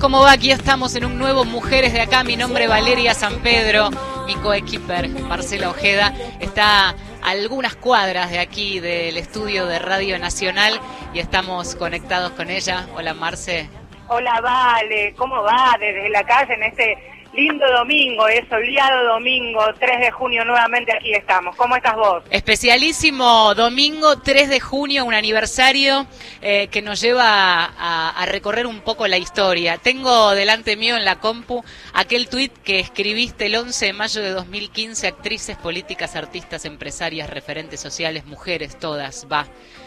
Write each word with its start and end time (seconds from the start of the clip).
¿cómo 0.00 0.20
va? 0.20 0.32
Aquí 0.32 0.50
estamos 0.50 0.94
en 0.94 1.04
un 1.04 1.18
nuevo 1.18 1.44
Mujeres 1.44 1.92
de 1.92 2.00
Acá. 2.00 2.22
Mi 2.22 2.36
nombre 2.36 2.64
es 2.64 2.70
Valeria 2.70 3.14
San 3.14 3.40
Pedro. 3.40 3.90
Mi 4.26 4.34
coequiper, 4.36 5.08
Marcela 5.08 5.70
Ojeda, 5.70 6.14
está 6.40 6.90
a 6.90 6.94
algunas 7.22 7.74
cuadras 7.74 8.30
de 8.30 8.38
aquí 8.38 8.80
del 8.80 9.16
estudio 9.16 9.66
de 9.66 9.78
Radio 9.78 10.18
Nacional 10.18 10.80
y 11.14 11.18
estamos 11.18 11.74
conectados 11.74 12.32
con 12.32 12.50
ella. 12.50 12.86
Hola, 12.94 13.14
Marce. 13.14 13.68
Hola, 14.08 14.40
Vale. 14.40 15.14
¿Cómo 15.16 15.42
va? 15.42 15.76
Desde 15.80 16.08
la 16.10 16.24
calle 16.24 16.54
en 16.54 16.62
este 16.62 17.17
lindo 17.32 17.64
domingo, 17.72 18.26
es 18.28 18.48
soleado 18.48 19.14
domingo, 19.14 19.60
3 19.78 20.00
de 20.00 20.10
junio 20.10 20.44
nuevamente 20.44 20.92
aquí 20.96 21.12
estamos. 21.12 21.54
¿Cómo 21.56 21.76
estás 21.76 21.94
vos? 21.96 22.22
Especialísimo 22.30 23.54
domingo, 23.54 24.18
3 24.18 24.48
de 24.48 24.60
junio, 24.60 25.04
un 25.04 25.14
aniversario 25.14 26.06
eh, 26.40 26.68
que 26.68 26.82
nos 26.82 27.00
lleva 27.00 27.64
a, 27.64 28.10
a, 28.10 28.26
recorrer 28.26 28.66
un 28.66 28.80
poco 28.80 29.06
la 29.06 29.18
historia. 29.18 29.78
Tengo 29.78 30.34
delante 30.34 30.76
mío 30.76 30.96
en 30.96 31.04
la 31.04 31.20
compu 31.20 31.64
aquel 31.92 32.28
tuit 32.28 32.52
que 32.62 32.80
escribiste 32.80 33.46
el 33.46 33.56
11 33.56 33.86
de 33.86 33.92
mayo 33.92 34.22
de 34.22 34.30
2015, 34.30 35.06
actrices, 35.06 35.56
políticas, 35.56 36.16
artistas, 36.16 36.64
empresarias, 36.64 37.30
referentes 37.30 37.80
sociales, 37.80 38.26
mujeres, 38.26 38.78
todas, 38.78 39.26
va. 39.30 39.46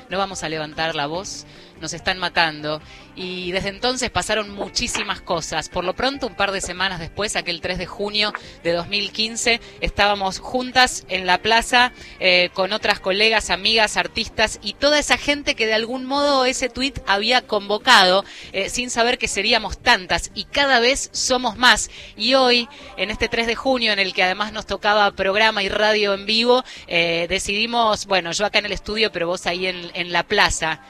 No 0.09 0.17
vamos 0.17 0.43
a 0.43 0.49
levantar 0.49 0.93
la 0.93 1.07
voz, 1.07 1.45
nos 1.81 1.93
están 1.93 2.17
matando. 2.17 2.81
Y 3.15 3.51
desde 3.51 3.69
entonces 3.69 4.09
pasaron 4.09 4.49
muchísimas 4.51 5.21
cosas. 5.21 5.67
Por 5.67 5.83
lo 5.83 5.93
pronto, 5.93 6.27
un 6.27 6.35
par 6.35 6.51
de 6.51 6.61
semanas 6.61 6.99
después, 6.99 7.35
aquel 7.35 7.59
3 7.59 7.77
de 7.77 7.85
junio 7.85 8.33
de 8.63 8.71
2015, 8.71 9.59
estábamos 9.81 10.39
juntas 10.39 11.05
en 11.09 11.25
la 11.25 11.39
plaza 11.41 11.91
eh, 12.19 12.49
con 12.53 12.71
otras 12.71 12.99
colegas, 12.99 13.49
amigas, 13.49 13.97
artistas 13.97 14.59
y 14.61 14.73
toda 14.73 14.99
esa 14.99 15.17
gente 15.17 15.55
que 15.55 15.67
de 15.67 15.73
algún 15.73 16.05
modo 16.05 16.45
ese 16.45 16.69
tuit 16.69 16.99
había 17.05 17.41
convocado 17.41 18.23
eh, 18.53 18.69
sin 18.69 18.89
saber 18.89 19.17
que 19.17 19.27
seríamos 19.27 19.77
tantas 19.77 20.31
y 20.33 20.45
cada 20.45 20.79
vez 20.79 21.09
somos 21.11 21.57
más. 21.57 21.89
Y 22.15 22.35
hoy, 22.35 22.69
en 22.97 23.11
este 23.11 23.27
3 23.27 23.47
de 23.47 23.55
junio, 23.55 23.91
en 23.91 23.99
el 23.99 24.13
que 24.13 24.23
además 24.23 24.53
nos 24.53 24.65
tocaba 24.65 25.11
programa 25.11 25.63
y 25.63 25.69
radio 25.69 26.13
en 26.13 26.25
vivo, 26.25 26.63
eh, 26.87 27.27
decidimos, 27.29 28.05
bueno, 28.05 28.31
yo 28.31 28.45
acá 28.45 28.59
en 28.59 28.65
el 28.65 28.71
estudio, 28.71 29.11
pero 29.11 29.27
vos 29.27 29.45
ahí 29.47 29.67
en, 29.67 29.91
en 29.93 30.11
la 30.11 30.23
plaza. 30.23 30.81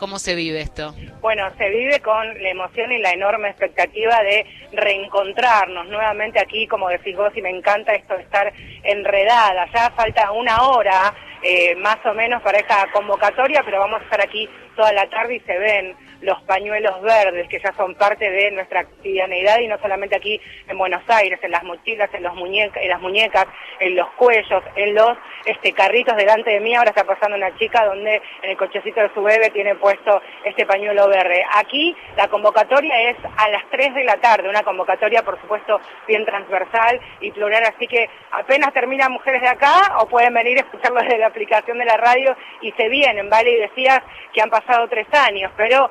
¿Cómo 0.00 0.18
se 0.18 0.34
vive 0.34 0.62
esto? 0.62 0.94
Bueno, 1.20 1.50
se 1.58 1.68
vive 1.68 2.00
con 2.00 2.26
la 2.42 2.48
emoción 2.48 2.90
y 2.90 2.96
la 3.00 3.12
enorme 3.12 3.50
expectativa 3.50 4.22
de 4.22 4.46
reencontrarnos 4.72 5.88
nuevamente 5.88 6.40
aquí, 6.40 6.66
como 6.66 6.88
decís 6.88 7.14
vos, 7.14 7.30
y 7.36 7.42
me 7.42 7.50
encanta 7.50 7.94
esto 7.94 8.16
de 8.16 8.22
estar 8.22 8.50
enredada. 8.82 9.66
Ya 9.74 9.90
falta 9.90 10.32
una 10.32 10.62
hora 10.62 11.14
eh, 11.42 11.74
más 11.76 11.98
o 12.06 12.14
menos 12.14 12.40
para 12.40 12.60
esta 12.60 12.90
convocatoria, 12.94 13.62
pero 13.62 13.78
vamos 13.78 14.00
a 14.00 14.04
estar 14.04 14.22
aquí 14.22 14.48
toda 14.74 14.90
la 14.94 15.06
tarde 15.10 15.34
y 15.36 15.40
se 15.40 15.58
ven 15.58 15.94
los 16.20 16.40
pañuelos 16.42 17.00
verdes 17.02 17.48
que 17.48 17.60
ya 17.60 17.72
son 17.76 17.94
parte 17.94 18.30
de 18.30 18.50
nuestra 18.50 18.84
cotidianeidad 18.84 19.58
y 19.60 19.68
no 19.68 19.78
solamente 19.78 20.16
aquí 20.16 20.40
en 20.68 20.78
Buenos 20.78 21.02
Aires, 21.08 21.38
en 21.42 21.50
las 21.50 21.64
mochilas, 21.64 22.12
en, 22.14 22.22
los 22.22 22.34
muñecas, 22.34 22.82
en 22.82 22.88
las 22.88 23.00
muñecas, 23.00 23.46
en 23.78 23.96
los 23.96 24.08
cuellos, 24.12 24.62
en 24.76 24.94
los 24.94 25.16
este 25.44 25.72
carritos 25.72 26.16
delante 26.16 26.50
de 26.50 26.60
mí. 26.60 26.74
Ahora 26.74 26.90
está 26.90 27.04
pasando 27.04 27.36
una 27.36 27.56
chica 27.56 27.84
donde 27.86 28.20
en 28.42 28.50
el 28.50 28.56
cochecito 28.56 29.00
de 29.00 29.12
su 29.14 29.22
bebé 29.22 29.50
tiene 29.50 29.74
puesto 29.76 30.20
este 30.44 30.66
pañuelo 30.66 31.08
verde. 31.08 31.42
Aquí 31.54 31.96
la 32.16 32.28
convocatoria 32.28 33.10
es 33.10 33.16
a 33.36 33.48
las 33.48 33.62
3 33.70 33.94
de 33.94 34.04
la 34.04 34.16
tarde, 34.18 34.48
una 34.48 34.62
convocatoria 34.62 35.22
por 35.22 35.40
supuesto 35.40 35.80
bien 36.06 36.24
transversal 36.24 37.00
y 37.20 37.30
plural, 37.30 37.62
así 37.64 37.86
que 37.86 38.08
apenas 38.30 38.72
terminan 38.72 39.12
Mujeres 39.12 39.42
de 39.42 39.48
Acá 39.48 39.98
o 40.00 40.06
pueden 40.06 40.34
venir 40.34 40.58
a 40.58 40.62
escucharlo 40.62 41.00
desde 41.00 41.18
la 41.18 41.26
aplicación 41.28 41.78
de 41.78 41.84
la 41.84 41.96
radio 41.96 42.36
y 42.60 42.72
se 42.72 42.88
vienen, 42.88 43.28
¿vale? 43.28 43.50
Y 43.50 43.56
decías 43.56 44.00
que 44.32 44.40
han 44.40 44.50
pasado 44.50 44.86
tres 44.88 45.06
años, 45.12 45.50
pero 45.56 45.90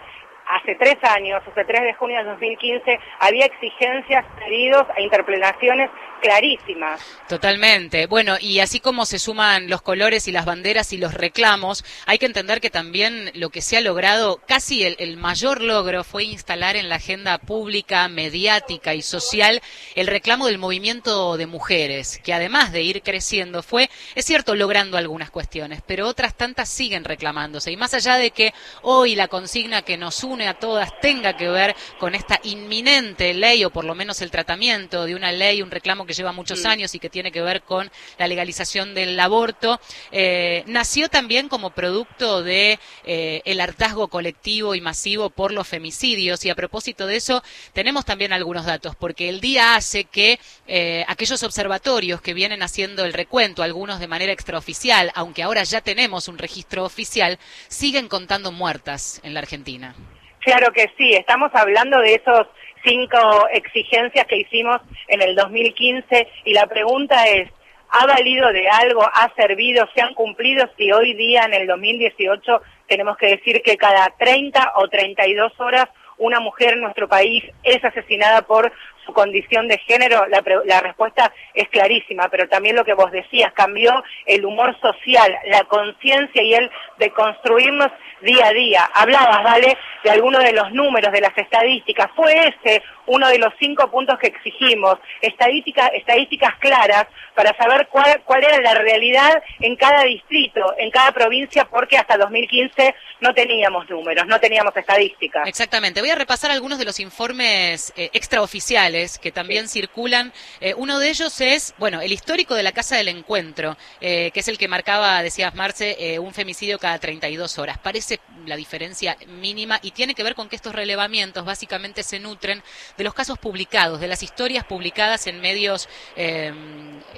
hace 0.50 0.76
tres 0.76 0.98
años, 1.04 1.42
hace 1.48 1.64
3 1.64 1.82
de 1.82 1.94
junio 1.94 2.18
de 2.18 2.24
2015, 2.24 3.00
había 3.20 3.46
exigencias, 3.46 4.26
pedidos 4.38 4.86
e 4.98 5.04
interpelaciones 5.04 5.90
clarísimas. 6.20 7.02
Totalmente. 7.28 8.08
Bueno, 8.08 8.38
y 8.40 8.60
así 8.60 8.80
como 8.80 9.06
se 9.06 9.20
suman 9.20 9.70
los 9.70 9.82
colores 9.82 10.28
y 10.28 10.32
las 10.32 10.46
banderas 10.46 10.94
y 10.94 10.98
los 10.98 11.14
reclamos, 11.14 11.84
hay 12.06 12.18
que 12.18 12.26
entender 12.26 12.62
que 12.62 12.70
también 12.70 13.32
lo 13.34 13.50
que 13.50 13.62
se 13.62 13.78
ha 13.78 13.82
logrado, 13.82 14.42
casi 14.48 14.84
el, 14.84 14.96
el 15.00 15.18
mayor 15.18 15.62
logro 15.62 16.04
fue 16.04 16.24
instalar 16.24 16.76
en 16.76 16.90
la 16.90 16.96
agenda 16.96 17.38
pública, 17.38 18.08
mediática 18.10 18.94
y 18.94 19.02
social 19.02 19.62
el 19.96 20.08
reclamo 20.08 20.48
del 20.48 20.58
movimiento 20.58 21.38
de 21.38 21.48
mujeres, 21.48 22.20
que 22.24 22.34
además 22.34 22.72
de 22.72 22.82
ir 22.82 23.02
creciendo 23.02 23.64
fue, 23.64 23.90
es 24.16 24.26
cierto, 24.26 24.56
logrando 24.56 24.98
algunas 24.98 25.32
cuestiones, 25.32 25.82
pero 25.86 26.08
otras 26.08 26.36
tantas 26.36 26.70
siguen 26.70 27.04
reclamándose. 27.04 27.72
Y 27.72 27.78
más 27.78 27.94
allá 27.94 28.16
de 28.16 28.32
que 28.32 28.54
hoy 28.82 29.16
la 29.16 29.28
consigna 29.28 29.82
que 29.82 29.98
nos 29.98 30.24
une 30.24 30.48
a 30.48 30.56
todas 30.56 31.00
tenga 31.02 31.36
que 31.36 31.50
ver 31.50 31.76
con 32.00 32.16
esta 32.16 32.40
inminente 32.44 33.34
ley, 33.34 33.64
o 33.64 33.70
por 33.70 33.86
lo 33.86 33.96
menos 33.96 34.22
el 34.22 34.32
tratamiento 34.32 35.06
de 35.06 35.16
una 35.16 35.32
ley, 35.32 35.62
un 35.62 35.72
reclamo 35.72 36.06
que 36.10 36.16
lleva 36.16 36.32
muchos 36.32 36.66
años 36.66 36.96
y 36.96 37.00
que 37.00 37.08
tiene 37.08 37.32
que 37.32 37.40
ver 37.40 37.62
con 37.62 37.92
la 38.18 38.28
legalización 38.28 38.96
del 38.96 39.20
aborto, 39.20 39.80
eh, 40.12 40.64
nació 40.66 41.08
también 41.08 41.50
como 41.50 41.70
producto 41.70 42.42
de 42.42 42.80
eh, 43.06 43.44
el 43.46 43.62
hartazgo 43.62 44.08
colectivo 44.08 44.74
y 44.74 44.82
masivo 44.82 45.30
por 45.30 45.52
los 45.52 45.68
femicidios. 45.68 46.44
Y 46.46 46.50
a 46.50 46.56
propósito 46.56 47.06
de 47.06 47.18
eso, 47.18 47.44
tenemos 47.74 48.06
también 48.06 48.34
algunos 48.34 48.66
datos, 48.66 48.96
porque 48.96 49.30
el 49.30 49.40
día 49.40 49.76
hace 49.76 50.06
que 50.06 50.40
eh, 50.68 51.06
aquellos 51.08 51.44
observatorios 51.44 52.22
que 52.22 52.34
vienen 52.34 52.64
haciendo 52.64 53.06
el 53.06 53.14
recuento, 53.14 53.62
algunos 53.62 54.00
de 54.00 54.08
manera 54.08 54.34
extraoficial, 54.34 55.12
aunque 55.14 55.44
ahora 55.44 55.64
ya 55.64 55.82
tenemos 55.82 56.28
un 56.28 56.40
registro 56.40 56.86
oficial, 56.86 57.38
siguen 57.68 58.08
contando 58.08 58.52
muertas 58.52 59.22
en 59.24 59.36
la 59.36 59.42
Argentina. 59.42 59.94
Claro 60.40 60.72
que 60.72 60.88
sí, 60.98 61.14
estamos 61.14 61.52
hablando 61.54 62.00
de 62.00 62.16
esos 62.16 62.48
cinco 62.84 63.48
exigencias 63.52 64.26
que 64.26 64.38
hicimos 64.38 64.78
en 65.08 65.22
el 65.22 65.36
2015 65.36 66.28
y 66.46 66.54
la 66.54 66.68
pregunta 66.68 67.28
es, 67.28 67.50
¿ha 67.90 68.06
valido 68.06 68.52
de 68.52 68.68
algo? 68.68 69.02
¿Ha 69.02 69.34
servido? 69.36 69.88
¿Se 69.94 70.02
han 70.02 70.14
cumplido? 70.14 70.70
Si 70.78 70.92
hoy 70.92 71.14
día 71.14 71.44
en 71.44 71.54
el 71.54 71.68
2018 71.68 72.62
tenemos 72.88 73.18
que 73.18 73.28
decir 73.28 73.62
que 73.62 73.78
cada 73.78 74.14
30 74.18 74.74
o 74.76 74.88
32 74.88 75.60
horas 75.60 75.86
una 76.18 76.40
mujer 76.40 76.74
en 76.74 76.82
nuestro 76.82 77.08
país 77.08 77.44
es 77.64 77.84
asesinada 77.84 78.42
por 78.42 78.72
condición 79.14 79.68
de 79.68 79.78
género, 79.80 80.26
la, 80.28 80.44
la, 80.66 80.82
respuesta 80.82 81.32
es 81.54 81.68
clarísima, 81.70 82.28
pero 82.30 82.48
también 82.48 82.76
lo 82.76 82.86
que 82.86 82.94
vos 82.94 83.12
decías, 83.12 83.52
cambió 83.54 83.92
el 84.26 84.46
humor 84.46 84.80
social, 84.80 85.36
la 85.46 85.64
conciencia 85.66 86.44
y 86.44 86.54
el 86.54 86.70
de 86.98 87.12
construirnos 87.12 87.90
día 88.22 88.48
a 88.48 88.54
día. 88.54 88.90
Hablabas, 88.94 89.44
¿vale?, 89.44 89.78
de 90.04 90.10
algunos 90.10 90.44
de 90.44 90.54
los 90.54 90.72
números, 90.72 91.12
de 91.12 91.22
las 91.22 91.38
estadísticas. 91.38 92.10
Fue 92.16 92.34
ese 92.34 92.82
uno 93.10 93.28
de 93.28 93.40
los 93.40 93.54
cinco 93.60 93.90
puntos 93.90 94.18
que 94.20 94.28
exigimos, 94.28 94.98
estadística, 95.22 95.88
estadísticas 95.88 96.56
claras 96.60 97.08
para 97.36 97.56
saber 97.58 97.88
cuál, 97.92 98.22
cuál 98.26 98.44
era 98.44 98.60
la 98.62 98.76
realidad 98.76 99.42
en 99.60 99.76
cada 99.76 100.04
distrito, 100.04 100.62
en 100.78 100.92
cada 100.92 101.12
provincia, 101.12 101.66
porque 101.66 101.98
hasta 101.98 102.18
2015 102.18 102.96
no 103.22 103.34
teníamos 103.34 103.90
números, 103.90 104.28
no 104.28 104.40
teníamos 104.40 104.76
estadísticas. 104.76 105.48
Exactamente. 105.48 106.02
Voy 106.02 106.10
a 106.10 106.16
repasar 106.16 106.52
algunos 106.52 106.80
de 106.80 106.86
los 106.86 107.00
informes 107.00 107.94
eh, 107.98 108.10
extraoficiales 108.14 109.18
que 109.20 109.32
también 109.32 109.68
sí. 109.68 109.80
circulan. 109.80 110.32
Eh, 110.62 110.74
uno 110.76 111.00
de 111.00 111.10
ellos 111.10 111.42
es, 111.42 111.74
bueno, 111.78 112.02
el 112.02 112.12
histórico 112.12 112.56
de 112.56 112.64
la 112.64 112.72
Casa 112.72 112.96
del 112.96 113.08
Encuentro, 113.08 113.78
eh, 114.02 114.32
que 114.32 114.40
es 114.42 114.48
el 114.48 114.58
que 114.58 114.68
marcaba, 114.68 115.22
decías 115.24 115.56
Marce, 115.56 115.98
eh, 116.00 116.20
un 116.20 116.34
femicidio 116.34 116.80
cada 116.80 117.00
32 117.00 117.58
horas. 117.58 117.78
Parece 117.78 118.20
la 118.46 118.56
diferencia 118.56 119.18
mínima 119.28 119.80
y 119.82 119.92
tiene 119.92 120.14
que 120.14 120.24
ver 120.24 120.36
con 120.36 120.50
que 120.50 120.56
estos 120.56 120.74
relevamientos 120.74 121.46
básicamente 121.46 122.04
se 122.04 122.20
nutren 122.20 122.62
de 123.00 123.06
los 123.06 123.14
casos 123.14 123.40
publicados, 123.40 124.02
de 124.02 124.10
las 124.10 124.24
historias 124.24 124.66
publicadas 124.66 125.26
en 125.28 125.40
medios 125.40 125.88
eh, 126.18 126.52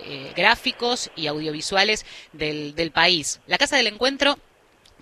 eh, 0.05 0.31
gráficos 0.35 1.09
y 1.15 1.25
audiovisuales 1.25 2.05
del, 2.33 2.75
del 2.75 2.91
país. 2.91 3.41
La 3.47 3.57
Casa 3.57 3.77
del 3.77 3.87
Encuentro 3.87 4.37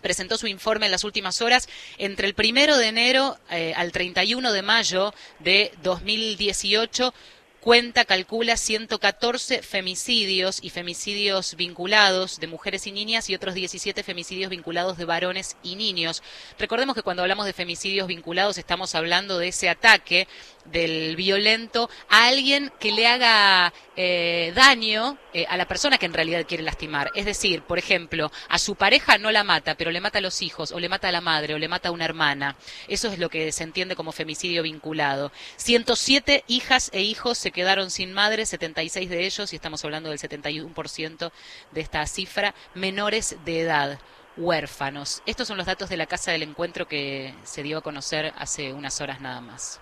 presentó 0.02 0.38
su 0.38 0.48
informe 0.48 0.86
en 0.86 0.94
las 0.94 1.04
últimas 1.04 1.42
horas. 1.42 1.68
Entre 1.98 2.28
el 2.28 2.34
primero 2.34 2.78
de 2.78 2.88
enero 2.88 3.38
eh, 3.52 3.74
al 3.76 3.92
31 3.92 4.54
de 4.54 4.62
mayo 4.62 5.14
de 5.40 5.74
2018 5.84 7.14
cuenta, 7.60 8.06
calcula 8.06 8.58
114 8.58 9.62
femicidios 9.62 10.60
y 10.62 10.70
femicidios 10.70 11.56
vinculados 11.56 12.40
de 12.40 12.48
mujeres 12.48 12.88
y 12.88 12.92
niñas 12.92 13.30
y 13.30 13.36
otros 13.36 13.54
17 13.54 14.04
femicidios 14.04 14.50
vinculados 14.50 14.98
de 14.98 15.06
varones 15.06 15.58
y 15.64 15.76
niños. 15.76 16.24
Recordemos 16.58 16.96
que 16.96 17.04
cuando 17.04 17.24
hablamos 17.24 17.46
de 17.46 17.54
femicidios 17.54 18.08
vinculados 18.08 18.58
estamos 18.58 18.96
hablando 18.96 19.38
de 19.38 19.50
ese 19.50 19.70
ataque 19.70 20.28
del 20.66 21.16
violento 21.16 21.90
a 22.10 22.28
alguien 22.28 22.72
que 22.80 22.92
le 22.92 23.08
haga 23.08 23.74
eh, 23.96 24.54
daño 24.56 25.18
eh, 25.34 25.46
a 25.50 25.58
la 25.58 25.68
persona 25.68 25.98
que 25.98 26.06
en 26.06 26.14
realidad 26.14 26.46
quiere 26.48 26.64
lastimar. 26.64 27.12
Es 27.16 27.26
decir, 27.26 27.64
por 27.64 27.78
ejemplo, 27.78 28.32
a 28.48 28.58
su 28.60 28.76
pareja 28.76 29.18
no 29.18 29.32
la 29.32 29.44
mata, 29.44 29.76
pero 29.76 29.92
le 29.92 30.02
mata 30.02 30.20
a 30.20 30.22
los 30.22 30.42
hijos, 30.42 30.72
o 30.72 30.80
le 30.80 30.90
mata 30.90 31.10
a 31.10 31.12
la 31.12 31.22
madre, 31.22 31.54
o 31.54 31.60
le 31.60 31.68
mata 31.68 31.90
a 31.90 31.92
una 31.92 32.06
hermana. 32.06 32.56
Eso 32.88 33.12
es 33.12 33.20
lo 33.20 33.30
que 33.30 33.52
se 33.52 33.64
entiende 33.64 33.96
como 33.96 34.12
femicidio 34.12 34.64
vinculado. 34.64 35.32
107 35.58 36.44
hijas 36.48 36.90
e 36.94 37.02
hijos 37.02 37.38
se 37.38 37.49
quedaron 37.52 37.92
sin 37.92 38.14
madre, 38.14 38.46
76 38.46 39.10
de 39.10 39.26
ellos, 39.26 39.54
y 39.54 39.56
estamos 39.56 39.84
hablando 39.86 40.10
del 40.10 40.20
71% 40.20 41.32
de 41.72 41.82
esta 41.82 42.06
cifra, 42.06 42.54
menores 42.74 43.38
de 43.46 43.62
edad 43.62 44.00
huérfanos. 44.38 45.22
Estos 45.26 45.48
son 45.48 45.58
los 45.58 45.66
datos 45.66 45.90
de 45.90 45.98
la 45.98 46.06
Casa 46.06 46.32
del 46.32 46.44
Encuentro 46.44 46.88
que 46.88 47.34
se 47.44 47.64
dio 47.64 47.80
a 47.80 47.82
conocer 47.82 48.34
hace 48.38 48.74
unas 48.74 49.02
horas 49.02 49.22
nada 49.22 49.42
más. 49.42 49.82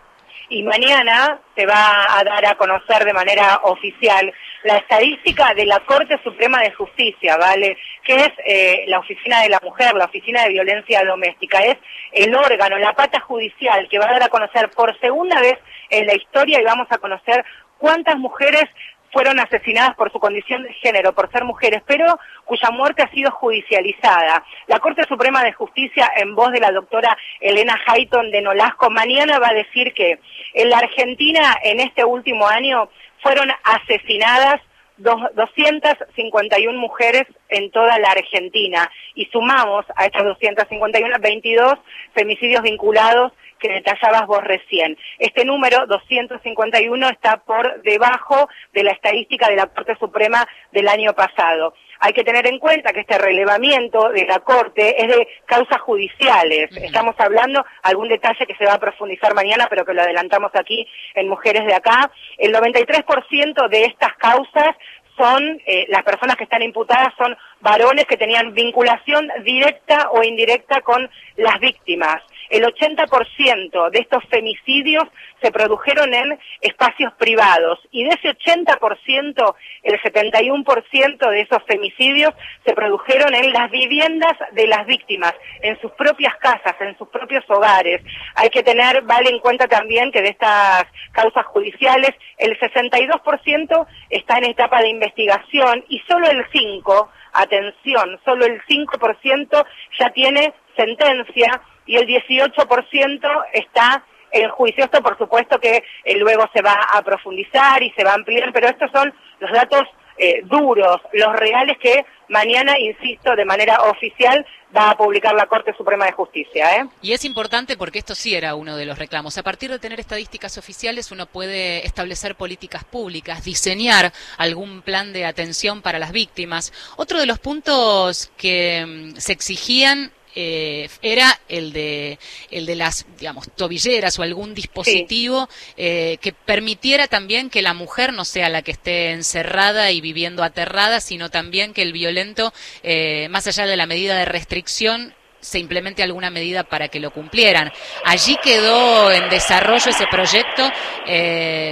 y 0.50 0.64
mañana 0.64 1.42
se 1.56 1.66
va 1.66 2.18
a 2.18 2.24
dar 2.24 2.46
a 2.46 2.56
conocer 2.56 3.04
de 3.04 3.12
manera 3.12 3.60
oficial 3.64 4.34
la 4.64 4.78
estadística 4.78 5.54
de 5.54 5.66
la 5.66 5.80
Corte 5.82 6.20
Suprema 6.24 6.62
de 6.62 6.72
Justicia, 6.72 7.38
¿vale? 7.38 7.78
Que 8.04 8.16
es 8.16 8.32
eh, 8.46 8.86
la 8.88 9.00
Oficina 9.00 9.42
de 9.42 9.50
la 9.50 9.60
Mujer, 9.64 9.94
la 9.96 10.06
Oficina 10.06 10.44
de 10.44 10.50
Violencia 10.50 11.04
Doméstica, 11.04 11.60
es 11.60 11.78
el 12.12 12.34
órgano, 12.36 12.78
la 12.78 12.94
pata 12.94 13.20
judicial 13.20 13.88
que 13.90 14.00
va 14.00 14.06
a 14.06 14.14
dar 14.14 14.24
a 14.24 14.30
conocer 14.30 14.70
por 14.72 14.98
segunda 15.00 15.40
vez 15.42 15.58
en 15.90 16.06
la 16.06 16.16
historia 16.16 16.60
y 16.60 16.66
vamos 16.66 16.88
a 16.90 16.98
conocer 16.98 17.46
cuántas 17.78 18.18
mujeres 18.18 18.66
fueron 19.12 19.40
asesinadas 19.40 19.96
por 19.96 20.12
su 20.12 20.20
condición 20.20 20.64
de 20.64 20.74
género, 20.74 21.14
por 21.14 21.32
ser 21.32 21.44
mujeres, 21.44 21.82
pero 21.88 22.20
cuya 22.46 22.70
muerte 22.72 23.04
ha 23.04 23.12
sido 23.12 23.32
judicializada. 23.32 24.44
La 24.68 24.80
Corte 24.80 25.04
Suprema 25.08 25.44
de 25.44 25.54
Justicia, 25.54 26.12
en 26.18 26.36
voz 26.36 26.52
de 26.52 26.60
la 26.60 26.72
doctora 26.72 27.18
Elena 27.40 27.80
Hayton 27.88 28.32
de 28.32 28.42
Nolasco, 28.42 28.90
mañana 28.90 29.40
va 29.40 29.50
a 29.50 29.54
decir 29.54 29.94
que 29.94 30.20
en 30.54 30.70
la 30.70 30.80
Argentina, 30.80 31.56
en 31.64 31.80
este 31.80 32.04
último 32.04 32.48
año, 32.48 32.90
fueron 33.22 33.50
asesinadas 33.64 34.62
251 34.98 36.80
mujeres 36.80 37.28
en 37.50 37.70
toda 37.72 38.00
la 38.00 38.10
Argentina 38.12 38.90
y 39.14 39.26
sumamos 39.26 39.86
a 39.96 40.06
estas 40.06 40.24
251 40.24 41.18
22 41.20 41.74
femicidios 42.14 42.64
vinculados 42.64 43.32
que 43.60 43.70
detallabas 43.70 44.28
vos 44.28 44.44
recién. 44.44 44.98
Este 45.20 45.46
número, 45.46 45.86
251, 45.88 47.10
está 47.10 47.38
por 47.38 47.82
debajo 47.82 48.48
de 48.74 48.84
la 48.84 48.92
estadística 48.92 49.50
de 49.50 49.56
la 49.56 49.68
Corte 49.68 49.96
Suprema 50.00 50.48
del 50.72 50.88
año 50.88 51.14
pasado. 51.14 51.74
Hay 52.00 52.14
que 52.14 52.24
tener 52.24 52.46
en 52.48 52.60
cuenta 52.60 52.94
que 52.94 53.02
este 53.02 53.18
relevamiento 53.18 54.10
de 54.10 54.26
la 54.26 54.40
Corte 54.40 55.02
es 55.02 55.08
de 55.08 55.28
causas 55.46 55.82
judiciales. 55.82 56.70
Estamos 56.76 57.16
hablando, 57.18 57.66
algún 57.84 58.08
detalle 58.08 58.46
que 58.46 58.56
se 58.56 58.66
va 58.66 58.74
a 58.74 58.80
profundizar 58.80 59.34
mañana, 59.34 59.68
pero 59.70 59.86
que 59.86 59.94
lo 59.94 60.02
adelantamos 60.02 60.52
aquí 60.54 60.88
en 61.16 61.28
Mujeres 61.28 61.66
de 61.66 61.74
Acá. 61.74 62.12
El 62.38 62.54
93% 62.54 63.70
de 63.70 63.86
estas 63.86 64.14
causas 64.18 64.76
son, 65.18 65.62
eh, 65.66 65.86
las 65.90 66.04
personas 66.04 66.36
que 66.36 66.44
están 66.44 66.62
imputadas 66.62 67.14
son 67.18 67.36
varones 67.60 68.06
que 68.06 68.18
tenían 68.18 68.54
vinculación 68.54 69.28
directa 69.44 70.10
o 70.12 70.24
indirecta 70.24 70.82
con 70.82 71.10
las 71.36 71.60
víctimas 71.60 72.22
el 72.50 72.64
80% 72.64 73.90
de 73.92 74.00
estos 74.00 74.24
femicidios 74.30 75.04
se 75.42 75.52
produjeron 75.52 76.14
en 76.14 76.40
espacios 76.62 77.14
privados 77.14 77.80
y 77.92 78.04
de 78.04 78.10
ese 78.12 78.30
80%, 78.30 79.56
el 79.84 80.00
71% 80.02 81.30
de 81.30 81.42
esos 81.42 81.64
femicidios 81.68 82.34
se 82.66 82.74
produjeron 82.74 83.34
en 83.36 83.52
las 83.54 83.70
viviendas 83.70 84.34
de 84.54 84.68
las 84.68 84.86
víctimas, 84.86 85.34
en 85.62 85.80
sus 85.82 85.92
propias 85.92 86.36
casas, 86.38 86.76
en 86.80 86.98
sus 86.98 87.08
propios 87.10 87.44
hogares. 87.50 88.02
Hay 88.36 88.50
que 88.50 88.64
tener, 88.64 89.02
vale 89.04 89.30
en 89.30 89.40
cuenta 89.40 89.68
también 89.68 90.12
que 90.12 90.22
de 90.22 90.30
estas 90.30 90.86
causas 91.12 91.46
judiciales, 91.48 92.12
el 92.38 92.58
62% 92.60 93.88
está 94.10 94.38
en 94.38 94.46
etapa 94.46 94.82
de 94.82 94.90
investigación 94.90 95.84
y 95.90 96.00
solo 96.08 96.30
el 96.30 96.46
5%, 96.50 97.10
atención, 97.34 98.20
solo 98.26 98.46
el 98.46 98.62
5% 98.64 99.66
ya 100.00 100.10
tiene 100.10 100.54
sentencia 100.76 101.62
y 101.88 101.96
el 101.96 102.08
18% 102.08 103.46
está 103.54 104.04
en 104.32 104.50
juicio. 104.50 104.84
Esto, 104.84 105.02
por 105.02 105.18
supuesto, 105.18 105.60
que 105.60 105.84
eh, 106.04 106.18
luego 106.18 106.48
se 106.54 106.62
va 106.62 106.78
a 106.94 107.02
profundizar 107.02 107.82
y 107.82 107.92
se 107.92 108.04
va 108.04 108.12
a 108.12 108.16
ampliar, 108.16 108.52
pero 108.54 108.68
estos 108.68 108.92
son 108.92 109.14
los 109.40 109.52
datos 109.52 109.88
eh, 110.20 110.42
duros, 110.46 111.00
los 111.14 111.36
reales 111.36 111.78
que 111.78 112.04
mañana, 112.30 112.78
insisto, 112.80 113.36
de 113.36 113.46
manera 113.46 113.84
oficial 113.84 114.46
va 114.76 114.90
a 114.90 114.98
publicar 114.98 115.34
la 115.36 115.46
Corte 115.46 115.74
Suprema 115.78 116.06
de 116.06 116.12
Justicia. 116.12 116.76
¿eh? 116.76 116.88
Y 117.04 117.14
es 117.14 117.24
importante 117.24 117.78
porque 117.78 118.00
esto 118.00 118.16
sí 118.16 118.36
era 118.36 118.56
uno 118.56 118.76
de 118.76 118.86
los 118.86 118.98
reclamos. 118.98 119.38
A 119.38 119.44
partir 119.44 119.70
de 119.70 119.78
tener 119.78 120.00
estadísticas 120.00 120.58
oficiales 120.58 121.12
uno 121.12 121.28
puede 121.28 121.86
establecer 121.86 122.36
políticas 122.36 122.84
públicas, 122.84 123.46
diseñar 123.46 124.12
algún 124.38 124.82
plan 124.82 125.14
de 125.14 125.26
atención 125.26 125.84
para 125.84 126.00
las 126.00 126.12
víctimas. 126.12 126.74
Otro 126.98 127.20
de 127.20 127.28
los 127.28 127.38
puntos 127.38 128.32
que 128.38 128.86
mm, 128.86 129.18
se 129.18 129.34
exigían 129.34 130.12
eh, 130.40 130.88
era 131.02 131.40
el 131.50 131.74
de, 131.74 132.20
el 132.52 132.68
de 132.68 132.76
las, 132.76 133.08
digamos, 133.18 133.50
tobilleras 133.56 134.20
o 134.20 134.22
algún 134.22 134.54
dispositivo 134.54 135.50
eh, 135.78 136.20
que 136.22 136.32
permitiera 136.32 137.08
también 137.08 137.50
que 137.50 137.64
la 137.64 137.74
mujer 137.74 138.14
no 138.14 138.24
sea 138.24 138.48
la 138.48 138.62
que 138.62 138.70
esté 138.70 139.14
encerrada 139.14 139.90
y 139.90 140.00
viviendo 140.00 140.44
aterrada, 140.44 141.00
sino 141.00 141.32
también 141.32 141.74
que 141.74 141.82
el 141.82 141.92
violento, 141.92 142.54
eh, 142.84 143.28
más 143.30 143.48
allá 143.48 143.66
de 143.66 143.78
la 143.78 143.88
medida 143.88 144.16
de 144.16 144.26
restricción, 144.26 145.16
se 145.40 145.58
implemente 145.58 146.04
alguna 146.04 146.30
medida 146.30 146.64
para 146.64 146.88
que 146.90 147.00
lo 147.00 147.10
cumplieran. 147.10 147.72
Allí 148.06 148.38
quedó 148.44 149.12
en 149.12 149.30
desarrollo 149.30 149.90
ese 149.90 150.06
proyecto, 150.06 150.70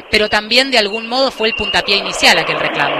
pero 0.09 0.29
también 0.29 0.71
de 0.71 0.77
algún 0.79 1.07
modo 1.07 1.29
fue 1.29 1.49
el 1.49 1.55
puntapié 1.55 1.97
inicial 1.97 2.37
aquel 2.39 2.59
reclamo. 2.59 2.95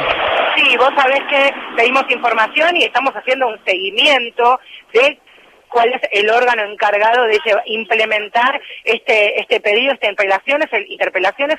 Sí, 0.56 0.78
vos 0.78 0.90
sabés 0.96 1.22
que 1.30 1.52
pedimos 1.76 2.04
información 2.10 2.76
y 2.78 2.84
estamos 2.84 3.14
haciendo 3.14 3.48
un 3.48 3.60
seguimiento 3.66 4.60
de 4.94 5.20
cuál 5.70 5.94
es 5.94 6.02
el 6.12 6.30
órgano 6.30 6.64
encargado 6.64 7.26
de 7.26 7.40
implementar 7.66 8.62
este, 8.84 9.40
este 9.40 9.60
pedido, 9.60 9.94
esta 9.94 10.08
interpelación 10.08 10.62
es, 10.62 10.74
el, 10.74 10.88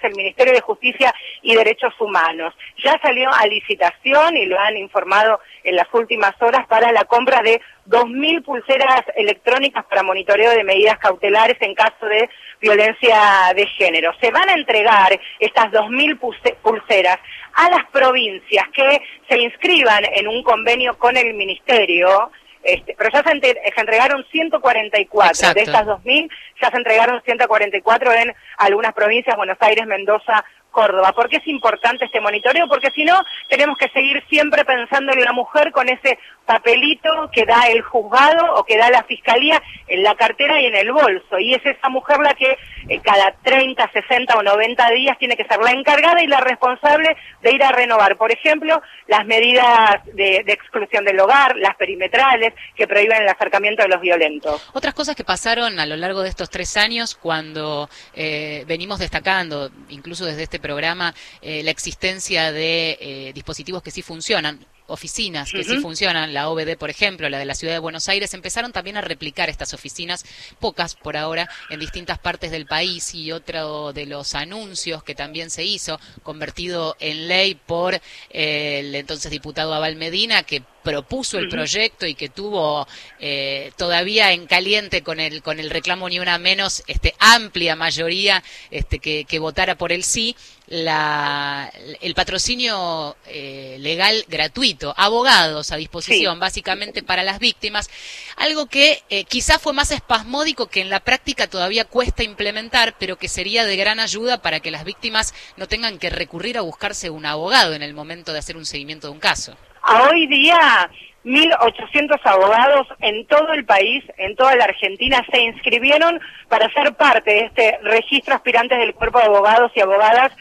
el 0.03 0.15
Ministerio 0.17 0.53
de 0.53 0.61
Justicia 0.61 1.15
y 1.43 1.55
Derechos 1.55 1.95
Humanos. 2.01 2.55
Ya 2.83 2.99
salió 3.03 3.31
a 3.33 3.47
licitación 3.47 4.37
y 4.37 4.47
lo 4.47 4.59
han 4.59 4.77
informado 4.77 5.41
en 5.65 5.77
las 5.77 5.87
últimas 5.93 6.41
horas 6.41 6.67
para 6.67 6.93
la 6.93 7.05
compra 7.05 7.43
de 7.43 7.61
2.000 7.89 8.45
pulseras 8.45 9.03
electrónicas 9.15 9.85
para 9.85 10.03
monitoreo 10.03 10.51
de 10.53 10.65
medidas 10.65 10.99
cautelares 10.99 11.57
en 11.61 11.75
caso 11.75 12.07
de 12.07 12.29
violencia 12.61 13.53
de 13.55 13.67
género. 13.67 14.13
Se 14.21 14.31
van 14.31 14.49
a 14.49 14.55
entregar 14.55 15.19
estas 15.39 15.67
2.000 15.67 16.57
pulseras 16.63 17.19
a 17.55 17.71
las 17.71 17.85
provincias 17.91 18.67
que 18.73 19.03
se 19.29 19.39
inscriban 19.39 20.05
en 20.13 20.29
un 20.29 20.43
convenio 20.43 20.99
con 20.99 21.17
el 21.17 21.35
Ministerio 21.35 22.31
este, 22.67 22.95
pero 22.99 23.11
ya 23.11 23.23
se, 23.23 23.31
entregaron 23.31 24.25
144 24.31 25.55
de 25.55 25.61
estas 25.63 25.87
2.000, 25.87 26.31
ya 26.61 26.71
se 26.71 26.77
entregaron 26.77 27.23
144 27.25 28.13
en 28.13 28.35
algunas 28.59 28.93
provincias, 28.93 29.37
Buenos 29.37 29.59
Aires, 29.61 29.87
Mendoza, 29.87 30.45
Córdoba. 30.71 31.13
¿Por 31.13 31.29
qué 31.29 31.37
es 31.37 31.47
importante 31.47 32.05
este 32.05 32.21
monitoreo? 32.21 32.69
Porque 32.69 32.91
si 32.91 33.05
no, 33.05 33.25
tenemos 33.49 33.79
que 33.79 33.89
seguir 33.91 34.23
siempre 34.29 34.65
pensando 34.65 35.13
en 35.13 35.25
la 35.25 35.33
mujer 35.33 35.73
con 35.73 35.89
ese 35.89 36.19
papelito 36.47 37.29
que 37.33 37.45
da 37.45 37.67
el 37.69 37.83
juzgado 37.83 38.55
o 38.55 38.65
que 38.65 38.79
da 38.79 38.89
la 38.91 39.03
fiscalía 39.03 39.63
en 39.89 40.03
la 40.03 40.15
cartera 40.15 40.61
y 40.61 40.67
en 40.67 40.77
el 40.77 40.93
bolso. 40.93 41.39
Y 41.39 41.55
es 41.55 41.67
esa 41.67 41.89
mujer 41.89 42.19
la 42.21 42.35
que 42.35 42.57
eh, 42.89 43.01
cada 43.03 43.33
30, 43.43 43.91
60 43.93 44.37
o 44.37 44.43
90 44.43 44.91
días 44.91 45.19
tiene 45.19 45.37
que 45.37 45.45
ser 45.45 45.59
la 45.59 45.73
encargada 45.73 46.23
y 46.23 46.27
la 46.27 46.41
responsable 46.41 47.17
de 47.43 47.53
ir 47.53 47.63
a 47.63 47.73
renovar, 47.73 48.17
por 48.17 48.31
ejemplo, 48.33 48.81
las 49.09 49.27
medidas 49.27 50.03
de, 50.15 50.45
exclusión 50.47 51.05
del 51.05 51.19
hogar, 51.21 51.57
las 51.57 51.77
perimetrales, 51.77 52.55
que 52.77 52.87
prohíben 52.87 53.23
el 53.23 53.29
acercamiento 53.29 53.83
de 53.83 53.89
los 53.89 54.01
violentos. 54.01 54.71
Otras 54.73 54.95
cosas 54.95 55.17
que 55.17 55.25
pasaron 55.25 55.81
a 55.81 55.87
lo 55.87 55.97
largo 55.97 56.23
de 56.23 56.29
estos 56.29 56.49
tres 56.49 56.77
años 56.77 57.15
cuando 57.15 57.89
eh, 58.15 58.65
venimos 58.67 59.01
destacando, 59.01 59.71
incluso 59.89 60.25
desde 60.25 60.45
este 60.45 60.61
programa, 60.61 61.13
eh, 61.43 61.63
la 61.65 61.73
existencia 61.73 62.53
de 62.53 63.33
dispositivos 63.35 63.83
que 63.83 63.91
sí 63.91 64.03
funcionan 64.03 64.61
oficinas 64.87 65.51
que 65.51 65.65
sí 65.65 65.79
funcionan, 65.79 66.35
la 66.35 66.49
OBD, 66.49 66.77
por 66.77 66.91
ejemplo, 66.91 67.29
la 67.29 67.39
de 67.39 67.45
la 67.45 67.55
ciudad 67.55 67.75
de 67.75 67.79
Buenos 67.79 68.09
Aires, 68.09 68.35
empezaron 68.35 68.73
también 68.73 68.97
a 68.97 69.01
replicar 69.01 69.49
estas 69.49 69.75
oficinas, 69.75 70.25
pocas 70.61 70.95
por 70.95 71.17
ahora, 71.17 71.49
en 71.71 71.81
distintas 71.81 72.19
partes 72.19 72.51
del 72.51 72.67
país 72.67 73.15
y 73.15 73.33
otro 73.33 73.93
de 73.93 74.07
los 74.07 74.35
anuncios 74.35 75.03
que 75.03 75.15
también 75.15 75.51
se 75.51 75.65
hizo, 75.65 76.01
convertido 76.23 76.97
en 77.01 77.29
ley 77.29 77.55
por 77.55 77.95
eh, 78.31 78.81
el 78.81 78.95
entonces 78.95 79.31
diputado 79.31 79.75
Abel 79.75 79.97
Medina, 79.97 80.43
que 80.43 80.63
propuso 80.87 81.39
el 81.39 81.49
proyecto 81.49 82.07
y 82.07 82.15
que 82.15 82.29
tuvo 82.29 82.87
eh, 83.19 83.73
todavía 83.77 84.31
en 84.31 84.47
caliente 84.47 85.03
con 85.03 85.19
el 85.19 85.43
con 85.43 85.59
el 85.59 85.69
reclamo 85.69 86.09
ni 86.09 86.21
una 86.21 86.39
menos 86.39 86.85
este 86.87 87.13
amplia 87.19 87.75
mayoría 87.75 88.41
este 88.71 89.01
que, 89.01 89.25
que 89.25 89.41
votara 89.41 89.75
por 89.75 89.91
el 89.91 90.05
sí 90.05 90.37
la, 90.69 91.73
el 92.01 92.15
patrocinio 92.15 93.17
eh, 93.27 93.79
legal 93.81 94.25
gratuito 94.29 94.95
abogados 94.97 95.73
a 95.73 95.77
disposición 95.77 96.39
básicamente 96.39 97.03
para 97.03 97.25
las 97.25 97.41
víctimas 97.41 97.91
algo 98.37 98.67
que 98.67 99.03
eh, 99.11 99.25
quizás 99.25 99.61
fue 99.61 99.73
más 99.73 99.91
espasmódico 99.91 100.69
que 100.69 100.83
en 100.83 100.91
la 100.91 101.01
práctica 101.01 101.49
todavía 101.49 101.85
cuesta 101.85 102.23
implementar 102.23 102.95
pero 102.97 103.19
que 103.19 103.29
sería 103.29 103.65
de 103.65 103.77
gran 103.77 103.99
ayuda 103.99 104.41
para 104.41 104.61
que 104.61 104.71
las 104.71 104.85
víctimas 104.85 105.35
no 105.57 105.67
tengan 105.67 105.99
que 105.99 106.11
recurrir 106.11 106.59
a 106.59 106.63
buscarse 106.63 107.11
un 107.11 107.27
abogado 107.27 107.75
en 107.75 107.83
el 107.83 107.93
momento 107.93 108.33
de 108.33 108.39
hacer 108.39 108.57
un 108.57 108.67
seguimiento 108.67 109.09
de 109.09 109.15
un 109.15 109.21
caso 109.21 109.57
a 109.87 110.09
hoy 110.11 110.27
día 110.27 110.91
1.800 111.25 112.21
abogados 112.25 112.87
en 113.01 113.27
todo 113.27 113.53
el 113.53 113.65
país, 113.65 114.05
en 114.17 114.37
toda 114.37 114.55
la 114.57 114.65
Argentina, 114.65 115.25
se 115.31 115.41
inscribieron 115.41 116.21
para 116.49 116.73
ser 116.73 116.95
parte 116.95 117.31
de 117.31 117.41
este 117.47 117.79
registro 117.83 118.35
aspirantes 118.35 118.79
del 118.79 118.95
cuerpo 118.95 119.19
de 119.19 119.27
abogados 119.27 119.73
y 119.75 119.81
abogadas 119.81 120.33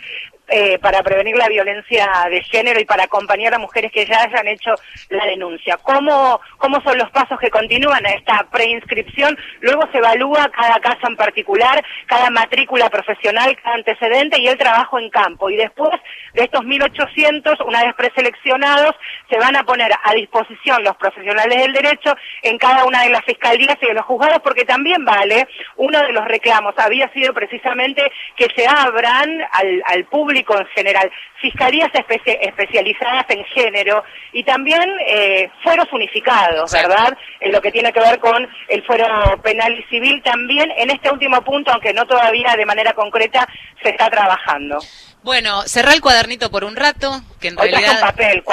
eh, 0.48 0.78
para 0.80 1.02
prevenir 1.02 1.36
la 1.36 1.50
violencia 1.50 2.08
de 2.30 2.44
género 2.44 2.80
y 2.80 2.86
para 2.86 3.06
acompañar 3.06 3.56
a 3.56 3.60
mujeres 3.60 3.92
que 3.92 4.06
ya 4.06 4.22
hayan 4.22 4.48
hecho 4.48 4.76
la 5.10 5.26
denuncia. 5.26 5.78
¿Cómo, 5.78 6.40
cómo 6.58 6.80
son 6.82 7.00
los 7.00 7.10
pasos 7.10 7.40
que 7.40 7.50
continúan 7.50 8.06
a 8.06 8.12
esta 8.12 8.46
preinscripción? 8.52 9.36
Luego 9.62 9.90
se 9.92 9.98
evalúa 9.98 10.52
cada 10.56 10.80
caso 10.80 11.08
en 11.08 11.16
particular, 11.16 11.84
cada 12.06 12.30
matrícula 12.30 12.92
profesional, 12.92 13.58
cada 13.64 13.76
antecedente 13.76 14.40
y 14.40 14.48
el 14.48 14.58
trabajo 14.58 15.00
en 15.00 15.10
campo. 15.10 15.50
Y 15.50 15.56
después 15.56 16.00
de 16.34 16.44
estos 16.44 16.62
1.800, 16.62 17.66
una 17.66 17.84
vez 17.84 17.96
preseleccionados, 17.96 18.96
se 19.30 19.40
van 19.40 19.56
a 19.56 19.64
poner 19.64 19.92
a 20.04 20.14
disposición 20.14 20.84
los 20.84 20.96
profesionales 20.98 21.58
del 21.58 21.74
derecho 21.74 22.16
en 22.44 22.60
cada 22.60 22.86
una 22.86 23.02
de 23.02 23.10
las 23.10 23.26
fiscalías 23.26 23.78
y 23.82 23.88
de 23.88 23.94
los 23.96 24.06
juzgados, 24.06 24.42
porque 24.44 24.64
también 24.64 25.04
vale, 25.06 25.48
uno 25.78 26.00
de 26.00 26.12
los 26.12 26.26
reclamos 26.26 26.76
había 26.78 27.12
sido 27.14 27.34
precisamente 27.34 28.04
que 28.36 28.48
se 28.56 28.68
abran 28.68 29.42
al, 29.52 29.82
al 29.88 30.06
público 30.06 30.35
en 30.36 30.68
general, 30.68 31.12
fiscalías 31.42 31.90
especializadas 31.94 33.26
en 33.30 33.44
género 33.46 34.04
y 34.34 34.44
también 34.44 34.82
eh, 35.08 35.50
fueros 35.64 35.88
unificados, 35.92 36.72
¿verdad? 36.72 37.18
En 37.40 37.52
lo 37.52 37.62
que 37.62 37.72
tiene 37.72 37.94
que 37.94 38.00
ver 38.00 38.20
con 38.20 38.48
el 38.68 38.84
fuero 38.84 39.08
penal 39.42 39.78
y 39.80 39.84
civil 39.84 40.22
también 40.24 40.72
en 40.78 40.90
este 40.90 41.12
último 41.12 41.42
punto, 41.44 41.72
aunque 41.72 41.94
no 41.94 42.06
todavía 42.06 42.56
de 42.58 42.66
manera 42.66 42.94
concreta, 42.94 43.48
se 43.82 43.90
está 43.90 44.10
trabajando. 44.10 44.80
Bueno, 45.24 45.62
cerrá 45.64 45.94
el 45.94 46.02
cuadernito 46.02 46.52
por 46.52 46.64
un 46.64 46.76
rato, 46.76 47.22
que 47.40 47.48
en 47.48 47.58
realidad... 47.58 48.00
con 48.00 48.10
papel, 48.10 48.44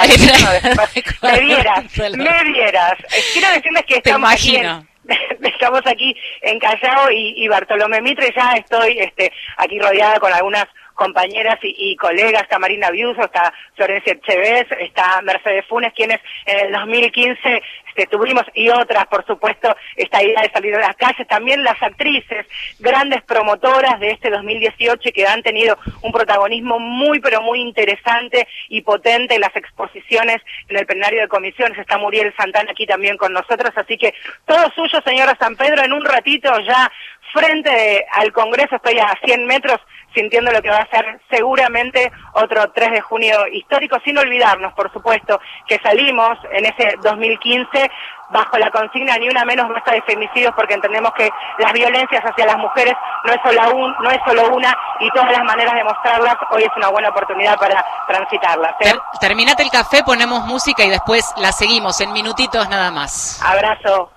me 1.21 1.39
vieras, 1.39 1.83
me 2.17 2.43
vieras. 2.51 2.93
Quiero 3.33 3.49
decirles 3.49 3.83
que 3.85 3.95
estamos 3.97 4.31
aquí 4.31 4.57
estamos 5.43 5.81
aquí 5.85 6.15
en 6.41 6.59
Callao 6.59 7.11
y, 7.11 7.33
y 7.37 7.47
Bartolomé 7.47 8.01
Mitre, 8.01 8.33
ya 8.35 8.53
estoy 8.53 8.99
este, 8.99 9.31
aquí 9.57 9.79
rodeada 9.79 10.19
con 10.19 10.33
algunas 10.33 10.65
compañeras 10.93 11.59
y, 11.61 11.95
colegas, 11.95 12.43
está 12.43 12.59
Marina 12.59 12.91
Biuso, 12.91 13.21
está 13.21 13.53
Florencia 13.75 14.13
Echeves, 14.13 14.67
está 14.79 15.21
Mercedes 15.21 15.65
Funes, 15.67 15.93
quienes 15.93 16.19
en 16.45 16.67
el 16.67 16.71
2015 16.71 17.61
este, 17.95 18.07
tuvimos, 18.07 18.43
y 18.55 18.69
otras, 18.69 19.05
por 19.05 19.23
supuesto, 19.25 19.75
esta 19.95 20.23
idea 20.23 20.41
de 20.41 20.49
salir 20.51 20.75
a 20.75 20.79
las 20.79 20.95
calles, 20.95 21.27
también 21.27 21.63
las 21.63 21.81
actrices, 21.81 22.47
grandes 22.79 23.21
promotoras 23.23 23.99
de 23.99 24.11
este 24.11 24.31
2018 24.31 25.11
que 25.13 25.27
han 25.27 25.43
tenido 25.43 25.77
un 26.01 26.11
protagonismo 26.11 26.79
muy, 26.79 27.19
pero 27.19 27.41
muy 27.41 27.59
interesante 27.59 28.47
y 28.69 28.81
potente 28.81 29.35
en 29.35 29.41
las 29.41 29.55
exposiciones 29.55 30.41
en 30.69 30.77
el 30.77 30.87
plenario 30.87 31.21
de 31.21 31.27
comisiones. 31.27 31.77
Está 31.77 31.99
Muriel 31.99 32.33
Santana 32.35 32.71
aquí 32.71 32.87
también 32.87 33.15
con 33.17 33.31
nosotros, 33.31 33.71
así 33.75 33.97
que 33.97 34.13
todo 34.45 34.71
suyo, 34.71 34.99
señora 35.05 35.37
San 35.39 35.55
Pedro, 35.55 35.83
en 35.83 35.93
un 35.93 36.03
ratito 36.03 36.51
ya 36.61 36.91
frente 37.31 38.05
al 38.11 38.31
Congreso, 38.31 38.75
estoy 38.75 38.97
a 38.99 39.17
100 39.23 39.45
metros 39.45 39.79
sintiendo 40.13 40.51
lo 40.51 40.61
que 40.61 40.69
va 40.69 40.77
a 40.77 40.89
ser 40.89 41.19
seguramente 41.29 42.11
otro 42.33 42.71
3 42.71 42.91
de 42.91 43.01
junio 43.01 43.47
histórico, 43.51 43.97
sin 44.03 44.17
olvidarnos, 44.17 44.73
por 44.73 44.91
supuesto, 44.91 45.39
que 45.67 45.79
salimos 45.79 46.37
en 46.51 46.65
ese 46.65 46.95
2015 47.01 47.89
bajo 48.29 48.57
la 48.57 48.71
consigna 48.71 49.15
ni 49.17 49.29
una 49.29 49.45
menos 49.45 49.69
nuestra 49.69 49.93
de 49.93 50.01
femicidios 50.01 50.53
porque 50.55 50.73
entendemos 50.73 51.13
que 51.13 51.29
las 51.59 51.71
violencias 51.71 52.23
hacia 52.23 52.45
las 52.45 52.57
mujeres 52.57 52.95
no 53.25 53.31
es 53.31 53.39
solo 53.43 53.75
un, 53.75 53.95
no 54.01 54.09
es 54.09 54.19
solo 54.25 54.55
una 54.55 54.75
y 54.99 55.09
todas 55.11 55.31
las 55.31 55.43
maneras 55.43 55.75
de 55.75 55.83
mostrarlas 55.83 56.35
hoy 56.49 56.63
es 56.63 56.71
una 56.75 56.89
buena 56.89 57.09
oportunidad 57.09 57.57
para 57.59 57.85
transitarlas. 58.07 58.73
¿eh? 58.81 58.93
terminate 59.19 59.63
el 59.63 59.69
café, 59.69 60.03
ponemos 60.03 60.45
música 60.45 60.83
y 60.83 60.89
después 60.89 61.31
la 61.37 61.51
seguimos 61.51 62.01
en 62.01 62.11
minutitos 62.11 62.67
nada 62.69 62.91
más. 62.91 63.39
Abrazo 63.43 64.09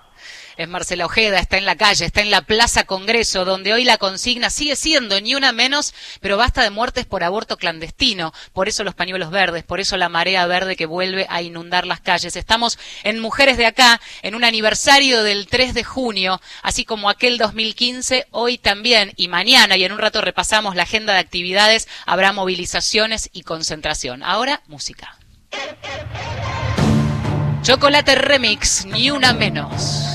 es 0.57 0.69
Marcela 0.69 1.07
Ojeda, 1.07 1.39
está 1.39 1.59
en 1.59 1.65
la 1.65 1.77
calle, 1.77 2.05
está 2.05 2.21
en 2.21 2.31
la 2.31 2.43
Plaza 2.43 2.85
Congreso, 2.85 3.45
donde 3.45 3.73
hoy 3.73 3.85
la 3.85 3.99
consigna 3.99 4.51
sigue 4.51 4.77
siendo 4.77 5.21
ni 5.21 5.35
una 5.35 5.53
menos, 5.53 5.95
pero 6.21 6.37
basta 6.37 6.63
de 6.63 6.71
muertes 6.71 7.07
por 7.07 7.25
aborto 7.25 7.57
clandestino. 7.57 8.33
Por 8.53 8.69
eso 8.69 8.85
los 8.85 8.95
pañuelos 8.95 9.31
verdes, 9.31 9.65
por 9.65 9.81
eso 9.81 9.97
la 9.97 10.09
marea 10.09 10.47
verde 10.47 10.77
que 10.77 10.87
vuelve 10.87 11.27
a 11.29 11.43
inundar 11.43 11.87
las 11.87 12.01
calles. 12.01 12.37
Estamos 12.37 12.79
en 13.05 13.19
Mujeres 13.19 13.57
de 13.57 13.67
Acá, 13.67 14.01
en 14.23 14.35
un 14.35 14.45
aniversario 14.45 15.23
del 15.23 15.47
3 15.47 15.75
de 15.75 15.85
junio, 15.85 16.41
así 16.63 16.85
como 16.85 17.11
aquel 17.11 17.39
2015, 17.39 18.27
hoy 18.31 18.59
también 18.59 19.13
y 19.17 19.29
mañana, 19.29 19.77
y 19.77 19.85
en 19.85 19.93
un 19.93 19.99
rato 19.99 20.21
repasamos 20.21 20.75
la 20.75 20.85
agenda 20.85 21.13
de 21.13 21.21
actividades, 21.21 21.89
habrá 22.07 22.33
movilizaciones 22.33 23.31
y 23.33 23.43
concentración. 23.43 24.23
Ahora, 24.23 24.63
música. 24.67 25.19
Chocolate 27.63 28.15
Remix, 28.15 28.87
ni 28.87 29.11
una 29.11 29.33
menos. 29.33 30.15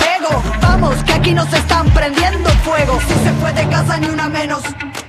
Vamos, 0.61 0.95
que 1.03 1.13
aquí 1.13 1.33
nos 1.33 1.51
están 1.51 1.89
prendiendo 1.89 2.49
fuego. 2.63 2.99
Si 3.07 3.13
se 3.13 3.31
fue 3.41 3.51
de 3.53 3.67
casa, 3.69 3.97
ni 3.97 4.07
una 4.07 4.29
menos. 4.29 4.61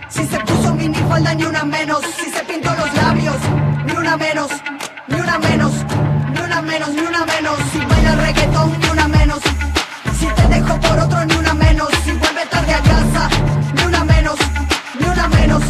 Si 0.08 0.26
se 0.26 0.38
puso 0.40 0.74
minifalda, 0.74 1.34
ni 1.34 1.44
una 1.44 1.64
menos. 1.64 2.00
Si 2.16 2.30
se 2.30 2.42
pintó 2.44 2.74
los 2.74 2.94
labios, 2.94 3.36
ni 3.86 3.92
una 3.92 4.16
menos. 4.16 4.50
Ni 5.08 5.20
una 5.20 5.38
menos. 5.38 5.72
Ni 6.32 6.40
una 6.40 6.62
menos, 6.62 6.88
ni 6.90 7.00
una 7.00 7.26
menos. 7.26 7.58
Si 7.72 7.78
baila 7.78 8.14
reggaetón, 8.16 8.80
ni 8.80 8.88
una 8.88 9.08
menos. 9.08 9.40
Si 10.18 10.26
te 10.26 10.48
dejo 10.48 10.80
por 10.80 10.98
otro, 10.98 11.24
ni 11.26 11.34
una 11.34 11.54
menos. 11.54 11.88
Si 12.04 12.12
vuelve 12.12 12.46
tarde 12.46 12.74
a 12.74 12.80
casa, 12.80 13.28
ni 13.74 13.82
una 13.84 14.04
menos. 14.04 14.38
Ni 14.98 15.06
una 15.06 15.28
menos. 15.28 15.62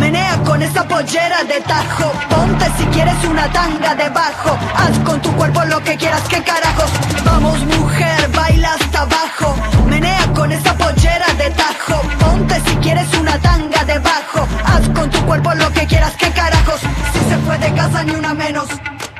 Menea 0.00 0.36
con 0.44 0.60
esa 0.62 0.86
pollera 0.86 1.44
de 1.44 1.60
tajo. 1.60 2.12
Ponte 2.28 2.66
si 2.76 2.84
quieres 2.86 3.24
una 3.24 3.50
tanga 3.52 3.94
debajo. 3.94 4.58
Haz 4.74 4.98
con 5.00 5.20
tu 5.22 5.30
cuerpo 5.36 5.64
lo 5.64 5.82
que 5.82 5.96
quieras, 5.96 6.22
que 6.28 6.42
carajos. 6.42 6.90
Vamos, 7.24 7.58
mujer, 7.66 8.28
baila 8.34 8.74
hasta 8.74 9.02
abajo. 9.02 9.56
Menea 9.86 10.26
con 10.34 10.50
esa 10.50 10.74
pollera 10.76 11.26
de 11.38 11.50
tajo. 11.50 12.00
Ponte 12.18 12.60
si 12.66 12.76
quieres 12.76 13.12
una 13.14 13.38
tanga 13.38 13.84
debajo. 13.84 14.46
Haz 14.64 14.88
con 14.88 15.08
tu 15.10 15.24
cuerpo 15.24 15.54
lo 15.54 15.70
que 15.72 15.86
quieras, 15.86 16.14
que 16.16 16.30
carajos. 16.30 16.80
Si 17.12 17.20
se 17.30 17.36
fue 17.38 17.58
de 17.58 17.72
casa, 17.74 18.02
ni 18.02 18.12
una 18.12 18.34
menos. 18.34 18.68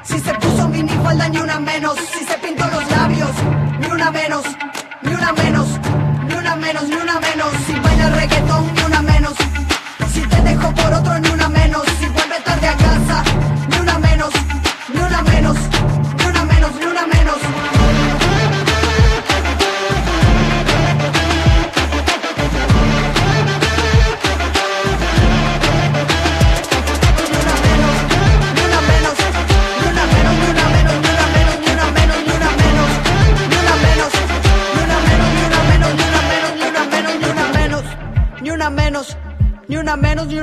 Si 0.02 0.18
se 0.18 0.34
puso 0.34 0.68
minifalda, 0.68 1.28
ni 1.28 1.38
una 1.38 1.60
menos. 1.60 1.96
Si 2.12 2.24
se 2.24 2.34
pintó 2.38 2.66
los 2.68 2.90
labios, 2.90 3.30
ni 3.80 3.86
una 3.86 4.10
menos. 4.10 4.44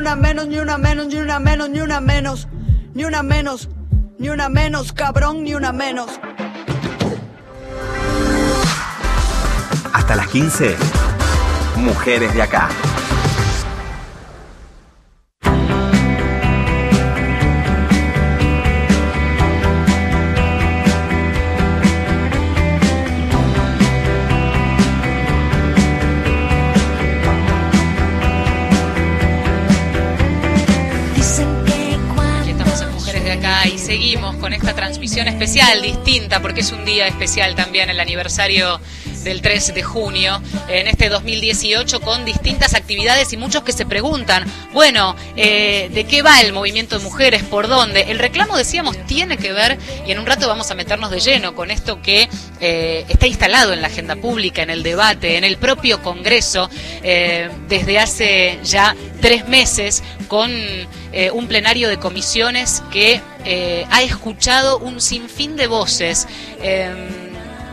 Una 0.05 0.15
menos, 0.15 0.47
ni 0.47 0.59
una 0.59 0.77
menos, 0.77 1.07
ni 1.07 1.17
una 1.17 1.39
menos, 1.39 1.67
ni 1.67 1.81
una 1.81 1.99
menos, 1.99 2.47
ni 2.93 3.05
una 3.05 3.23
menos, 3.23 3.69
ni 4.19 4.29
una 4.29 4.49
menos, 4.49 4.93
cabrón, 4.93 5.43
ni 5.43 5.55
una 5.55 5.71
menos. 5.71 6.11
Hasta 9.93 10.15
las 10.15 10.27
15, 10.27 10.75
mujeres 11.77 12.35
de 12.35 12.43
acá. 12.43 12.69
Con 34.21 34.53
esta 34.53 34.73
transmisión 34.73 35.27
especial, 35.27 35.81
distinta, 35.81 36.41
porque 36.41 36.61
es 36.61 36.71
un 36.71 36.85
día 36.85 37.07
especial 37.07 37.53
también, 37.53 37.89
el 37.89 37.99
aniversario 37.99 38.79
del 39.23 39.41
3 39.41 39.73
de 39.73 39.83
junio 39.83 40.41
en 40.69 40.87
este 40.87 41.09
2018 41.09 41.99
con 41.99 42.23
distintas 42.23 42.75
actividades 42.75 43.33
y 43.33 43.37
muchos 43.37 43.63
que 43.63 43.73
se 43.73 43.85
preguntan, 43.85 44.45
bueno, 44.71 45.15
eh, 45.35 45.89
¿de 45.93 46.05
qué 46.05 46.21
va 46.21 46.39
el 46.41 46.53
movimiento 46.53 46.97
de 46.97 47.03
mujeres? 47.03 47.43
¿Por 47.43 47.67
dónde? 47.67 48.03
El 48.09 48.19
reclamo, 48.19 48.55
decíamos, 48.55 48.97
tiene 49.05 49.37
que 49.37 49.51
ver, 49.51 49.77
y 50.07 50.11
en 50.11 50.19
un 50.19 50.25
rato 50.25 50.47
vamos 50.47 50.71
a 50.71 50.75
meternos 50.75 51.11
de 51.11 51.19
lleno 51.19 51.53
con 51.55 51.69
esto 51.69 52.01
que 52.01 52.29
eh, 52.61 53.05
está 53.09 53.27
instalado 53.27 53.73
en 53.73 53.81
la 53.81 53.87
agenda 53.87 54.15
pública, 54.15 54.61
en 54.61 54.69
el 54.69 54.81
debate, 54.81 55.37
en 55.37 55.43
el 55.43 55.57
propio 55.57 56.01
Congreso, 56.01 56.69
eh, 57.03 57.49
desde 57.67 57.99
hace 57.99 58.59
ya 58.63 58.95
tres 59.21 59.47
meses, 59.47 60.03
con 60.27 60.51
un 61.33 61.47
plenario 61.47 61.87
de 61.87 61.97
comisiones 61.97 62.83
que 62.91 63.21
ha 63.45 64.01
escuchado 64.03 64.79
un 64.79 65.01
sinfín 65.01 65.55
de 65.55 65.67
voces 65.67 66.27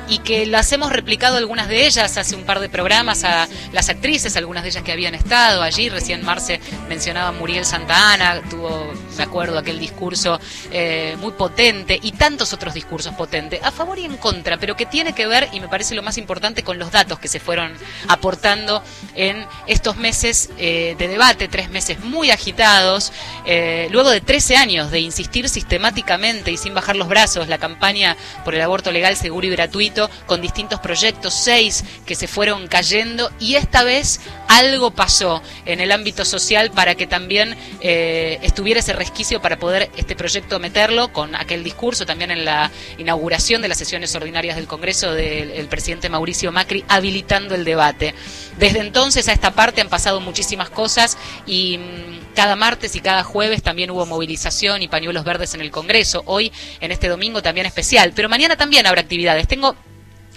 y 0.09 0.19
que 0.19 0.47
las 0.47 0.73
hemos 0.73 0.93
replicado 0.93 1.37
algunas 1.37 1.69
de 1.69 1.87
ellas 1.87 2.17
hace 2.17 2.35
un 2.37 2.45
par 2.45 2.61
de 2.61 2.69
programas 2.69 3.25
a 3.25 3.49
las 3.73 3.89
actrices, 3.89 4.37
algunas 4.37 4.63
de 4.63 4.71
ellas 4.71 4.83
que 4.83 4.93
habían 4.93 5.15
estado 5.15 5.63
allí. 5.63 5.89
Recién 5.89 6.25
Marce 6.25 6.61
mencionaba 6.89 7.33
Muriel 7.33 7.65
Santa 7.65 8.13
Ana, 8.13 8.41
tuvo, 8.49 8.93
me 9.17 9.23
acuerdo, 9.23 9.59
aquel 9.59 9.79
discurso 9.79 10.41
eh, 10.71 11.17
muy 11.21 11.33
potente 11.33 11.99
y 12.03 12.13
tantos 12.13 12.53
otros 12.53 12.75
discursos 12.75 13.15
potentes, 13.15 13.63
a 13.63 13.71
favor 13.71 13.99
y 13.99 14.05
en 14.05 14.17
contra, 14.17 14.59
pero 14.59 14.77
que 14.77 14.87
tiene 14.87 15.15
que 15.15 15.27
ver, 15.27 15.49
y 15.53 15.61
me 15.61 15.69
parece 15.69 15.95
lo 15.95 16.03
más 16.03 16.19
importante, 16.19 16.63
con 16.63 16.79
los 16.79 16.91
datos 16.91 17.19
que 17.19 17.29
se 17.29 17.41
fueron 17.41 17.73
aportando 18.09 18.83
en 19.15 19.47
estos 19.67 19.97
meses 19.97 20.51
eh, 20.59 20.95
de 20.99 21.09
debate, 21.09 21.49
tres 21.49 21.71
meses 21.71 22.01
muy 22.01 22.31
agitados, 22.31 23.13
eh, 23.47 23.89
luego 23.91 24.11
de 24.11 24.21
13 24.21 24.57
años 24.57 24.91
de 24.91 25.01
insistir 25.01 25.49
sistemáticamente 25.49 26.51
y 26.51 26.57
sin 26.57 26.75
bajar 26.75 26.97
los 26.97 27.09
brazos 27.09 27.49
la 27.49 27.59
campaña 27.59 28.17
por 28.45 28.55
el 28.55 28.61
aborto 28.61 28.91
legal, 28.91 29.17
seguro 29.17 29.47
y 29.47 29.51
gratuito 29.51 29.92
con 30.27 30.41
distintos 30.41 30.81
proyectos, 30.81 31.35
seis 31.35 31.85
que 32.07 32.15
se 32.15 32.27
fueron 32.27 32.67
cayendo 32.69 33.31
y 33.39 33.57
esta 33.57 33.83
vez 33.85 34.21
algo 34.49 34.91
pasó 34.91 35.43
en 35.65 35.81
el 35.81 35.93
ámbito 35.93 36.25
social 36.25 36.71
para 36.71 36.95
que 36.95 37.07
también 37.07 37.57
eh, 37.81 38.39
estuviera 38.43 38.81
ese 38.81 38.93
resquicio 38.93 39.41
para 39.41 39.59
poder 39.59 39.91
este 39.97 40.17
proyecto 40.17 40.59
meterlo 40.59 41.13
con 41.13 41.35
aquel 41.35 41.65
discurso 41.65 42.07
también 42.07 42.31
en 42.31 42.45
la 42.45 42.71
inauguración 42.99 43.63
de 43.63 43.69
las 43.69 43.79
sesiones 43.79 44.15
ordinarias 44.15 44.57
del 44.57 44.67
Congreso 44.67 45.13
del 45.13 45.67
presidente 45.69 46.09
Mauricio 46.09 46.53
Macri 46.53 46.85
habilitando 46.89 47.55
el 47.55 47.65
debate. 47.65 48.15
Desde 48.59 48.81
entonces 48.81 49.29
a 49.29 49.33
esta 49.33 49.53
parte 49.53 49.81
han 49.81 49.89
pasado 49.89 50.21
muchísimas 50.21 50.71
cosas 50.71 51.17
y 51.47 51.79
mm, 51.79 52.35
cada 52.35 52.57
martes 52.57 52.97
y 52.97 53.01
cada 53.01 53.23
jueves 53.25 53.63
también 53.63 53.91
hubo 53.91 54.07
movilización 54.07 54.83
y 54.83 54.89
pañuelos 54.89 55.25
verdes 55.25 55.55
en 55.55 55.61
el 55.61 55.71
Congreso. 55.71 56.23
Hoy, 56.27 56.53
en 56.81 56.93
este 56.93 57.09
domingo, 57.09 57.43
también 57.43 57.67
especial. 57.67 58.13
Pero 58.15 58.29
mañana 58.29 58.57
también 58.57 58.87
habrá 58.87 59.01
actividades. 59.01 59.49
Tengo 59.49 59.77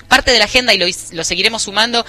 parte 0.05 0.31
de 0.31 0.39
la 0.39 0.45
agenda 0.45 0.73
y 0.73 0.77
lo, 0.77 1.23
seguiremos 1.23 1.63
sumando 1.63 2.05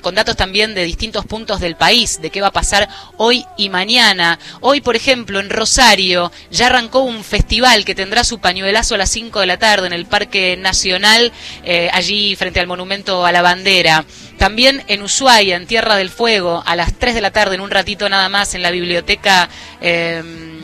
con 0.00 0.14
datos 0.14 0.36
también 0.36 0.74
de 0.74 0.84
distintos 0.84 1.24
puntos 1.24 1.60
del 1.60 1.76
país, 1.76 2.20
de 2.20 2.30
qué 2.30 2.40
va 2.40 2.48
a 2.48 2.52
pasar 2.52 2.88
hoy 3.16 3.44
y 3.56 3.68
mañana. 3.68 4.38
Hoy, 4.60 4.80
por 4.80 4.96
ejemplo, 4.96 5.40
en 5.40 5.50
Rosario 5.50 6.32
ya 6.50 6.66
arrancó 6.66 7.00
un 7.00 7.24
festival 7.24 7.84
que 7.84 7.94
tendrá 7.94 8.24
su 8.24 8.38
pañuelazo 8.38 8.94
a 8.94 8.98
las 8.98 9.10
5 9.10 9.40
de 9.40 9.46
la 9.46 9.58
tarde 9.58 9.86
en 9.86 9.92
el 9.92 10.06
Parque 10.06 10.56
Nacional, 10.56 11.32
eh, 11.64 11.88
allí 11.92 12.36
frente 12.36 12.60
al 12.60 12.66
Monumento 12.66 13.24
a 13.24 13.32
la 13.32 13.42
Bandera. 13.42 14.04
También 14.38 14.82
en 14.88 15.02
Ushuaia, 15.02 15.56
en 15.56 15.66
Tierra 15.66 15.96
del 15.96 16.10
Fuego, 16.10 16.62
a 16.66 16.76
las 16.76 16.98
3 16.98 17.14
de 17.14 17.20
la 17.20 17.30
tarde, 17.30 17.54
en 17.54 17.60
un 17.60 17.70
ratito 17.70 18.08
nada 18.08 18.28
más, 18.28 18.54
en 18.54 18.62
la 18.62 18.70
biblioteca. 18.70 19.48
Eh, 19.80 20.60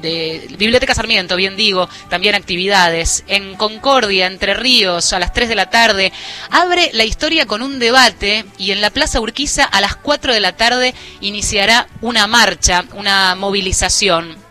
de 0.00 0.46
Biblioteca 0.58 0.94
Sarmiento, 0.94 1.36
bien 1.36 1.56
digo, 1.56 1.88
también 2.08 2.34
actividades. 2.34 3.24
En 3.26 3.56
Concordia, 3.56 4.26
Entre 4.26 4.54
Ríos, 4.54 5.12
a 5.12 5.18
las 5.18 5.32
3 5.32 5.48
de 5.48 5.54
la 5.54 5.70
tarde, 5.70 6.12
abre 6.50 6.90
la 6.92 7.04
historia 7.04 7.46
con 7.46 7.62
un 7.62 7.78
debate 7.78 8.44
y 8.58 8.72
en 8.72 8.80
la 8.80 8.90
Plaza 8.90 9.20
Urquiza 9.20 9.64
a 9.64 9.80
las 9.80 9.96
4 9.96 10.32
de 10.32 10.40
la 10.40 10.56
tarde 10.56 10.94
iniciará 11.20 11.88
una 12.00 12.26
marcha, 12.26 12.84
una 12.94 13.34
movilización. 13.34 14.48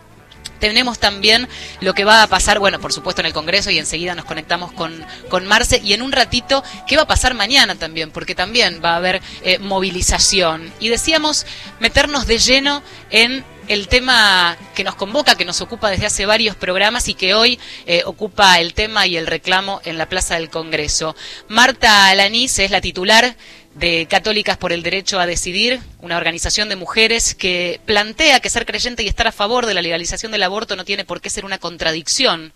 Tenemos 0.58 0.98
también 0.98 1.48
lo 1.80 1.94
que 1.94 2.04
va 2.04 2.22
a 2.22 2.26
pasar, 2.26 2.58
bueno, 2.58 2.80
por 2.80 2.92
supuesto 2.92 3.20
en 3.22 3.26
el 3.26 3.32
Congreso 3.32 3.70
y 3.70 3.78
enseguida 3.78 4.14
nos 4.14 4.24
conectamos 4.24 4.72
con, 4.72 5.04
con 5.28 5.46
Marce 5.46 5.80
y 5.82 5.92
en 5.92 6.02
un 6.02 6.12
ratito, 6.12 6.64
¿qué 6.86 6.96
va 6.96 7.02
a 7.02 7.06
pasar 7.06 7.34
mañana 7.34 7.76
también? 7.76 8.10
Porque 8.10 8.34
también 8.34 8.80
va 8.84 8.94
a 8.94 8.96
haber 8.96 9.22
eh, 9.42 9.58
movilización. 9.58 10.72
Y 10.80 10.88
decíamos 10.88 11.46
meternos 11.78 12.26
de 12.26 12.38
lleno 12.38 12.82
en 13.10 13.44
el 13.68 13.88
tema 13.88 14.56
que 14.74 14.84
nos 14.84 14.94
convoca, 14.94 15.34
que 15.34 15.44
nos 15.44 15.60
ocupa 15.60 15.90
desde 15.90 16.06
hace 16.06 16.26
varios 16.26 16.56
programas 16.56 17.08
y 17.08 17.14
que 17.14 17.34
hoy 17.34 17.58
eh, 17.86 18.02
ocupa 18.04 18.58
el 18.60 18.74
tema 18.74 19.06
y 19.06 19.16
el 19.16 19.26
reclamo 19.26 19.80
en 19.84 19.98
la 19.98 20.08
Plaza 20.08 20.34
del 20.34 20.50
Congreso. 20.50 21.14
Marta 21.48 22.08
Alanís 22.08 22.58
es 22.58 22.70
la 22.70 22.80
titular 22.80 23.36
de 23.74 24.06
Católicas 24.06 24.56
por 24.56 24.72
el 24.72 24.82
Derecho 24.82 25.20
a 25.20 25.26
Decidir, 25.26 25.80
una 26.00 26.16
organización 26.16 26.68
de 26.68 26.76
mujeres 26.76 27.34
que 27.34 27.80
plantea 27.84 28.40
que 28.40 28.50
ser 28.50 28.66
creyente 28.66 29.02
y 29.04 29.08
estar 29.08 29.28
a 29.28 29.32
favor 29.32 29.66
de 29.66 29.74
la 29.74 29.82
legalización 29.82 30.32
del 30.32 30.42
aborto 30.42 30.74
no 30.74 30.84
tiene 30.84 31.04
por 31.04 31.20
qué 31.20 31.30
ser 31.30 31.44
una 31.44 31.58
contradicción. 31.58 32.52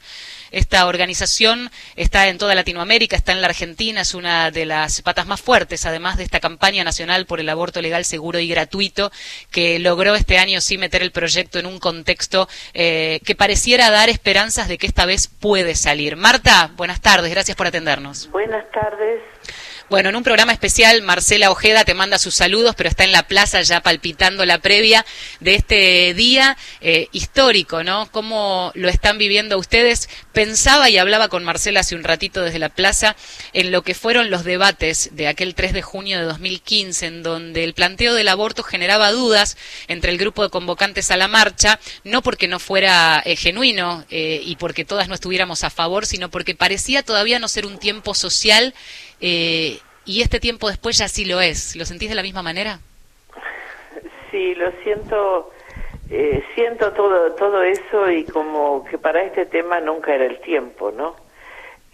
Esta 0.52 0.86
organización 0.86 1.70
está 1.96 2.28
en 2.28 2.38
toda 2.38 2.54
Latinoamérica, 2.54 3.16
está 3.16 3.32
en 3.32 3.40
la 3.40 3.48
Argentina, 3.48 4.02
es 4.02 4.14
una 4.14 4.50
de 4.50 4.66
las 4.66 5.02
patas 5.02 5.26
más 5.26 5.40
fuertes, 5.40 5.86
además 5.86 6.18
de 6.18 6.24
esta 6.24 6.40
campaña 6.40 6.84
nacional 6.84 7.26
por 7.26 7.40
el 7.40 7.48
aborto 7.48 7.80
legal, 7.80 8.04
seguro 8.04 8.38
y 8.38 8.48
gratuito, 8.48 9.10
que 9.50 9.78
logró 9.78 10.14
este 10.14 10.38
año 10.38 10.60
sí 10.60 10.78
meter 10.78 11.02
el 11.02 11.10
proyecto 11.10 11.58
en 11.58 11.66
un 11.66 11.78
contexto 11.78 12.48
eh, 12.74 13.20
que 13.24 13.34
pareciera 13.34 13.90
dar 13.90 14.08
esperanzas 14.08 14.68
de 14.68 14.78
que 14.78 14.86
esta 14.86 15.06
vez 15.06 15.26
puede 15.26 15.74
salir. 15.74 16.16
Marta, 16.16 16.70
buenas 16.76 17.00
tardes, 17.00 17.30
gracias 17.30 17.56
por 17.56 17.66
atendernos. 17.66 18.30
Buenas 18.30 18.70
tardes. 18.70 19.22
Bueno, 19.92 20.08
en 20.08 20.16
un 20.16 20.22
programa 20.22 20.52
especial, 20.52 21.02
Marcela 21.02 21.50
Ojeda 21.50 21.84
te 21.84 21.92
manda 21.92 22.18
sus 22.18 22.34
saludos, 22.34 22.74
pero 22.74 22.88
está 22.88 23.04
en 23.04 23.12
la 23.12 23.24
plaza 23.24 23.60
ya 23.60 23.82
palpitando 23.82 24.46
la 24.46 24.58
previa 24.58 25.04
de 25.40 25.54
este 25.54 26.14
día 26.14 26.56
eh, 26.80 27.08
histórico, 27.12 27.84
¿no? 27.84 28.10
¿Cómo 28.10 28.72
lo 28.74 28.88
están 28.88 29.18
viviendo 29.18 29.58
ustedes? 29.58 30.08
Pensaba 30.32 30.88
y 30.88 30.96
hablaba 30.96 31.28
con 31.28 31.44
Marcela 31.44 31.80
hace 31.80 31.94
un 31.94 32.04
ratito 32.04 32.40
desde 32.40 32.58
la 32.58 32.70
plaza 32.70 33.16
en 33.52 33.70
lo 33.70 33.82
que 33.82 33.94
fueron 33.94 34.30
los 34.30 34.44
debates 34.44 35.10
de 35.12 35.28
aquel 35.28 35.54
3 35.54 35.74
de 35.74 35.82
junio 35.82 36.16
de 36.16 36.24
2015, 36.24 37.06
en 37.08 37.22
donde 37.22 37.62
el 37.62 37.74
planteo 37.74 38.14
del 38.14 38.28
aborto 38.28 38.62
generaba 38.62 39.12
dudas 39.12 39.58
entre 39.88 40.10
el 40.10 40.16
grupo 40.16 40.42
de 40.42 40.48
convocantes 40.48 41.10
a 41.10 41.18
la 41.18 41.28
marcha, 41.28 41.78
no 42.02 42.22
porque 42.22 42.48
no 42.48 42.60
fuera 42.60 43.22
eh, 43.26 43.36
genuino 43.36 44.06
eh, 44.08 44.40
y 44.42 44.56
porque 44.56 44.86
todas 44.86 45.08
no 45.08 45.14
estuviéramos 45.14 45.64
a 45.64 45.68
favor, 45.68 46.06
sino 46.06 46.30
porque 46.30 46.54
parecía 46.54 47.02
todavía 47.02 47.38
no 47.38 47.46
ser 47.46 47.66
un 47.66 47.78
tiempo 47.78 48.14
social 48.14 48.72
eh, 49.22 49.78
y 50.04 50.20
este 50.20 50.40
tiempo 50.40 50.68
después 50.68 50.98
ya 50.98 51.08
sí 51.08 51.24
lo 51.24 51.40
es. 51.40 51.76
¿Lo 51.76 51.84
sentís 51.84 52.08
de 52.08 52.16
la 52.16 52.22
misma 52.22 52.42
manera? 52.42 52.80
Sí, 54.30 54.54
lo 54.56 54.70
siento. 54.82 55.50
Eh, 56.10 56.44
siento 56.54 56.92
todo 56.92 57.32
todo 57.32 57.62
eso 57.62 58.10
y 58.10 58.24
como 58.24 58.84
que 58.84 58.98
para 58.98 59.22
este 59.22 59.46
tema 59.46 59.80
nunca 59.80 60.14
era 60.14 60.26
el 60.26 60.40
tiempo, 60.40 60.90
¿no? 60.90 61.16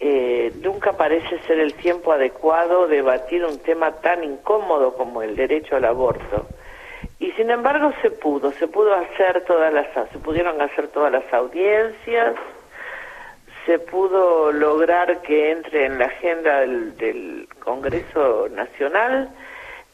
Eh, 0.01 0.51
nunca 0.61 0.93
parece 0.93 1.39
ser 1.43 1.59
el 1.59 1.73
tiempo 1.73 2.11
adecuado 2.11 2.87
debatir 2.87 3.45
un 3.45 3.59
tema 3.59 3.91
tan 4.01 4.23
incómodo 4.23 4.95
como 4.95 5.21
el 5.21 5.35
derecho 5.35 5.75
al 5.75 5.85
aborto. 5.85 6.47
Y 7.19 7.31
sin 7.31 7.49
embargo 7.49 7.93
se 8.01 8.09
pudo, 8.09 8.51
se 8.53 8.67
pudo 8.67 8.93
hacer 8.93 9.43
todas 9.45 9.73
las, 9.73 9.87
se 10.11 10.17
pudieron 10.19 10.61
hacer 10.61 10.87
todas 10.87 11.11
las 11.11 11.31
audiencias, 11.33 12.35
se 13.69 13.77
pudo 13.77 14.51
lograr 14.51 15.21
que 15.21 15.51
entre 15.51 15.85
en 15.85 15.99
la 15.99 16.05
agenda 16.05 16.61
del, 16.61 17.47
Congreso 17.59 18.47
Nacional 18.49 19.29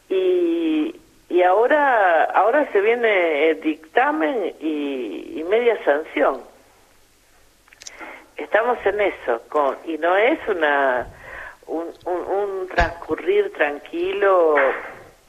y, 0.08 0.96
y 1.28 1.44
ahora 1.44 2.24
ahora 2.24 2.72
se 2.72 2.80
viene 2.80 3.50
el 3.50 3.60
dictamen 3.60 4.56
y, 4.62 5.44
media 5.50 5.78
sanción. 5.84 6.40
Estamos 8.38 8.78
en 8.86 9.02
eso 9.02 9.42
y 9.86 9.98
no 9.98 10.16
es 10.16 10.40
una 10.48 11.08
un, 11.68 11.88
un, 12.06 12.68
transcurrir 12.70 13.52
tranquilo, 13.52 14.56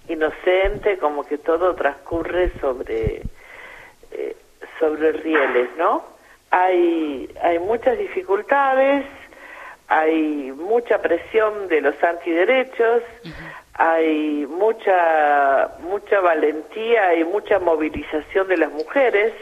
inocente, 0.08 0.98
como 0.98 1.24
que 1.24 1.38
todo 1.38 1.74
transcurre 1.74 2.52
sobre 2.60 3.22
eh, 4.12 4.36
sobre 4.78 5.10
rieles, 5.12 5.68
¿no? 5.76 6.15
Hay, 6.50 7.28
hay 7.42 7.58
muchas 7.58 7.98
dificultades, 7.98 9.04
hay 9.88 10.52
mucha 10.52 11.00
presión 11.00 11.68
de 11.68 11.80
los 11.80 12.02
antiderechos, 12.02 13.02
hay 13.74 14.46
mucha, 14.48 15.70
mucha 15.80 16.20
valentía 16.20 17.14
y 17.14 17.24
mucha 17.24 17.58
movilización 17.58 18.48
de 18.48 18.56
las 18.56 18.72
mujeres. 18.72 19.32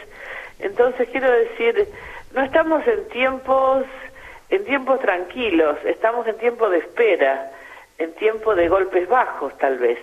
Entonces 0.59 1.07
quiero 1.11 1.31
decir, 1.31 1.87
no 2.33 2.43
estamos 2.43 2.85
en 2.87 3.07
tiempos, 3.09 3.85
en 4.49 4.65
tiempos 4.65 4.99
tranquilos, 4.99 5.77
estamos 5.85 6.27
en 6.27 6.37
tiempo 6.37 6.69
de 6.69 6.79
espera, 6.79 7.51
en 7.97 8.13
tiempo 8.15 8.55
de 8.55 8.67
golpes 8.67 9.07
bajos 9.07 9.57
tal 9.57 9.77
vez. 9.77 9.99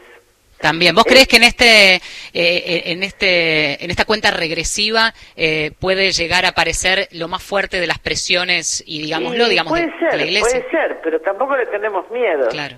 También, 0.63 0.95
¿vos 0.95 1.05
crees 1.05 1.27
que 1.27 1.39
en 1.39 1.43
este, 1.43 1.97
eh, 2.33 2.83
en 2.87 3.03
este, 3.03 3.85
en 3.85 3.91
esta 3.91 4.05
cuenta 4.05 4.31
regresiva 4.31 5.13
eh, 5.37 5.73
puede 5.81 6.13
llegar 6.13 6.45
a 6.45 6.51
aparecer 6.51 7.09
lo 7.11 7.27
más 7.27 7.43
fuerte 7.43 7.81
de 7.81 7.89
las 7.89 7.99
presiones 7.99 8.85
y 8.87 9.03
digámoslo, 9.03 9.49
digamos, 9.49 9.73
puede 9.73 9.87
de, 9.87 9.99
ser, 9.99 10.15
la 10.15 10.23
Iglesia? 10.23 10.61
Puede 10.61 10.71
ser, 10.71 11.01
pero 11.03 11.21
tampoco 11.21 11.57
le 11.57 11.67
tenemos 11.67 12.09
miedo. 12.13 12.49
Claro. 12.49 12.77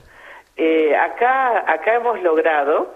Eh, 0.56 0.96
acá, 0.96 1.70
acá 1.70 1.96
hemos 1.96 2.22
logrado 2.22 2.94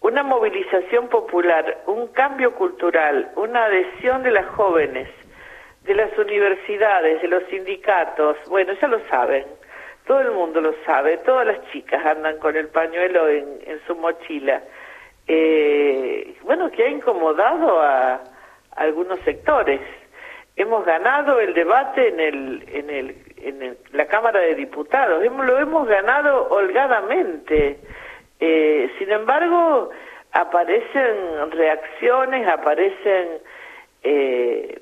una 0.00 0.24
movilización 0.24 1.08
popular, 1.08 1.82
un 1.86 2.08
cambio 2.08 2.54
cultural, 2.56 3.30
una 3.36 3.66
adhesión 3.66 4.24
de 4.24 4.32
las 4.32 4.46
jóvenes, 4.46 5.08
de 5.84 5.94
las 5.94 6.10
universidades, 6.18 7.22
de 7.22 7.28
los 7.28 7.44
sindicatos, 7.50 8.36
bueno, 8.48 8.72
ya 8.80 8.88
lo 8.88 8.98
saben, 9.06 9.46
todo 10.06 10.20
el 10.20 10.30
mundo 10.30 10.60
lo 10.60 10.72
sabe, 10.84 11.18
todas 11.18 11.46
las 11.46 11.60
chicas 11.72 12.04
andan 12.04 12.38
con 12.38 12.56
el 12.56 12.68
pañuelo 12.68 13.28
en, 13.28 13.80
su 13.86 13.94
mochila. 13.96 14.62
Eh, 15.26 16.36
bueno, 16.42 16.70
que 16.70 16.84
ha 16.84 16.88
incomodado 16.88 17.80
a, 17.80 18.22
algunos 18.76 19.18
sectores. 19.20 19.80
Hemos 20.54 20.84
ganado 20.84 21.40
el 21.40 21.54
debate 21.54 22.08
en 22.08 22.20
el, 22.20 22.64
en 22.68 22.90
el, 22.90 23.16
en 23.38 23.76
la 23.92 24.06
Cámara 24.06 24.40
de 24.40 24.54
Diputados, 24.54 25.22
hemos, 25.24 25.44
lo 25.44 25.58
hemos 25.58 25.88
ganado 25.88 26.48
holgadamente. 26.50 27.78
Eh, 28.38 28.90
sin 28.98 29.10
embargo, 29.10 29.90
aparecen 30.32 31.50
reacciones, 31.50 32.46
aparecen 32.48 33.28
eh, 34.02 34.80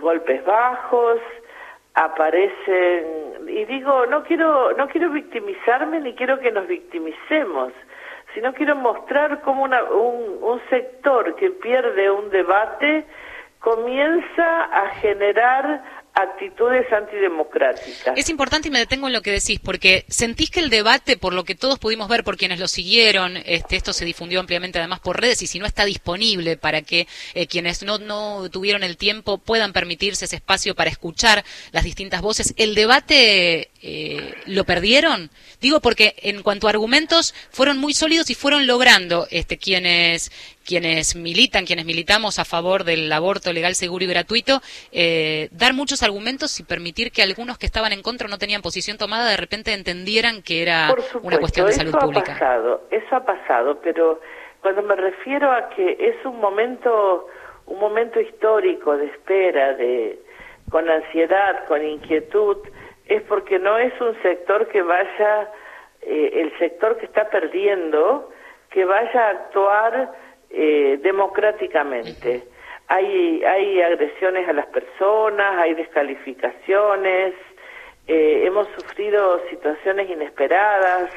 golpes 0.00 0.44
bajos, 0.44 1.18
aparecen 1.94 3.48
y 3.48 3.64
digo 3.64 4.06
no 4.06 4.22
quiero 4.24 4.72
no 4.74 4.88
quiero 4.88 5.10
victimizarme 5.10 6.00
ni 6.00 6.14
quiero 6.14 6.38
que 6.38 6.52
nos 6.52 6.66
victimicemos 6.66 7.72
sino 8.34 8.52
quiero 8.54 8.76
mostrar 8.76 9.40
cómo 9.42 9.64
una, 9.64 9.82
un, 9.84 10.38
un 10.40 10.60
sector 10.70 11.34
que 11.36 11.50
pierde 11.50 12.10
un 12.10 12.30
debate 12.30 13.04
comienza 13.58 14.64
a 14.64 14.88
generar 15.00 15.82
actitudes 16.14 16.90
antidemocráticas. 16.92 18.16
Es 18.16 18.28
importante 18.28 18.68
y 18.68 18.70
me 18.70 18.78
detengo 18.78 19.06
en 19.06 19.12
lo 19.12 19.22
que 19.22 19.30
decís, 19.30 19.60
porque 19.60 20.04
sentís 20.08 20.50
que 20.50 20.60
el 20.60 20.70
debate, 20.70 21.16
por 21.16 21.32
lo 21.32 21.44
que 21.44 21.54
todos 21.54 21.78
pudimos 21.78 22.08
ver, 22.08 22.24
por 22.24 22.36
quienes 22.36 22.58
lo 22.58 22.68
siguieron, 22.68 23.36
este, 23.46 23.76
esto 23.76 23.92
se 23.92 24.04
difundió 24.04 24.40
ampliamente 24.40 24.78
además 24.78 25.00
por 25.00 25.20
redes 25.20 25.42
y 25.42 25.46
si 25.46 25.58
no 25.58 25.66
está 25.66 25.84
disponible 25.84 26.56
para 26.56 26.82
que 26.82 27.06
eh, 27.34 27.46
quienes 27.46 27.82
no, 27.82 27.98
no 27.98 28.48
tuvieron 28.50 28.82
el 28.82 28.96
tiempo 28.96 29.38
puedan 29.38 29.72
permitirse 29.72 30.24
ese 30.24 30.36
espacio 30.36 30.74
para 30.74 30.90
escuchar 30.90 31.44
las 31.72 31.84
distintas 31.84 32.20
voces, 32.22 32.54
¿el 32.56 32.74
debate 32.74 33.70
eh, 33.82 34.34
lo 34.46 34.64
perdieron? 34.64 35.30
Digo 35.60 35.80
porque 35.80 36.16
en 36.22 36.42
cuanto 36.42 36.66
a 36.66 36.70
argumentos 36.70 37.34
fueron 37.50 37.78
muy 37.78 37.94
sólidos 37.94 38.30
y 38.30 38.34
fueron 38.34 38.66
logrando 38.66 39.26
este, 39.30 39.58
quienes 39.58 40.32
quienes 40.70 41.16
militan, 41.16 41.64
quienes 41.66 41.84
militamos 41.84 42.38
a 42.38 42.44
favor 42.44 42.84
del 42.84 43.12
aborto 43.12 43.52
legal, 43.52 43.74
seguro 43.74 44.04
y 44.04 44.06
gratuito, 44.06 44.60
eh, 44.92 45.48
dar 45.50 45.74
muchos 45.74 46.04
argumentos 46.04 46.60
y 46.60 46.62
permitir 46.62 47.10
que 47.10 47.22
algunos 47.22 47.58
que 47.58 47.66
estaban 47.66 47.92
en 47.92 48.02
contra 48.02 48.28
no 48.28 48.38
tenían 48.38 48.62
posición 48.62 48.96
tomada 48.96 49.28
de 49.28 49.36
repente 49.36 49.74
entendieran 49.74 50.42
que 50.42 50.62
era 50.62 50.94
una 51.22 51.38
cuestión 51.38 51.66
de 51.66 51.72
salud 51.72 51.90
eso 51.90 51.98
pública. 51.98 52.32
Ha 52.36 52.38
pasado, 52.38 52.82
eso 52.92 53.16
ha 53.16 53.24
pasado, 53.24 53.80
pero 53.82 54.20
cuando 54.62 54.82
me 54.82 54.94
refiero 54.94 55.50
a 55.50 55.70
que 55.70 55.96
es 55.98 56.24
un 56.24 56.38
momento, 56.38 57.26
un 57.66 57.80
momento 57.80 58.20
histórico 58.20 58.96
de 58.96 59.06
espera, 59.06 59.74
de 59.74 60.20
con 60.70 60.88
ansiedad, 60.88 61.66
con 61.66 61.84
inquietud, 61.84 62.58
es 63.06 63.22
porque 63.22 63.58
no 63.58 63.76
es 63.76 63.92
un 64.00 64.14
sector 64.22 64.68
que 64.68 64.82
vaya, 64.82 65.50
eh, 66.02 66.30
el 66.34 66.56
sector 66.60 66.96
que 66.98 67.06
está 67.06 67.28
perdiendo, 67.28 68.30
que 68.70 68.84
vaya 68.84 69.20
a 69.20 69.30
actuar 69.30 70.12
eh, 70.50 70.98
democráticamente. 71.02 72.42
Hay, 72.88 73.44
hay 73.44 73.80
agresiones 73.82 74.48
a 74.48 74.52
las 74.52 74.66
personas, 74.66 75.58
hay 75.58 75.74
descalificaciones, 75.74 77.34
eh, 78.08 78.42
hemos 78.44 78.66
sufrido 78.76 79.40
situaciones 79.48 80.10
inesperadas, 80.10 81.10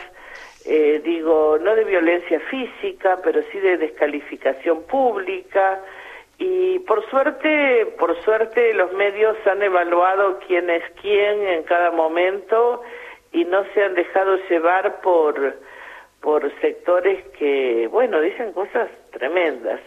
eh, 0.66 1.02
digo, 1.04 1.58
no 1.60 1.76
de 1.76 1.84
violencia 1.84 2.40
física, 2.42 3.20
pero 3.24 3.42
sí 3.52 3.60
de 3.60 3.78
descalificación 3.78 4.84
pública. 4.84 5.82
Y 6.38 6.78
por 6.80 7.10
suerte, 7.10 7.88
por 7.98 8.22
suerte 8.24 8.76
los 8.76 8.94
medios 8.94 9.36
han 9.48 9.64
evaluado 9.64 10.40
quién 10.46 10.70
es 10.70 10.84
quién 11.02 11.48
en 11.48 11.64
cada 11.64 11.90
momento 11.90 12.84
y 13.32 13.46
no 13.46 13.64
se 13.74 13.84
han 13.84 13.96
dejado 13.96 14.38
llevar 14.48 15.02
por 15.02 15.56
por 16.22 16.50
sectores 16.62 17.26
que, 17.38 17.88
bueno, 17.92 18.22
dicen 18.22 18.54
cosas 18.54 18.90
tremendas, 19.14 19.80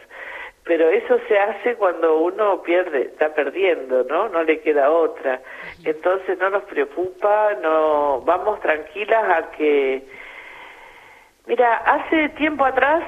pero 0.65 0.89
eso 0.89 1.19
se 1.29 1.39
hace 1.39 1.77
cuando 1.77 2.19
uno 2.19 2.63
pierde, 2.63 3.03
está 3.03 3.35
perdiendo, 3.35 4.03
¿no? 4.05 4.29
No 4.29 4.43
le 4.43 4.61
queda 4.61 4.91
otra. 4.91 5.41
Entonces 5.85 6.39
no 6.39 6.51
nos 6.51 6.65
preocupa, 6.65 7.55
no 7.63 8.23
vamos 8.23 8.59
tranquilas 8.61 9.25
a 9.31 9.51
que 9.53 10.03
Mira, 11.47 11.77
hace 11.77 12.31
tiempo 12.31 12.65
atrás, 12.65 13.05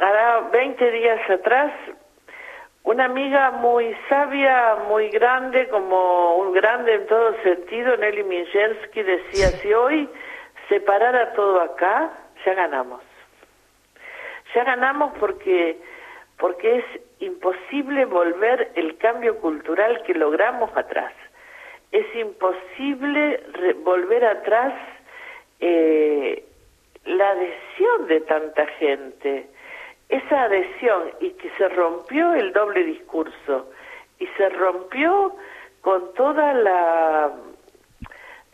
hará 0.00 0.48
20 0.50 0.90
días 0.92 1.20
atrás, 1.28 1.70
una 2.84 3.04
amiga 3.04 3.50
muy 3.50 3.94
sabia, 4.08 4.76
muy 4.88 5.10
grande, 5.10 5.68
como 5.68 6.36
un 6.36 6.54
grande 6.54 6.94
en 6.94 7.06
todo 7.06 7.34
sentido, 7.42 7.98
Nelly 7.98 8.24
Minjensky, 8.24 9.02
decía, 9.02 9.48
si 9.60 9.74
hoy 9.74 10.08
se 10.70 10.80
parara 10.80 11.34
todo 11.34 11.60
acá, 11.60 12.10
ya 12.46 12.54
ganamos. 12.54 13.02
Ya 14.54 14.64
ganamos 14.64 15.12
porque, 15.18 15.78
porque 16.38 16.78
es 16.78 16.84
imposible 17.20 18.04
volver 18.04 18.72
el 18.74 18.96
cambio 18.98 19.38
cultural 19.38 20.02
que 20.02 20.14
logramos 20.14 20.70
atrás. 20.76 21.12
Es 21.92 22.06
imposible 22.16 23.42
volver 23.84 24.24
atrás 24.24 24.74
eh, 25.60 26.44
la 27.04 27.30
adhesión 27.30 28.06
de 28.06 28.20
tanta 28.22 28.66
gente. 28.78 29.46
Esa 30.08 30.42
adhesión 30.42 31.12
y 31.20 31.30
que 31.30 31.50
se 31.50 31.68
rompió 31.68 32.34
el 32.34 32.52
doble 32.52 32.84
discurso 32.84 33.70
y 34.18 34.26
se 34.36 34.48
rompió 34.50 35.34
con 35.82 36.12
toda 36.14 36.52
la 36.54 37.32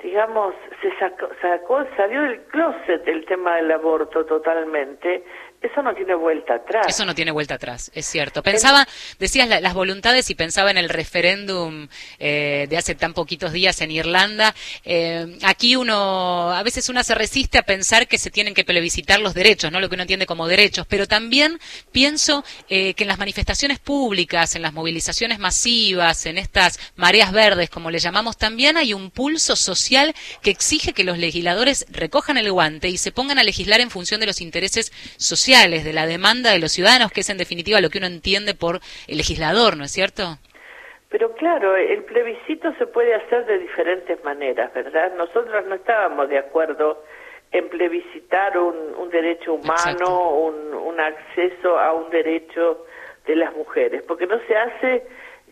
digamos, 0.02 0.54
se 0.82 0.96
sacó, 0.98 1.28
sacó, 1.40 1.84
salió 1.96 2.22
del 2.22 2.40
closet 2.44 3.06
el 3.08 3.24
tema 3.24 3.56
del 3.56 3.72
aborto 3.72 4.24
totalmente, 4.24 5.24
eso 5.66 5.82
no 5.82 5.94
tiene 5.94 6.14
vuelta 6.14 6.54
atrás. 6.54 6.86
Eso 6.88 7.04
no 7.04 7.14
tiene 7.14 7.30
vuelta 7.30 7.54
atrás, 7.54 7.90
es 7.94 8.06
cierto. 8.06 8.42
Pensaba, 8.42 8.86
decías 9.18 9.48
las 9.48 9.74
voluntades 9.74 10.30
y 10.30 10.34
pensaba 10.34 10.70
en 10.70 10.78
el 10.78 10.88
referéndum 10.88 11.88
eh, 12.18 12.66
de 12.68 12.76
hace 12.76 12.94
tan 12.94 13.14
poquitos 13.14 13.52
días 13.52 13.80
en 13.80 13.90
Irlanda. 13.90 14.54
Eh, 14.84 15.38
aquí 15.42 15.76
uno, 15.76 16.52
a 16.52 16.62
veces 16.62 16.88
uno 16.88 17.02
se 17.02 17.14
resiste 17.14 17.58
a 17.58 17.62
pensar 17.62 18.06
que 18.06 18.18
se 18.18 18.30
tienen 18.30 18.54
que 18.54 18.64
plebiscitar 18.64 19.20
los 19.20 19.34
derechos, 19.34 19.72
no 19.72 19.80
lo 19.80 19.88
que 19.88 19.94
uno 19.94 20.02
entiende 20.02 20.26
como 20.26 20.46
derechos, 20.46 20.86
pero 20.88 21.06
también 21.06 21.58
pienso 21.92 22.44
eh, 22.68 22.94
que 22.94 23.04
en 23.04 23.08
las 23.08 23.18
manifestaciones 23.18 23.78
públicas, 23.78 24.54
en 24.54 24.62
las 24.62 24.72
movilizaciones 24.72 25.38
masivas, 25.38 26.26
en 26.26 26.38
estas 26.38 26.78
mareas 26.94 27.32
verdes, 27.32 27.70
como 27.70 27.90
le 27.90 27.98
llamamos, 27.98 28.36
también 28.36 28.76
hay 28.76 28.94
un 28.94 29.10
pulso 29.10 29.56
social 29.56 30.14
que 30.42 30.50
exige 30.50 30.92
que 30.92 31.04
los 31.04 31.18
legisladores 31.18 31.86
recojan 31.90 32.36
el 32.36 32.52
guante 32.52 32.88
y 32.88 32.98
se 32.98 33.12
pongan 33.12 33.38
a 33.38 33.44
legislar 33.44 33.80
en 33.80 33.90
función 33.90 34.20
de 34.20 34.26
los 34.26 34.40
intereses 34.40 34.92
sociales 35.16 35.55
de 35.56 35.92
la 35.94 36.06
demanda 36.06 36.52
de 36.52 36.58
los 36.58 36.72
ciudadanos, 36.72 37.10
que 37.10 37.20
es 37.20 37.30
en 37.30 37.38
definitiva 37.38 37.80
lo 37.80 37.88
que 37.88 37.96
uno 37.96 38.06
entiende 38.06 38.54
por 38.54 38.80
el 39.08 39.16
legislador, 39.16 39.76
¿no 39.78 39.84
es 39.84 39.90
cierto? 39.90 40.36
Pero 41.08 41.32
claro, 41.32 41.74
el 41.76 42.04
plebiscito 42.04 42.74
se 42.74 42.86
puede 42.86 43.14
hacer 43.14 43.46
de 43.46 43.58
diferentes 43.58 44.22
maneras, 44.22 44.72
¿verdad? 44.74 45.14
Nosotros 45.16 45.64
no 45.66 45.76
estábamos 45.76 46.28
de 46.28 46.38
acuerdo 46.38 47.02
en 47.52 47.70
plebiscitar 47.70 48.58
un, 48.58 49.08
derecho 49.10 49.54
humano, 49.54 50.30
un, 50.30 50.74
un 50.74 51.00
acceso 51.00 51.78
a 51.78 51.94
un 51.94 52.10
derecho 52.10 52.84
de 53.24 53.36
las 53.36 53.56
mujeres, 53.56 54.02
porque 54.06 54.26
no 54.26 54.38
se 54.46 54.56
hace 54.56 55.06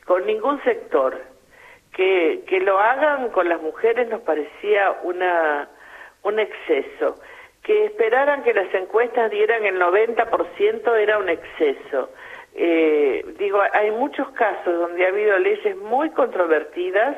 con 0.05 0.27
ningún 0.27 0.63
sector. 0.65 1.19
Que, 1.97 2.43
que 2.49 2.59
lo 2.59 2.79
hagan 2.79 3.31
con 3.31 3.49
las 3.49 3.63
mujeres 3.63 4.09
nos 4.09 4.21
parecía 4.23 4.99
una, 5.05 5.69
un 6.25 6.41
exceso 6.41 7.21
que 7.65 7.87
esperaran 7.87 8.43
que 8.43 8.53
las 8.53 8.73
encuestas 8.75 9.31
dieran 9.31 9.65
el 9.65 9.81
90% 9.81 10.97
era 10.97 11.19
un 11.19 11.31
exceso. 11.31 12.11
Eh, 12.55 13.25
digo, 13.39 13.61
hay 13.73 13.91
muchos 13.91 14.29
casos 14.33 14.79
donde 14.79 15.05
ha 15.05 15.09
habido 15.09 15.39
leyes 15.39 15.77
muy 15.79 16.11
controvertidas 16.11 17.17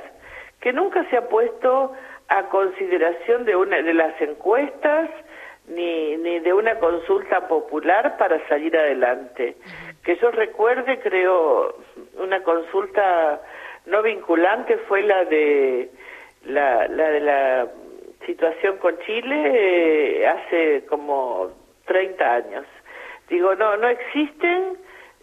que 0.61 0.73
nunca 0.73 1.05
se 1.11 1.17
ha 1.17 1.29
puesto 1.29 1.93
a 2.29 2.45
consideración 2.45 3.45
de 3.45 3.57
una 3.57 3.83
de 3.83 3.93
las 3.93 4.19
encuestas 4.21 5.11
ni, 5.67 6.17
ni 6.17 6.39
de 6.39 6.53
una 6.53 6.79
consulta 6.79 7.49
popular 7.49 8.17
para 8.17 8.39
salir 8.49 8.77
adelante. 8.77 9.57
Que 10.05 10.17
yo 10.17 10.31
recuerde, 10.31 11.01
creo, 11.01 11.75
una 12.19 12.43
consulta 12.45 13.41
no 13.87 14.01
vinculante 14.03 14.79
fue 14.89 15.03
la 15.03 15.25
de 15.25 15.91
la, 16.45 16.87
la 16.87 17.11
de 17.11 17.21
la 17.21 17.69
situación 18.27 18.79
con 18.79 18.99
Chile 19.07 19.53
eh, 19.55 20.27
hace 20.27 20.85
como 20.87 21.51
30 21.87 22.35
años. 22.35 22.67
Digo, 23.29 23.55
no, 23.55 23.77
no 23.77 23.89
existen, 23.89 24.77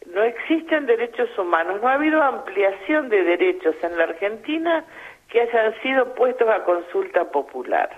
no 0.08 0.24
existen 0.24 0.86
derechos 0.86 1.30
humanos, 1.38 1.82
no 1.82 1.88
ha 1.88 1.94
habido 1.94 2.22
ampliación 2.22 3.10
de 3.10 3.24
derechos 3.24 3.76
en 3.84 3.98
la 3.98 4.06
Argentina 4.06 4.86
que 5.30 5.42
hayan 5.42 5.74
sido 5.82 6.16
puestos 6.16 6.50
a 6.50 6.63
consulta 6.63 7.26
popular. 7.32 7.89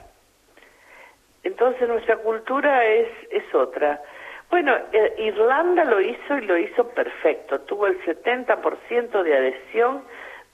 Entonces 1.43 1.87
nuestra 1.87 2.17
cultura 2.17 2.85
es, 2.85 3.07
es 3.29 3.53
otra. 3.53 4.01
Bueno, 4.49 4.75
eh, 4.91 5.13
Irlanda 5.19 5.83
lo 5.85 6.01
hizo 6.01 6.37
y 6.37 6.45
lo 6.45 6.57
hizo 6.57 6.87
perfecto. 6.89 7.61
Tuvo 7.61 7.87
el 7.87 7.99
70% 8.03 9.23
de 9.23 9.37
adhesión 9.37 10.03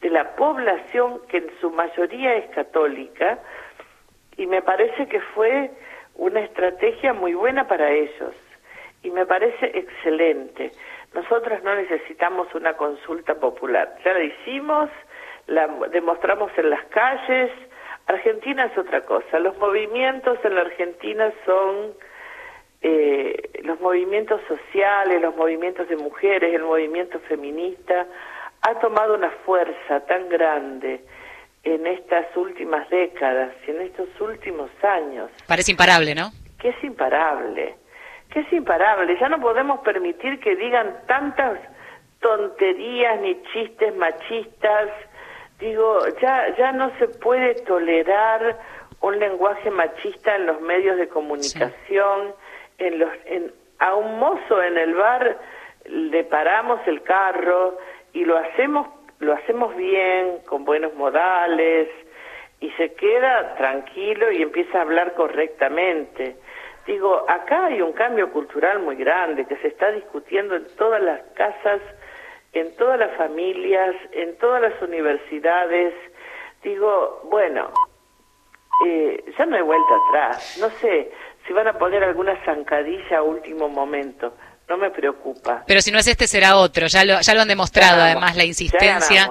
de 0.02 0.10
la 0.10 0.36
población 0.36 1.22
que 1.28 1.38
en 1.38 1.52
su 1.60 1.70
mayoría 1.72 2.36
es 2.36 2.50
católica 2.52 3.38
y 4.42 4.48
me 4.48 4.64
parece 4.64 5.08
que 5.08 5.22
fue 5.36 5.70
una 6.16 6.40
estrategia 6.40 7.14
muy 7.14 7.36
buena 7.36 7.68
para 7.68 7.92
ellos 7.92 8.34
y 9.04 9.12
me 9.12 9.28
parece 9.28 9.68
excelente. 9.78 10.72
Nosotros 11.14 11.62
no 11.62 11.76
necesitamos 11.76 12.48
una 12.56 12.74
consulta 12.74 13.36
popular. 13.36 13.96
Ya 14.04 14.14
la 14.14 14.24
hicimos, 14.24 14.90
la 15.46 15.68
demostramos 15.92 16.52
en 16.58 16.72
las 16.72 16.84
calles. 16.86 17.52
Argentina 18.08 18.66
es 18.66 18.76
otra 18.80 19.02
cosa. 19.02 19.38
Los 19.38 19.56
movimientos 19.60 20.40
en 20.44 20.56
la 20.56 20.62
Argentina 20.62 21.32
son 21.46 21.94
eh, 22.82 23.62
los 23.62 23.80
movimientos 23.80 24.42
sociales, 24.48 25.22
los 25.22 25.36
movimientos 25.36 25.88
de 25.88 25.98
mujeres, 25.98 26.52
el 26.52 26.64
movimiento 26.64 27.20
feminista, 27.20 28.08
ha 28.64 28.74
tomado 28.80 29.14
una 29.14 29.30
fuerza 29.46 30.00
tan 30.08 30.30
grande 30.30 31.02
en 31.64 31.86
estas 31.88 32.26
últimas 32.36 32.90
décadas 32.90 33.54
y 33.68 33.72
en 33.72 33.82
estos 33.82 34.10
últimos 34.20 34.70
años. 34.84 35.30
Parece 35.48 35.72
imparable, 35.72 36.16
¿no? 36.16 36.32
Que 36.60 36.70
es 36.70 36.84
imparable, 36.84 37.76
que 38.32 38.40
es 38.40 38.54
imparable. 38.54 39.18
Ya 39.20 39.30
no 39.30 39.40
podemos 39.40 39.80
permitir 39.82 40.40
que 40.40 40.56
digan 40.56 40.96
tantas 41.08 41.60
tonterías 42.20 43.20
ni 43.22 43.42
chistes 43.54 43.96
machistas. 43.96 44.90
Digo, 45.60 46.00
ya, 46.22 46.56
ya 46.58 46.72
no 46.72 46.92
se 46.98 47.08
puede 47.08 47.56
tolerar 47.66 48.60
un 49.02 49.20
lenguaje 49.20 49.70
machista 49.70 50.36
en 50.36 50.48
los 50.48 50.62
medios 50.62 50.98
de 50.98 51.08
comunicación 51.08 52.34
en 52.78 53.00
los, 53.00 53.10
en, 53.26 53.54
a 53.80 53.96
un 53.96 54.20
mozo 54.20 54.62
en 54.62 54.78
el 54.78 54.94
bar 54.96 55.38
le 55.86 56.24
paramos 56.24 56.80
el 56.88 57.02
carro 57.04 57.78
y 58.14 58.26
lo 58.26 58.38
hacemos, 58.38 58.88
lo 59.22 59.34
hacemos 59.34 59.76
bien, 59.76 60.40
con 60.46 60.66
buenos 60.66 60.94
modales, 60.96 61.88
y 62.60 62.70
se 62.72 62.94
queda 62.94 63.56
tranquilo 63.56 64.32
y 64.32 64.42
empieza 64.42 64.80
a 64.80 64.82
hablar 64.82 65.14
correctamente. 65.14 66.36
Digo, 66.86 67.26
acá 67.28 67.66
hay 67.66 67.82
un 67.82 67.94
cambio 67.94 68.32
cultural 68.32 68.80
muy 68.80 68.96
grande 68.96 69.46
que 69.46 69.56
se 69.58 69.68
está 69.68 69.92
discutiendo 69.92 70.56
en 70.56 70.66
todas 70.76 71.02
las 71.02 71.22
casas, 71.34 71.82
en 72.54 72.76
todas 72.76 73.00
las 73.00 73.16
familias, 73.18 73.96
en 74.12 74.38
todas 74.38 74.62
las 74.62 74.82
universidades. 74.82 75.94
Digo, 76.64 77.22
bueno, 77.30 77.70
eh, 78.86 79.24
ya 79.38 79.46
no 79.46 79.56
hay 79.56 79.62
vuelta 79.62 79.94
atrás. 80.08 80.58
No 80.60 80.70
sé, 80.70 81.12
si 81.46 81.54
van 81.54 81.68
a 81.68 81.74
poner 81.74 82.04
alguna 82.04 82.36
zancadilla 82.46 83.20
a 83.20 83.24
último 83.24 83.70
momento. 83.70 84.34
No 84.72 84.78
me 84.78 84.90
preocupa. 84.90 85.66
Pero 85.68 85.82
si 85.82 85.92
no 85.92 86.00
es 86.00 86.08
este, 86.08 86.28
será 86.28 86.56
otro. 86.56 86.88
Ya 86.88 87.04
lo, 87.04 87.20
ya 87.20 87.34
lo 87.34 87.42
han 87.42 87.48
demostrado, 87.50 88.02
además, 88.02 88.38
la 88.38 88.46
insistencia 88.46 89.30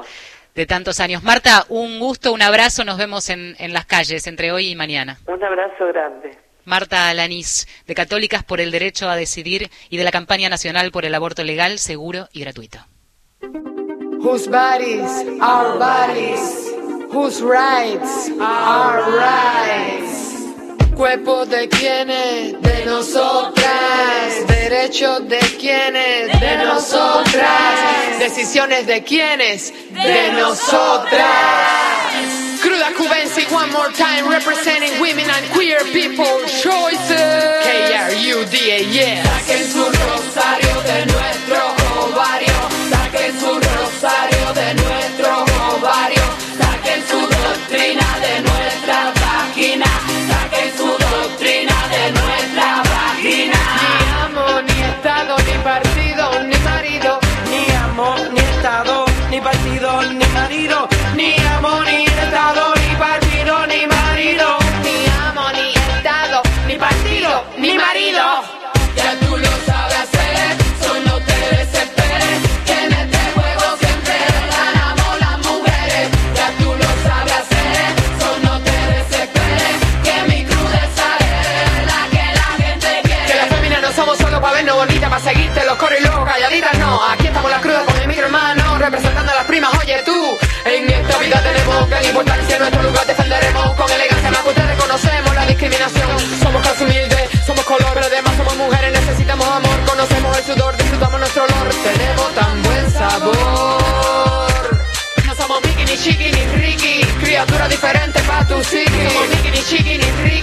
de 0.54 0.66
tantos 0.66 1.00
años. 1.00 1.22
Marta, 1.22 1.64
un 1.70 1.98
gusto, 1.98 2.34
un 2.34 2.42
abrazo. 2.42 2.84
Nos 2.84 2.98
vemos 2.98 3.30
en, 3.30 3.56
en 3.58 3.72
las 3.72 3.86
calles 3.86 4.26
entre 4.26 4.52
hoy 4.52 4.68
y 4.68 4.76
mañana. 4.76 5.16
Un 5.26 5.42
abrazo 5.42 5.86
grande. 5.86 6.36
Marta 6.66 7.08
Alanís, 7.08 7.66
de 7.86 7.94
Católicas 7.94 8.44
por 8.44 8.60
el 8.60 8.70
Derecho 8.70 9.08
a 9.08 9.16
Decidir 9.16 9.70
y 9.88 9.96
de 9.96 10.04
la 10.04 10.10
Campaña 10.10 10.50
Nacional 10.50 10.90
por 10.92 11.06
el 11.06 11.14
Aborto 11.14 11.42
Legal, 11.42 11.78
Seguro 11.78 12.28
y 12.34 12.40
Gratuito. 12.40 12.80
Whose 13.40 14.46
bodies 14.46 15.24
are 15.40 15.78
bodies, 15.78 16.70
whose 17.10 17.42
rights 17.42 18.30
are 18.38 19.10
rights. 19.10 20.29
Cuerpo 20.96 21.46
de 21.46 21.68
quienes, 21.68 22.60
de 22.60 22.84
nosotras. 22.84 24.46
Derechos 24.46 25.28
de 25.28 25.38
quienes, 25.58 26.40
de 26.40 26.56
nosotras. 26.58 28.18
Decisiones 28.18 28.86
de 28.86 29.02
quienes, 29.02 29.72
de 29.90 30.32
nosotras. 30.32 31.26
Cruda 32.62 32.92
Cubensi, 32.96 33.46
one 33.50 33.70
more 33.72 33.90
time, 33.92 34.28
representing 34.28 35.00
women 35.00 35.30
and 35.30 35.46
queer 35.54 35.80
people 35.92 36.40
choices. 36.46 37.64
K-R-U-D-A, 37.64 38.84
yeah. 38.92 39.22
Saquen 39.24 39.64
su 39.72 39.84
rosario 39.84 40.82
de 40.82 41.06
nuestro 41.06 41.74
ovario. 42.04 42.52
Saquen 42.90 43.40
su 43.40 43.54
rosario 43.54 44.52
de 44.52 44.74
nuestro 44.74 45.44
ovario. 45.74 46.22
Saquen 46.58 47.02
su 47.08 47.20
doctrina. 47.20 48.09
Ni 53.80 53.92
amo, 54.24 54.60
ni 54.62 54.76
estado, 54.90 55.36
ni 55.48 55.54
partido, 55.62 56.24
ni 56.50 56.56
marido. 56.68 57.18
Ni 57.50 57.60
amo, 57.84 58.14
ni 58.34 58.40
estado, 58.40 59.04
ni 59.30 59.40
partido, 59.40 60.02
ni 60.18 60.26
marido. 60.38 60.88
Ni 61.16 61.34
amo, 61.56 61.82
ni 61.84 62.04
estado, 62.04 62.74
ni 62.82 62.94
partido, 62.96 63.66
ni 63.72 63.86
marido. 63.86 64.48
Ni 64.84 64.96
amo, 65.26 65.44
ni 65.56 65.66
estado, 65.72 66.42
ni 66.66 66.76
partido, 66.76 67.30
ni 67.58 67.72
marido. 67.76 68.24
Seguirte 85.22 85.64
los 85.64 85.76
coros 85.76 85.98
y 85.98 86.02
luego 86.02 86.24
calladitas, 86.24 86.78
no. 86.78 87.02
Aquí 87.04 87.26
estamos 87.26 87.50
las 87.50 87.60
crudas 87.60 87.84
con 87.84 87.96
el 87.98 88.08
micro 88.08 88.26
hermano, 88.26 88.78
representando 88.78 89.32
a 89.32 89.34
las 89.34 89.44
primas. 89.44 89.70
Oye 89.78 90.02
tú, 90.04 90.38
en 90.64 90.90
esta 90.90 91.18
vida 91.18 91.42
tenemos 91.42 91.88
gran 91.88 92.04
importancia, 92.04 92.58
nuestro 92.58 92.82
lugar 92.82 93.06
defenderemos 93.06 93.74
con 93.74 93.90
elegancia. 93.90 94.30
Más 94.30 94.40
que 94.40 94.48
ustedes 94.48 94.68
reconocemos 94.70 95.34
la 95.34 95.46
discriminación. 95.46 96.18
Somos 96.42 96.62
casi 96.66 96.84
humildes, 96.84 97.30
somos 97.46 97.64
color, 97.64 97.90
pero 97.94 98.06
además 98.06 98.34
somos 98.36 98.56
mujeres, 98.56 98.92
necesitamos 98.92 99.46
amor. 99.46 99.80
Conocemos 99.86 100.38
el 100.38 100.44
sudor, 100.44 100.76
disfrutamos 100.76 101.20
nuestro 101.20 101.44
olor. 101.44 101.68
Tenemos 101.82 102.34
tan 102.34 102.62
buen 102.62 102.90
sabor. 102.90 104.80
No 105.26 105.34
somos 105.34 105.62
Mickey, 105.64 105.84
ni 105.84 105.96
Chiqui, 105.98 106.32
ni 106.32 106.46
Ricky. 106.62 107.04
Criatura 107.20 107.68
diferente 107.68 108.20
pa' 108.22 108.46
tu 108.46 108.60
psiqui. 108.62 109.08
Somos 109.08 109.28
Mickey, 109.28 109.50
ni 109.50 109.62
Chiqui, 109.62 109.98
ni 109.98 110.10
Ricky. 110.22 110.39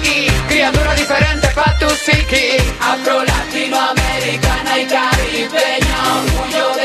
Latinoamericana 4.78 5.18
y 5.32 5.48
caribeña. 5.48 6.24
Orgullo 6.24 6.77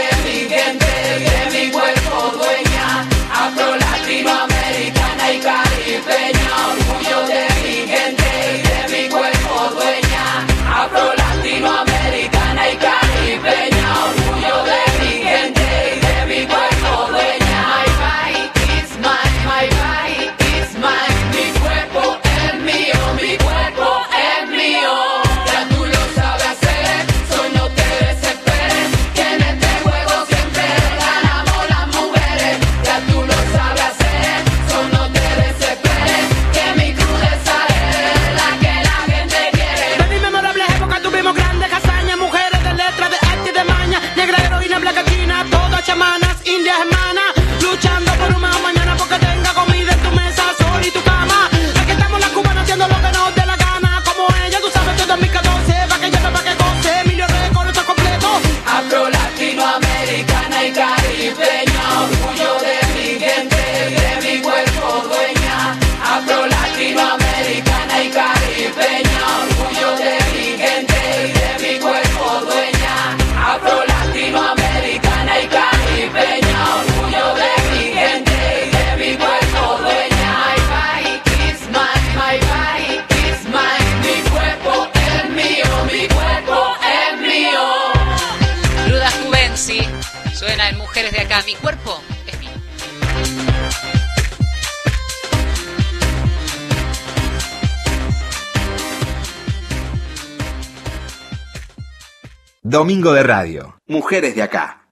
Domingo 102.72 103.12
de 103.12 103.22
Radio. 103.22 103.78
Mujeres 103.86 104.34
de 104.34 104.42
acá. 104.42 104.86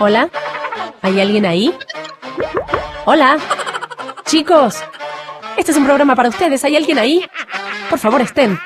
Hola, 0.00 0.28
¿hay 1.00 1.20
alguien 1.20 1.46
ahí? 1.46 1.72
Hola, 3.04 3.38
chicos, 4.24 4.82
este 5.56 5.70
es 5.70 5.78
un 5.78 5.84
programa 5.84 6.16
para 6.16 6.30
ustedes, 6.30 6.64
¿hay 6.64 6.74
alguien 6.74 6.98
ahí? 6.98 7.24
Por 7.88 8.00
favor, 8.00 8.20
estén. 8.20 8.58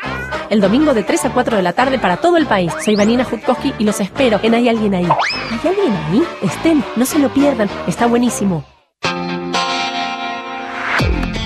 El 0.48 0.62
domingo 0.62 0.94
de 0.94 1.02
3 1.02 1.26
a 1.26 1.34
4 1.34 1.58
de 1.58 1.62
la 1.62 1.74
tarde 1.74 1.98
para 1.98 2.16
todo 2.16 2.38
el 2.38 2.46
país. 2.46 2.72
Soy 2.82 2.96
Vanina 2.96 3.24
Jutkowski 3.24 3.74
y 3.78 3.84
los 3.84 4.00
espero 4.00 4.40
en 4.42 4.54
Hay 4.54 4.66
alguien 4.70 4.94
ahí. 4.94 5.04
¿Hay 5.04 5.68
alguien 5.68 5.94
ahí? 5.94 6.22
Estén, 6.40 6.82
no 6.96 7.04
se 7.04 7.18
lo 7.18 7.28
pierdan, 7.28 7.68
está 7.86 8.06
buenísimo. 8.06 8.64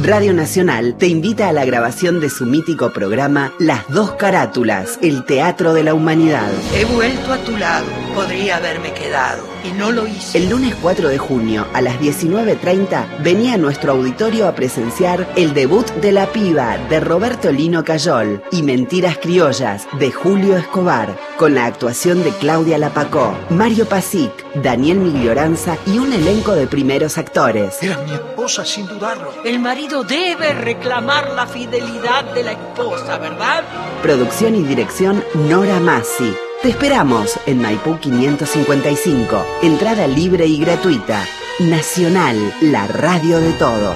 Radio 0.03 0.33
Nacional 0.33 0.95
te 0.97 1.05
invita 1.05 1.47
a 1.47 1.53
la 1.53 1.63
grabación 1.63 2.19
de 2.21 2.31
su 2.31 2.47
mítico 2.47 2.91
programa 2.91 3.53
Las 3.59 3.87
dos 3.87 4.13
carátulas, 4.13 4.97
el 5.03 5.25
teatro 5.25 5.73
de 5.73 5.83
la 5.83 5.93
humanidad. 5.93 6.49
He 6.75 6.85
vuelto 6.85 7.31
a 7.31 7.37
tu 7.37 7.55
lado, 7.55 7.85
podría 8.15 8.57
haberme 8.57 8.93
quedado 8.93 9.45
y 9.63 9.71
no 9.77 9.91
lo 9.91 10.07
hice. 10.07 10.39
El 10.39 10.49
lunes 10.49 10.73
4 10.81 11.07
de 11.07 11.19
junio 11.19 11.67
a 11.73 11.81
las 11.81 11.99
19.30 11.99 13.21
venía 13.21 13.53
a 13.53 13.57
nuestro 13.57 13.91
auditorio 13.91 14.47
a 14.47 14.55
presenciar 14.55 15.31
el 15.35 15.53
debut 15.53 15.87
de 15.95 16.11
La 16.11 16.31
Piba 16.31 16.79
de 16.89 16.99
Roberto 16.99 17.51
Lino 17.51 17.83
Cayol 17.83 18.41
y 18.51 18.63
Mentiras 18.63 19.19
Criollas 19.19 19.87
de 19.99 20.11
Julio 20.11 20.57
Escobar, 20.57 21.15
con 21.41 21.55
la 21.55 21.65
actuación 21.65 22.23
de 22.23 22.29
Claudia 22.33 22.77
Lapacó, 22.77 23.35
Mario 23.49 23.87
Pasic, 23.87 24.31
Daniel 24.61 24.99
Miglioranza 24.99 25.75
y 25.87 25.97
un 25.97 26.13
elenco 26.13 26.53
de 26.53 26.67
primeros 26.67 27.17
actores. 27.17 27.81
Era 27.81 27.97
mi 28.03 28.13
esposa 28.13 28.63
sin 28.63 28.85
dudarlo. 28.85 29.33
El 29.43 29.57
marido 29.57 30.03
debe 30.03 30.53
reclamar 30.53 31.31
la 31.31 31.47
fidelidad 31.47 32.31
de 32.35 32.43
la 32.43 32.51
esposa, 32.51 33.17
¿verdad? 33.17 33.63
Producción 34.03 34.53
y 34.53 34.61
dirección 34.61 35.23
Nora 35.49 35.79
Massi. 35.79 36.31
Te 36.61 36.69
esperamos 36.69 37.39
en 37.47 37.59
Maipú 37.59 37.97
555. 37.97 39.43
Entrada 39.63 40.05
libre 40.05 40.45
y 40.45 40.59
gratuita. 40.59 41.25
Nacional, 41.57 42.37
la 42.61 42.85
radio 42.85 43.39
de 43.39 43.53
todos. 43.53 43.95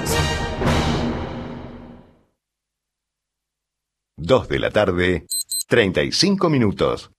2 4.17 4.47
de 4.47 4.57
la 4.57 4.71
tarde, 4.71 5.27
35 5.67 6.49
minutos. 6.49 7.11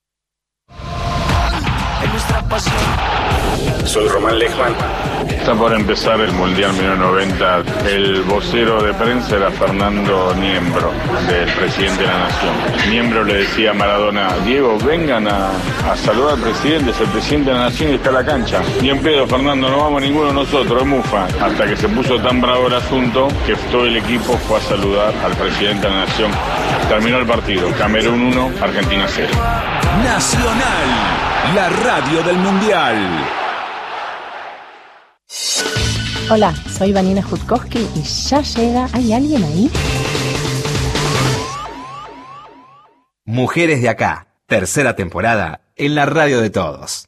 Nuestra 2.13 2.43
pasión. 2.49 2.75
Soy 3.85 4.09
Román 4.09 4.39
Lechman. 4.39 4.75
Está 5.29 5.55
por 5.55 5.73
empezar 5.73 6.21
el 6.21 6.33
Mundial 6.33 6.73
1990. 6.73 7.89
El 7.89 8.23
vocero 8.23 8.83
de 8.83 8.93
prensa 8.95 9.37
era 9.37 9.51
Fernando 9.51 10.35
Niembro, 10.35 10.93
del 11.29 11.53
presidente 11.55 12.03
de 12.03 12.09
la 12.09 12.19
Nación. 12.19 12.91
Niembro 12.91 13.25
le 13.25 13.35
decía 13.35 13.71
a 13.71 13.75
Maradona, 13.75 14.29
Diego, 14.45 14.77
vengan 14.85 15.27
a, 15.29 15.51
a 15.91 15.97
saludar 15.97 16.35
al 16.35 16.41
presidente, 16.41 16.91
es 16.91 17.01
el 17.01 17.09
presidente 17.09 17.51
de 17.51 17.57
la 17.57 17.65
Nación 17.65 17.93
y 17.93 17.95
está 17.95 18.09
en 18.11 18.15
la 18.15 18.25
cancha. 18.25 18.63
Ni 18.83 18.91
en 18.91 18.99
pedo, 19.01 19.27
Fernando, 19.27 19.69
no 19.69 19.79
vamos 19.79 20.03
ninguno 20.03 20.29
de 20.29 20.35
nosotros, 20.35 20.83
es 20.83 20.89
mufa. 20.89 21.27
Hasta 21.41 21.67
que 21.67 21.77
se 21.77 21.89
puso 21.89 22.19
tan 22.21 22.41
bravo 22.41 22.67
el 22.67 22.75
asunto 22.75 23.29
que 23.47 23.55
todo 23.71 23.87
el 23.87 23.97
equipo 23.97 24.37
fue 24.49 24.59
a 24.59 24.61
saludar 24.61 25.15
al 25.25 25.33
presidente 25.33 25.87
de 25.87 25.93
la 25.93 26.01
Nación. 26.07 26.31
Terminó 26.89 27.19
el 27.19 27.27
partido, 27.27 27.71
Camerún 27.79 28.23
1, 28.23 28.51
Argentina 28.61 29.07
0. 29.09 29.29
Nacional, 30.05 30.89
la 31.55 31.69
radio 31.69 32.23
del 32.23 32.37
Mundial. 32.37 33.46
Hola, 36.29 36.55
soy 36.77 36.93
Vanina 36.93 37.23
Jutkowski 37.23 37.87
y 37.95 38.03
ya 38.03 38.41
llega. 38.43 38.89
¿Hay 38.93 39.13
alguien 39.13 39.45
ahí? 39.45 39.71
Mujeres 43.25 43.81
de 43.81 43.89
acá, 43.89 44.27
tercera 44.47 44.97
temporada 44.97 45.61
en 45.77 45.95
la 45.95 46.07
radio 46.07 46.41
de 46.41 46.51
todos. 46.51 47.07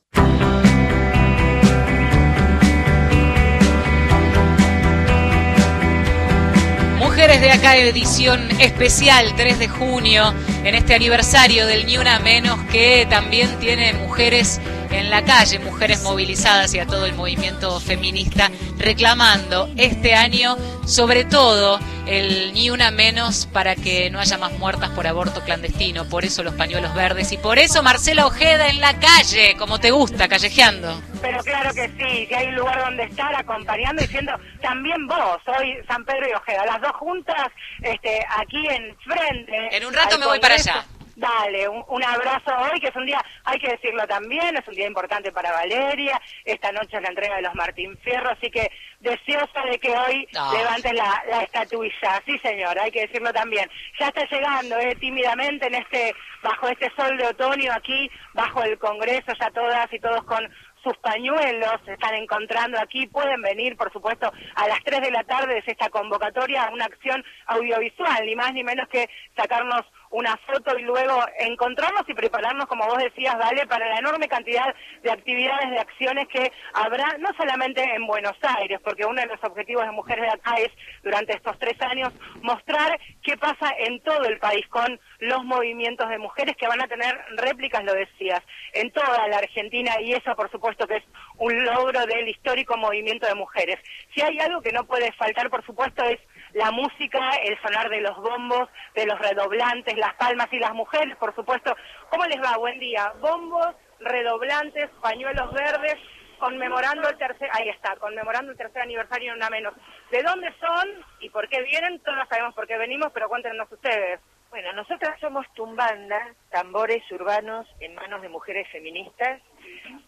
Mujeres 6.99 7.41
de 7.41 7.51
acá, 7.51 7.77
edición 7.77 8.49
especial 8.61 9.35
3 9.37 9.59
de 9.59 9.69
junio, 9.69 10.33
en 10.63 10.75
este 10.77 10.95
aniversario 10.95 11.67
del 11.67 11.87
Ni 11.87 11.99
Una 11.99 12.21
Menos, 12.21 12.61
que 12.71 13.07
también 13.11 13.59
tiene 13.59 13.95
mujeres 13.95 14.61
en 14.91 15.11
la 15.11 15.25
calle, 15.25 15.59
mujeres 15.59 16.03
movilizadas 16.03 16.75
y 16.75 16.79
a 16.79 16.87
todo 16.87 17.07
el 17.07 17.15
movimiento 17.15 17.79
feminista 17.81 18.51
reclamando 18.79 19.69
este 19.77 20.15
año, 20.15 20.57
sobre 20.87 21.25
todo, 21.25 21.79
el 22.07 22.53
Ni 22.55 22.71
Una 22.71 22.91
Menos 22.91 23.47
para 23.47 23.77
que 23.77 24.11
no 24.11 24.19
haya 24.19 24.39
más 24.39 24.53
muertas 24.59 24.91
por 24.91 25.07
aborto 25.07 25.43
clandestino. 25.43 26.09
Por 26.09 26.25
eso 26.25 26.43
los 26.43 26.55
pañuelos 26.55 26.95
verdes 26.95 27.33
y 27.33 27.37
por 27.37 27.59
eso 27.59 27.83
Marcela 27.83 28.27
Ojeda 28.27 28.69
en 28.69 28.81
la 28.81 28.99
calle, 28.99 29.57
como 29.59 29.79
te 29.79 29.91
gusta, 29.91 30.29
callejeando. 30.29 31.01
Pero 31.21 31.43
claro 31.43 31.75
que 31.75 31.89
sí, 31.89 32.27
que 32.27 32.37
hay 32.37 32.49
un 32.49 32.57
lugar 32.57 32.81
donde 32.81 33.05
estar 33.05 33.35
acompañando 33.35 34.03
y 34.03 34.07
diciendo 34.07 34.33
también 34.63 35.07
vos, 35.07 35.39
soy 35.45 35.77
San 35.87 36.05
Pedro 36.05 36.29
y 36.31 36.33
Ojeda, 36.33 36.65
las 36.65 36.81
dos 36.81 36.93
juntas, 36.93 37.49
este, 37.83 38.25
aquí 38.39 38.67
en 38.69 38.97
frente. 38.99 39.77
En 39.77 39.85
un 39.85 39.93
rato 39.93 40.19
me 40.19 40.27
voy 40.27 40.41
para 40.41 40.55
allá. 40.55 40.85
Dale, 41.19 41.67
un, 41.69 41.85
un, 41.89 42.05
abrazo 42.05 42.53
hoy, 42.59 42.79
que 42.79 42.87
es 42.89 42.95
un 42.95 43.05
día, 43.05 43.21
hay 43.43 43.59
que 43.59 43.71
decirlo 43.73 44.07
también, 44.07 44.57
es 44.57 44.69
un 44.69 44.75
día 44.75 44.87
importante 44.87 45.33
para 45.33 45.51
Valeria. 45.51 46.21
Esta 46.45 46.71
noche 46.71 46.97
es 46.97 47.03
la 47.03 47.09
entrega 47.09 47.35
de 47.35 47.43
los 47.43 47.57
Martín 47.57 47.99
Fierro, 48.05 48.31
así 48.31 48.49
que 48.53 48.71
deseosa 49.01 49.63
de 49.69 49.81
que 49.81 49.91
hoy 49.91 50.29
No. 50.33 50.53
levanten 50.53 50.95
la, 50.95 51.25
la 51.29 51.43
estatuilla. 51.43 52.23
Sí, 52.25 52.39
señor, 52.39 52.79
hay 52.79 52.93
que 52.93 53.09
decirlo 53.09 53.33
también. 53.33 53.69
Ya 53.99 54.07
está 54.07 54.25
llegando, 54.31 54.79
eh, 54.79 54.95
tímidamente, 55.01 55.67
en 55.67 55.75
este, 55.75 56.15
bajo 56.41 56.69
este 56.69 56.89
sol 56.97 57.17
de 57.17 57.27
otoño, 57.27 57.73
aquí, 57.73 58.09
bajo 58.35 58.63
el 58.63 58.79
Congreso, 58.79 59.33
ya 59.41 59.51
todas 59.51 59.93
y 59.93 59.99
todos 59.99 60.23
con 60.23 60.49
sus 60.85 60.97
pañuelos 60.99 61.81
se 61.85 61.95
están 61.95 62.15
encontrando 62.15 62.79
aquí. 62.79 63.09
Pueden 63.09 63.43
venir, 63.43 63.77
por 63.77 63.93
supuesto, 63.93 64.33
a 64.55 64.69
las 64.69 64.79
3 64.85 65.01
de 65.01 65.11
la 65.11 65.25
tarde 65.25 65.55
de 65.55 65.63
esta 65.67 65.91
convocatoria 65.91 66.63
a 66.63 66.71
una 66.73 66.85
acción 66.85 67.25
audiovisual, 67.47 68.25
ni 68.25 68.37
más 68.37 68.53
ni 68.55 68.63
menos 68.63 68.87
que 68.89 69.11
sacarnos 69.37 69.83
una 70.11 70.37
foto 70.39 70.79
y 70.79 70.83
luego 70.83 71.21
encontrarnos 71.39 72.09
y 72.09 72.15
prepararnos, 72.15 72.67
como 72.67 72.87
vos 72.87 72.99
decías, 72.99 73.37
Vale, 73.39 73.67
para 73.67 73.89
la 73.89 73.99
enorme 73.99 74.29
cantidad 74.29 74.75
de 75.03 75.11
actividades, 75.11 75.71
de 75.71 75.79
acciones 75.79 76.29
que 76.29 76.53
habrá, 76.75 77.17
no 77.19 77.29
solamente 77.37 77.83
en 77.83 78.07
Buenos 78.07 78.37
Aires, 78.43 78.81
porque 78.83 79.05
uno 79.05 79.21
de 79.21 79.29
los 79.29 79.43
objetivos 79.43 79.85
de 79.85 79.93
Mujeres 79.93 80.25
de 80.25 80.31
Acá 80.31 80.55
es, 80.57 80.71
durante 81.03 81.35
estos 81.35 81.59
tres 81.59 81.81
años, 81.83 82.13
mostrar 82.43 82.99
qué 83.23 83.37
pasa 83.37 83.73
en 83.79 84.01
todo 84.01 84.25
el 84.25 84.39
país 84.39 84.67
con 84.69 84.99
los 85.21 85.45
movimientos 85.45 86.09
de 86.09 86.19
mujeres 86.19 86.57
que 86.57 86.69
van 86.69 86.81
a 86.81 86.89
tener 86.89 87.19
réplicas, 87.37 87.85
lo 87.85 87.95
decías, 87.95 88.43
en 88.73 88.91
toda 88.93 89.29
la 89.29 89.39
Argentina 89.39 90.01
y 90.01 90.13
eso, 90.13 90.35
por 90.35 90.51
supuesto, 90.51 90.87
que 90.87 90.97
es 90.97 91.05
un 91.37 91.65
logro 91.65 92.05
del 92.07 92.29
histórico 92.29 92.77
movimiento 92.77 93.27
de 93.27 93.35
mujeres. 93.35 93.79
Si 94.15 94.21
hay 94.21 94.39
algo 94.41 94.61
que 94.61 94.73
no 94.73 94.85
puede 94.85 95.13
faltar, 95.13 95.51
por 95.51 95.65
supuesto, 95.65 96.03
es 96.05 96.19
la 96.53 96.71
música, 96.71 97.31
el 97.45 97.61
sonar 97.61 97.89
de 97.89 98.01
los 98.01 98.17
bombos, 98.17 98.69
de 98.95 99.07
los 99.07 99.19
redoblantes, 99.19 99.97
las 99.97 100.15
palmas 100.15 100.49
y 100.53 100.59
las 100.59 100.75
mujeres, 100.75 101.17
por 101.17 101.35
supuesto. 101.35 101.75
¿Cómo 102.11 102.25
les 102.27 102.41
va? 102.43 102.57
Buen 102.57 102.79
día. 102.79 103.13
Bombos, 103.21 103.75
redoblantes, 104.01 104.89
pañuelos 105.01 105.53
verdes, 105.53 105.97
conmemorando 106.39 107.09
el 107.09 107.19
tercer, 107.19 107.49
ahí 107.53 107.69
está, 107.69 107.97
conmemorando 107.97 108.53
el 108.53 108.59
tercer 108.59 108.83
aniversario 108.83 109.35
una 109.35 109.51
menos. 109.51 109.75
¿De 110.11 110.23
dónde 110.23 110.53
son 110.61 110.89
y 111.21 111.29
por 111.31 111.49
qué 111.49 111.63
vienen? 111.63 112.01
Todos 112.01 112.29
sabemos 112.29 112.55
por 112.55 112.67
qué 112.67 112.79
venimos, 112.79 113.11
pero 113.13 113.29
cuéntenos 113.29 113.71
ustedes. 113.71 114.21
Bueno, 114.51 114.73
nosotras 114.73 115.21
somos 115.21 115.47
Tumbanda, 115.55 116.35
tambores 116.51 117.03
urbanos 117.13 117.67
en 117.81 117.95
manos 117.95 118.23
de 118.23 118.31
mujeres 118.31 118.67
feministas 118.73 119.43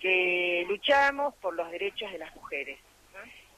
que 0.01 0.64
luchamos 0.66 1.34
por 1.36 1.55
los 1.55 1.70
derechos 1.70 2.11
de 2.11 2.18
las 2.18 2.34
mujeres. 2.34 2.78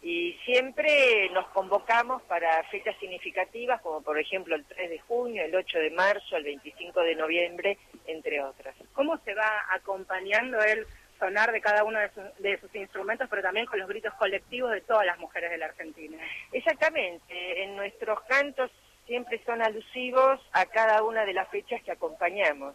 Y 0.05 0.33
siempre 0.45 1.31
nos 1.31 1.47
convocamos 1.49 2.23
para 2.23 2.63
fechas 2.65 2.97
significativas, 2.99 3.81
como 3.83 4.03
por 4.03 4.19
ejemplo 4.19 4.57
el 4.57 4.65
3 4.65 4.91
de 4.91 4.99
junio, 4.99 5.45
el 5.45 5.55
8 5.55 5.79
de 5.79 5.91
marzo, 5.91 6.37
el 6.37 6.43
25 6.45 7.01
de 7.03 7.15
noviembre, 7.15 7.79
entre 8.07 8.43
otras. 8.43 8.75
¿Cómo 8.95 9.17
se 9.19 9.33
va 9.35 9.65
acompañando 9.71 10.61
el 10.61 10.87
sonar 11.21 11.53
de 11.53 11.61
cada 11.61 11.85
uno 11.85 12.01
de, 12.01 12.09
sus- 12.11 12.37
de 12.43 12.59
sus 12.59 12.75
instrumentos, 12.75 13.29
pero 13.31 13.43
también 13.43 13.67
con 13.67 13.79
los 13.79 13.89
gritos 13.89 14.13
colectivos 14.15 14.73
de 14.73 14.81
todas 14.81 15.07
las 15.07 15.19
mujeres 15.21 15.51
de 15.53 15.59
la 15.59 15.67
Argentina? 15.67 16.19
Exactamente, 16.51 17.63
en 17.63 17.77
nuestros 17.77 18.21
cantos 18.23 18.73
siempre 19.07 19.41
son 19.47 19.63
alusivos 19.63 20.41
a 20.53 20.67
cada 20.67 21.05
una 21.05 21.25
de 21.25 21.33
las 21.35 21.49
fechas 21.49 21.81
que 21.85 21.93
acompañamos. 21.93 22.75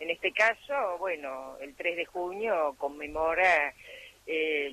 En 0.00 0.08
este 0.08 0.32
caso, 0.32 0.96
bueno, 0.98 1.58
el 1.60 1.74
3 1.76 1.96
de 1.98 2.06
junio 2.06 2.74
conmemora, 2.78 3.74
eh, 4.26 4.72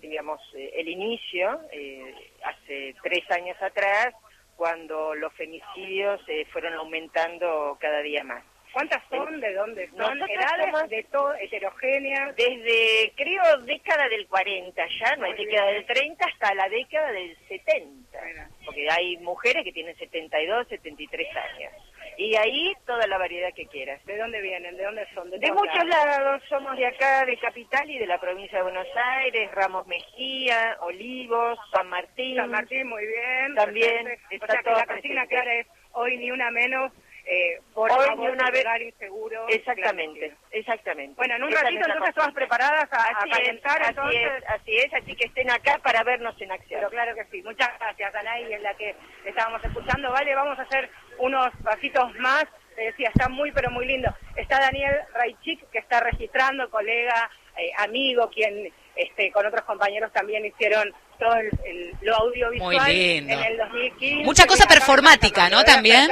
digamos, 0.00 0.40
eh, 0.54 0.72
el 0.76 0.88
inicio, 0.88 1.60
eh, 1.72 2.14
hace 2.44 2.94
tres 3.02 3.30
años 3.30 3.56
atrás, 3.60 4.14
cuando 4.56 5.14
los 5.14 5.32
femicidios 5.34 6.20
eh, 6.28 6.44
fueron 6.52 6.74
aumentando 6.74 7.78
cada 7.80 8.00
día 8.00 8.22
más. 8.24 8.44
¿Cuántas 8.72 9.02
son? 9.08 9.40
¿De 9.40 9.52
dónde 9.52 9.88
son? 9.88 9.98
Nosotros 9.98 10.30
¿Edades? 10.30 10.66
somos 10.66 10.88
¿De 10.90 11.02
todo? 11.04 11.34
¿Heterogéneas? 11.34 12.36
Desde, 12.36 13.12
creo, 13.16 13.58
década 13.62 14.08
del 14.08 14.28
40 14.28 14.86
ya, 15.00 15.16
no 15.16 15.24
hay 15.24 15.34
década 15.34 15.72
del 15.72 15.86
30 15.86 16.24
hasta 16.24 16.54
la 16.54 16.68
década 16.68 17.10
del 17.10 17.36
70. 17.48 18.20
Porque 18.64 18.86
hay 18.90 19.16
mujeres 19.18 19.64
que 19.64 19.72
tienen 19.72 19.96
72, 19.96 20.68
73 20.68 21.28
años. 21.36 21.72
Y 22.16 22.36
ahí 22.36 22.72
toda 22.86 23.06
la 23.06 23.18
variedad 23.18 23.48
que 23.54 23.66
quieras. 23.66 24.04
¿De 24.04 24.16
dónde 24.18 24.40
vienen? 24.40 24.76
¿De 24.76 24.84
dónde 24.84 25.06
son? 25.14 25.30
De 25.30 25.52
muchos 25.52 25.84
lados, 25.86 26.42
somos 26.48 26.76
de 26.76 26.86
acá, 26.86 27.24
de 27.24 27.36
Capital 27.38 27.88
y 27.90 27.98
de 27.98 28.06
la 28.06 28.18
provincia 28.20 28.58
de 28.58 28.64
Buenos 28.64 28.86
Aires, 28.94 29.50
Ramos 29.54 29.86
Mejía, 29.86 30.76
Olivos, 30.80 31.58
San 31.72 31.88
Martín. 31.88 32.36
San 32.36 32.50
Martín, 32.50 32.86
muy 32.88 33.06
bien. 33.06 33.54
También. 33.54 34.06
O 34.06 34.10
está 34.34 34.46
sea 34.46 34.58
que 34.58 34.64
todo 34.64 34.78
la 34.78 34.86
presente. 34.86 35.26
clara 35.28 35.54
es 35.54 35.66
hoy 35.92 36.16
ni 36.18 36.30
una 36.30 36.50
menos, 36.50 36.92
eh, 37.26 37.58
por 37.74 37.90
Hoy 37.90 37.98
favor, 38.06 38.18
ni 38.18 38.28
una 38.28 38.50
vez- 38.50 38.64
inseguro. 38.82 39.46
Exactamente, 39.48 40.34
exactamente. 40.50 41.14
Bueno, 41.16 41.36
en 41.36 41.42
un 41.44 41.52
Esa 41.52 41.62
ratito 41.62 41.86
entonces 41.86 42.14
todas 42.14 42.32
preparadas 42.34 42.92
a, 42.92 42.96
a 42.96 43.08
Así 43.18 43.30
es, 43.30 43.36
calentar, 43.36 43.82
así 43.82 44.16
es, 44.16 44.44
así 44.48 44.76
es, 44.76 44.94
así 44.94 45.14
que 45.16 45.26
estén 45.26 45.50
acá 45.50 45.78
para 45.82 46.02
vernos 46.02 46.40
en 46.40 46.50
acción. 46.52 46.80
Pero 46.80 46.90
claro 46.90 47.14
que 47.14 47.24
sí. 47.26 47.42
Muchas 47.42 47.70
gracias, 47.78 48.14
Anaí, 48.14 48.52
en 48.52 48.62
la 48.62 48.74
que 48.74 48.94
estábamos 49.24 49.62
escuchando. 49.64 50.10
Vale, 50.12 50.34
vamos 50.34 50.58
a 50.58 50.62
hacer 50.62 50.90
unos 51.20 51.48
pasitos 51.62 52.14
más. 52.18 52.44
Te 52.76 52.82
decía, 52.82 53.10
está 53.14 53.28
muy, 53.28 53.52
pero 53.52 53.70
muy 53.70 53.86
lindo. 53.86 54.14
Está 54.36 54.58
Daniel 54.60 54.94
Raichik, 55.14 55.68
que 55.70 55.78
está 55.78 56.00
registrando, 56.00 56.68
colega, 56.70 57.30
eh, 57.56 57.70
amigo, 57.78 58.30
quien 58.30 58.72
este, 58.96 59.30
con 59.32 59.44
otros 59.46 59.62
compañeros 59.64 60.12
también 60.12 60.44
hicieron 60.46 60.92
todo 61.18 61.34
el, 61.36 61.50
el- 61.64 61.92
lo 62.00 62.16
audiovisual 62.16 62.76
Muy 62.86 62.92
lindo. 62.94 63.32
en 63.34 63.38
el 63.42 63.56
2015. 63.58 64.24
Mucha 64.24 64.46
cosa 64.46 64.66
performática, 64.66 65.48
¿no? 65.50 65.62
También. 65.64 66.08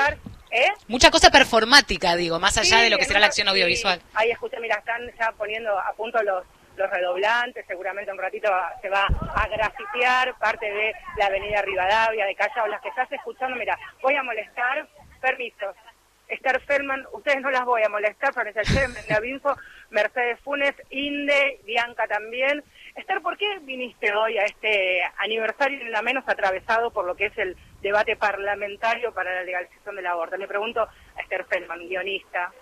¿Eh? 0.50 0.68
Mucha 0.88 1.10
cosa 1.10 1.30
performática, 1.30 2.16
digo, 2.16 2.38
más 2.40 2.56
allá 2.56 2.78
Sí, 2.78 2.84
de 2.84 2.90
lo 2.90 2.96
que 2.98 3.04
será 3.04 3.20
la 3.20 3.26
acción 3.26 3.46
sí. 3.46 3.50
audiovisual. 3.50 4.00
Ahí 4.14 4.30
escuché, 4.30 4.58
mira, 4.60 4.76
están 4.76 5.02
ya 5.18 5.30
poniendo 5.32 5.78
a 5.78 5.92
punto 5.92 6.22
los, 6.22 6.42
los 6.76 6.88
redoblantes, 6.90 7.66
seguramente 7.66 8.10
un 8.10 8.18
ratito 8.18 8.50
va- 8.50 8.72
se 8.80 8.88
va 8.88 9.06
a 9.34 9.46
grafitear 9.48 10.34
parte 10.38 10.64
de 10.72 10.92
la 11.18 11.26
avenida 11.26 11.60
Rivadavia, 11.62 12.24
de 12.24 12.34
Callao, 12.34 12.66
las 12.66 12.80
que 12.80 12.88
estás 12.88 13.10
escuchando, 13.12 13.56
mira, 13.56 13.78
voy 14.00 14.14
a 14.14 14.22
molestar, 14.22 14.88
permiso. 15.18 15.74
Esther 16.28 16.60
Feldman, 16.60 17.06
ustedes 17.12 17.40
no 17.40 17.50
las 17.50 17.64
voy 17.64 17.82
a 17.82 17.88
molestar, 17.88 18.34
Florencia 18.34 18.62
Chen, 18.62 18.92
Vinfo, 19.22 19.56
Mercedes 19.90 20.38
Funes, 20.40 20.74
Inde, 20.90 21.58
Bianca 21.64 22.06
también. 22.06 22.62
Esther, 22.94 23.22
¿por 23.22 23.38
qué 23.38 23.46
viniste 23.62 24.12
hoy 24.14 24.36
a 24.36 24.44
este 24.44 25.02
aniversario, 25.16 25.82
ni 25.82 25.90
la 25.90 26.02
menos 26.02 26.24
atravesado 26.28 26.90
por 26.90 27.06
lo 27.06 27.14
que 27.14 27.26
es 27.26 27.38
el 27.38 27.56
debate 27.80 28.16
parlamentario 28.16 29.14
para 29.14 29.32
la 29.32 29.42
legalización 29.42 29.96
del 29.96 30.06
aborto? 30.06 30.36
Le 30.36 30.46
pregunto 30.46 30.82
a 30.82 31.20
Esther 31.22 31.46
Feldman, 31.46 31.88
guionista. 31.88 32.52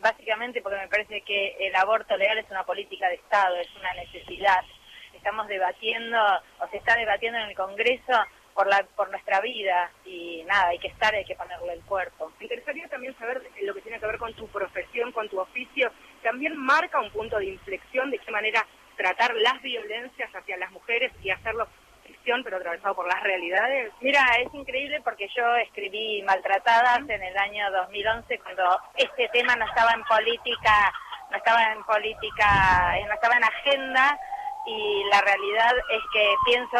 básicamente 0.00 0.60
porque 0.60 0.78
me 0.78 0.88
parece 0.88 1.20
que 1.22 1.56
el 1.60 1.74
aborto 1.76 2.16
legal 2.16 2.38
es 2.38 2.50
una 2.50 2.64
política 2.64 3.08
de 3.08 3.14
Estado, 3.14 3.56
es 3.56 3.74
una 3.76 3.94
necesidad. 3.94 4.64
Estamos 5.14 5.46
debatiendo, 5.46 6.18
o 6.58 6.68
se 6.68 6.78
está 6.78 6.96
debatiendo 6.96 7.38
en 7.38 7.50
el 7.50 7.54
Congreso 7.54 8.12
por, 8.54 8.66
la, 8.66 8.84
por 8.96 9.10
nuestra 9.10 9.40
vida 9.40 9.90
y 10.04 10.44
nada, 10.44 10.68
hay 10.68 10.78
que 10.78 10.88
estar, 10.88 11.14
hay 11.14 11.24
que 11.24 11.34
ponerle 11.34 11.74
el 11.74 11.82
cuerpo. 11.82 12.32
Me 12.38 12.44
interesaría 12.44 12.88
también 12.88 13.16
saber 13.18 13.42
lo 13.62 13.74
que 13.74 13.80
tiene 13.80 13.98
que 13.98 14.06
ver 14.06 14.18
con 14.18 14.34
tu 14.34 14.46
profesión, 14.48 15.12
con 15.12 15.28
tu 15.28 15.40
oficio. 15.40 15.90
¿También 16.22 16.56
marca 16.56 17.00
un 17.00 17.10
punto 17.10 17.38
de 17.38 17.46
inflexión 17.46 18.10
de 18.10 18.18
qué 18.18 18.30
manera 18.30 18.66
tratar 18.96 19.34
las 19.36 19.60
violencias 19.62 20.30
hacia 20.34 20.56
las 20.56 20.70
mujeres 20.70 21.12
y 21.22 21.30
hacerlo 21.30 21.66
ficción, 22.04 22.42
pero 22.44 22.56
atravesado 22.56 22.94
por 22.94 23.06
las 23.06 23.22
realidades? 23.22 23.92
Mira, 24.00 24.24
es 24.40 24.52
increíble 24.54 25.00
porque 25.02 25.28
yo 25.36 25.56
escribí 25.56 26.22
Maltratadas 26.22 27.00
en 27.08 27.22
el 27.22 27.36
año 27.38 27.70
2011 27.70 28.38
cuando 28.40 28.78
este 28.96 29.28
tema 29.28 29.56
no 29.56 29.64
estaba 29.66 29.92
en 29.92 30.04
política, 30.04 30.92
no 31.30 31.36
estaba 31.36 31.72
en 31.72 31.82
política, 31.84 32.98
eh, 32.98 33.04
no 33.06 33.14
estaba 33.14 33.36
en 33.36 33.44
agenda 33.44 34.18
y 34.66 35.04
la 35.10 35.20
realidad 35.22 35.72
es 35.90 36.02
que 36.12 36.34
pienso 36.44 36.76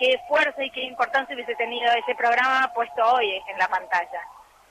qué 0.00 0.18
fuerza 0.26 0.64
y 0.64 0.70
qué 0.70 0.82
importancia 0.84 1.34
hubiese 1.34 1.54
tenido 1.56 1.92
ese 1.92 2.14
programa 2.14 2.72
puesto 2.74 3.04
hoy 3.04 3.30
en 3.48 3.58
la 3.58 3.68
pantalla. 3.68 4.22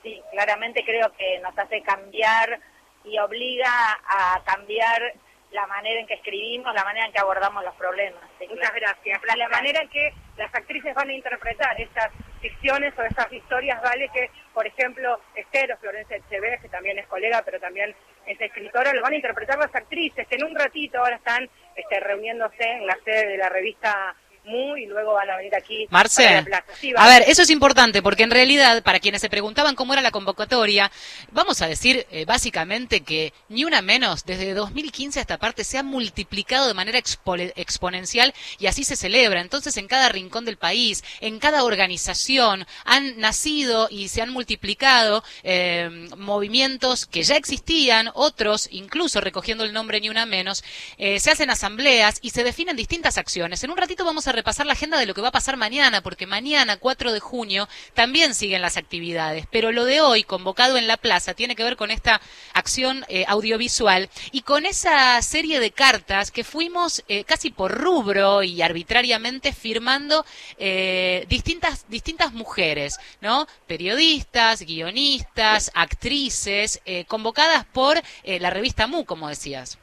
Sí, 0.02 0.20
claramente 0.32 0.82
creo 0.84 1.12
que 1.12 1.38
nos 1.38 1.56
hace 1.56 1.80
cambiar 1.82 2.58
y 3.04 3.16
obliga 3.18 3.70
a 4.08 4.42
cambiar 4.44 5.14
la 5.52 5.66
manera 5.68 6.00
en 6.00 6.06
que 6.06 6.14
escribimos, 6.14 6.74
la 6.74 6.84
manera 6.84 7.06
en 7.06 7.12
que 7.12 7.20
abordamos 7.20 7.64
los 7.64 7.74
problemas. 7.76 8.22
Sí, 8.38 8.46
Muchas 8.48 8.70
claro. 8.70 8.86
gracias. 8.86 9.22
La, 9.24 9.36
la 9.36 9.48
manera 9.48 9.80
en 9.82 9.88
que 9.88 10.12
las 10.36 10.52
actrices 10.54 10.94
van 10.94 11.08
a 11.08 11.12
interpretar 11.12 11.80
estas 11.80 12.10
ficciones 12.40 12.92
o 12.98 13.02
estas 13.02 13.32
historias, 13.32 13.80
vale 13.82 14.08
que, 14.12 14.30
por 14.52 14.66
ejemplo, 14.66 15.20
Esther 15.34 15.72
o 15.72 15.76
Florencia 15.78 16.16
Echeverría, 16.16 16.58
que 16.58 16.68
también 16.68 16.98
es 16.98 17.06
colega, 17.06 17.42
pero 17.44 17.60
también 17.60 17.94
es 18.26 18.40
escritora, 18.40 18.92
lo 18.92 19.02
van 19.02 19.12
a 19.12 19.16
interpretar 19.16 19.58
las 19.58 19.74
actrices, 19.74 20.26
que 20.26 20.36
en 20.36 20.44
un 20.44 20.54
ratito 20.54 20.98
ahora 20.98 21.16
están 21.16 21.48
este, 21.76 22.00
reuniéndose 22.00 22.64
en 22.64 22.86
la 22.86 22.96
sede 23.04 23.28
de 23.28 23.36
la 23.36 23.48
revista 23.48 24.14
Mu 24.44 24.76
y 24.76 24.86
luego 24.86 25.14
van 25.14 25.30
a 25.30 25.36
venir 25.36 25.54
aquí 25.54 25.86
Marce, 25.90 26.22
para 26.22 26.34
la 26.36 26.44
plaza. 26.44 26.64
Sí, 26.80 26.92
a 26.96 27.06
ver, 27.06 27.24
eso 27.26 27.42
es 27.42 27.50
importante 27.50 28.02
porque 28.02 28.22
en 28.22 28.30
realidad, 28.30 28.82
para 28.82 29.00
quienes 29.00 29.20
se 29.20 29.28
preguntaban 29.28 29.74
cómo 29.74 29.92
era 29.92 30.02
la 30.02 30.10
convocatoria, 30.10 30.90
vamos 31.30 31.62
a 31.62 31.66
decir 31.66 32.06
eh, 32.10 32.24
básicamente 32.24 33.00
que 33.02 33.32
ni 33.48 33.64
una 33.64 33.82
menos, 33.82 34.24
desde 34.24 34.54
2015 34.54 35.18
a 35.18 35.22
esta 35.22 35.38
parte 35.38 35.64
se 35.64 35.78
ha 35.78 35.82
multiplicado 35.82 36.68
de 36.68 36.74
manera 36.74 36.98
exponencial 36.98 38.34
y 38.58 38.66
así 38.66 38.84
se 38.84 38.96
celebra. 38.96 39.40
Entonces, 39.40 39.76
en 39.76 39.88
cada 39.88 40.08
rincón 40.08 40.44
del 40.44 40.56
país, 40.56 41.04
en 41.20 41.38
cada 41.38 41.64
organización, 41.64 42.66
han 42.84 43.18
nacido 43.18 43.88
y 43.90 44.08
se 44.08 44.22
han 44.22 44.30
multiplicado 44.30 45.22
eh, 45.42 46.08
movimientos 46.16 47.06
que 47.06 47.22
ya 47.22 47.36
existían, 47.36 48.10
otros, 48.14 48.68
incluso 48.70 49.20
recogiendo 49.20 49.64
el 49.64 49.72
nombre 49.72 50.00
ni 50.00 50.08
una 50.08 50.26
menos, 50.26 50.64
eh, 50.98 51.20
se 51.20 51.30
hacen 51.30 51.50
asambleas 51.50 52.18
y 52.22 52.30
se 52.30 52.44
definen 52.44 52.76
distintas 52.76 53.18
acciones. 53.18 53.62
En 53.64 53.70
un 53.70 53.76
ratito 53.76 54.04
vamos 54.04 54.26
a 54.26 54.29
repasar 54.32 54.66
la 54.66 54.72
agenda 54.72 54.98
de 54.98 55.06
lo 55.06 55.14
que 55.14 55.20
va 55.20 55.28
a 55.28 55.32
pasar 55.32 55.56
mañana, 55.56 56.02
porque 56.02 56.26
mañana, 56.26 56.76
4 56.76 57.12
de 57.12 57.20
junio, 57.20 57.68
también 57.94 58.34
siguen 58.34 58.62
las 58.62 58.76
actividades. 58.76 59.46
Pero 59.50 59.72
lo 59.72 59.84
de 59.84 60.00
hoy, 60.00 60.24
convocado 60.24 60.76
en 60.76 60.86
la 60.86 60.96
plaza, 60.96 61.34
tiene 61.34 61.56
que 61.56 61.64
ver 61.64 61.76
con 61.76 61.90
esta 61.90 62.20
acción 62.52 63.04
eh, 63.08 63.24
audiovisual 63.28 64.08
y 64.32 64.42
con 64.42 64.66
esa 64.66 65.20
serie 65.22 65.60
de 65.60 65.70
cartas 65.70 66.30
que 66.30 66.44
fuimos 66.44 67.02
eh, 67.08 67.24
casi 67.24 67.50
por 67.50 67.72
rubro 67.72 68.42
y 68.42 68.62
arbitrariamente 68.62 69.52
firmando 69.52 70.24
eh, 70.58 71.26
distintas, 71.28 71.86
distintas 71.88 72.32
mujeres, 72.32 72.98
¿no? 73.20 73.46
Periodistas, 73.66 74.62
guionistas, 74.62 75.70
actrices, 75.74 76.80
eh, 76.84 77.04
convocadas 77.06 77.64
por 77.66 78.00
eh, 78.22 78.40
la 78.40 78.50
revista 78.50 78.86
MU, 78.86 79.04
como 79.04 79.28
decías. 79.28 79.78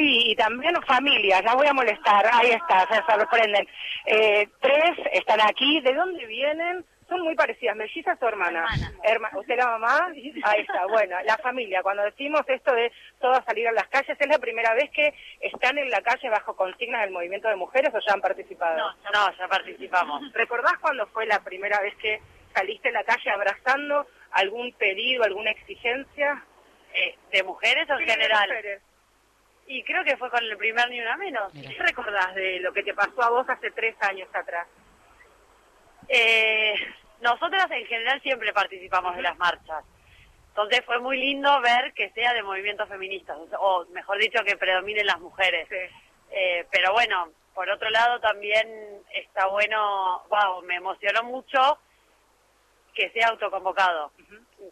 Sí, 0.00 0.30
y 0.30 0.34
también 0.36 0.74
familias, 0.86 1.44
las 1.44 1.54
voy 1.54 1.66
a 1.66 1.74
molestar, 1.74 2.24
ahí 2.32 2.52
está, 2.52 2.86
se 2.88 3.02
sorprenden. 3.12 3.68
Eh, 4.06 4.48
tres 4.58 4.92
están 5.12 5.40
aquí, 5.42 5.78
¿de 5.82 5.92
dónde 5.92 6.24
vienen? 6.24 6.82
Son 7.06 7.20
muy 7.20 7.34
parecidas, 7.34 7.76
mellizas 7.76 8.16
o 8.22 8.28
hermanas. 8.28 8.70
Herma- 9.04 9.28
¿Usted 9.36 9.58
la 9.58 9.66
mamá? 9.66 10.08
Ahí 10.44 10.60
está, 10.62 10.86
bueno, 10.86 11.16
la 11.24 11.36
familia, 11.36 11.82
cuando 11.82 12.02
decimos 12.04 12.40
esto 12.48 12.72
de 12.74 12.90
todas 13.20 13.44
salir 13.44 13.68
a 13.68 13.72
las 13.72 13.88
calles, 13.88 14.16
¿es 14.18 14.26
la 14.28 14.38
primera 14.38 14.72
vez 14.72 14.88
que 14.90 15.12
están 15.40 15.76
en 15.76 15.90
la 15.90 16.00
calle 16.00 16.30
bajo 16.30 16.56
consignas 16.56 17.02
del 17.02 17.10
movimiento 17.10 17.48
de 17.48 17.56
mujeres 17.56 17.92
o 17.94 17.98
ya 18.00 18.14
han 18.14 18.22
participado? 18.22 18.78
No, 18.78 18.94
no, 19.12 19.36
ya 19.36 19.48
participamos. 19.48 20.32
¿Recordás 20.32 20.78
cuándo 20.80 21.06
fue 21.08 21.26
la 21.26 21.40
primera 21.44 21.78
vez 21.82 21.94
que 21.96 22.22
saliste 22.54 22.88
a 22.88 22.92
la 22.92 23.04
calle 23.04 23.28
abrazando 23.30 24.06
algún 24.32 24.72
pedido, 24.72 25.24
alguna 25.24 25.50
exigencia? 25.50 26.42
Eh, 26.94 27.16
¿De 27.32 27.42
mujeres 27.42 27.88
o 27.90 27.92
en 27.94 27.98
Sí, 27.98 28.04
de 28.06 28.12
general? 28.12 28.48
mujeres. 28.48 28.82
Y 29.72 29.84
creo 29.84 30.02
que 30.02 30.16
fue 30.16 30.28
con 30.30 30.42
el 30.42 30.56
primer 30.56 30.90
Ni 30.90 31.00
Una 31.00 31.16
Menos. 31.16 31.52
¿Qué 31.52 31.78
recordás 31.78 32.34
de 32.34 32.58
lo 32.58 32.72
que 32.72 32.82
te 32.82 32.92
pasó 32.92 33.22
a 33.22 33.30
vos 33.30 33.48
hace 33.48 33.70
tres 33.70 33.94
años 34.00 34.28
atrás? 34.34 34.66
Eh, 36.08 36.74
nosotras 37.20 37.70
en 37.70 37.86
general 37.86 38.20
siempre 38.20 38.52
participamos 38.52 39.14
de 39.14 39.22
las 39.22 39.38
marchas. 39.38 39.84
Entonces 40.48 40.84
fue 40.84 40.98
muy 40.98 41.18
lindo 41.18 41.60
ver 41.60 41.92
que 41.92 42.10
sea 42.10 42.34
de 42.34 42.42
movimientos 42.42 42.88
feministas, 42.88 43.36
o 43.60 43.86
mejor 43.92 44.18
dicho, 44.18 44.42
que 44.42 44.56
predominen 44.56 45.06
las 45.06 45.20
mujeres. 45.20 45.68
Eh, 46.32 46.66
pero 46.68 46.92
bueno, 46.92 47.28
por 47.54 47.70
otro 47.70 47.90
lado 47.90 48.18
también 48.18 48.68
está 49.14 49.46
bueno, 49.46 50.24
wow, 50.30 50.62
me 50.62 50.74
emocionó 50.74 51.22
mucho 51.22 51.78
que 52.92 53.08
sea 53.10 53.28
autoconvocado. 53.28 54.10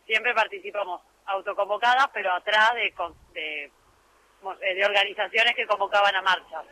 Siempre 0.06 0.34
participamos 0.34 1.02
autoconvocadas, 1.26 2.08
pero 2.12 2.32
atrás 2.32 2.74
de, 2.74 2.92
de, 3.34 3.70
de 4.60 4.84
organizaciones 4.84 5.54
que 5.54 5.66
convocaban 5.66 6.14
a 6.14 6.22
marchas. 6.22 6.64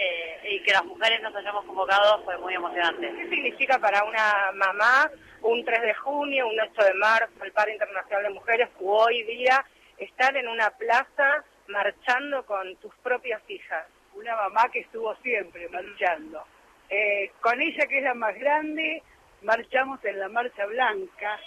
Eh, 0.00 0.50
y 0.50 0.62
que 0.62 0.72
las 0.72 0.84
mujeres 0.84 1.20
nos 1.22 1.34
hayamos 1.34 1.64
convocado 1.64 2.22
fue 2.22 2.38
muy 2.38 2.54
emocionante. 2.54 3.12
¿Qué 3.16 3.28
significa 3.28 3.80
para 3.80 4.04
una 4.04 4.52
mamá 4.54 5.10
un 5.42 5.64
3 5.64 5.82
de 5.82 5.94
junio, 5.94 6.46
un 6.46 6.60
8 6.60 6.84
de 6.84 6.94
marzo, 6.94 7.44
el 7.44 7.50
Paro 7.50 7.72
Internacional 7.72 8.22
de 8.22 8.30
Mujeres, 8.30 8.68
u 8.78 8.90
hoy 8.92 9.24
día 9.24 9.64
estar 9.96 10.36
en 10.36 10.46
una 10.46 10.70
plaza 10.70 11.44
marchando 11.66 12.46
con 12.46 12.76
tus 12.76 12.94
propias 13.02 13.42
hijas? 13.48 13.86
Una 14.14 14.36
mamá 14.36 14.68
que 14.72 14.80
estuvo 14.80 15.16
siempre 15.16 15.68
marchando. 15.68 16.44
Eh, 16.88 17.32
con 17.40 17.60
ella, 17.60 17.86
que 17.88 17.98
es 17.98 18.04
la 18.04 18.14
más 18.14 18.36
grande, 18.36 19.02
marchamos 19.42 20.04
en 20.04 20.20
la 20.20 20.28
Marcha 20.28 20.64
Blanca 20.66 21.40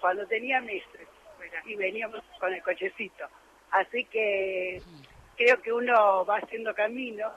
cuando 0.00 0.26
tenía 0.26 0.62
meses 0.62 1.06
y 1.66 1.74
veníamos 1.76 2.22
con 2.38 2.52
el 2.52 2.62
cochecito. 2.62 3.28
Así 3.70 4.04
que 4.06 4.80
creo 5.36 5.60
que 5.62 5.72
uno 5.72 6.24
va 6.24 6.38
haciendo 6.38 6.74
camino, 6.74 7.30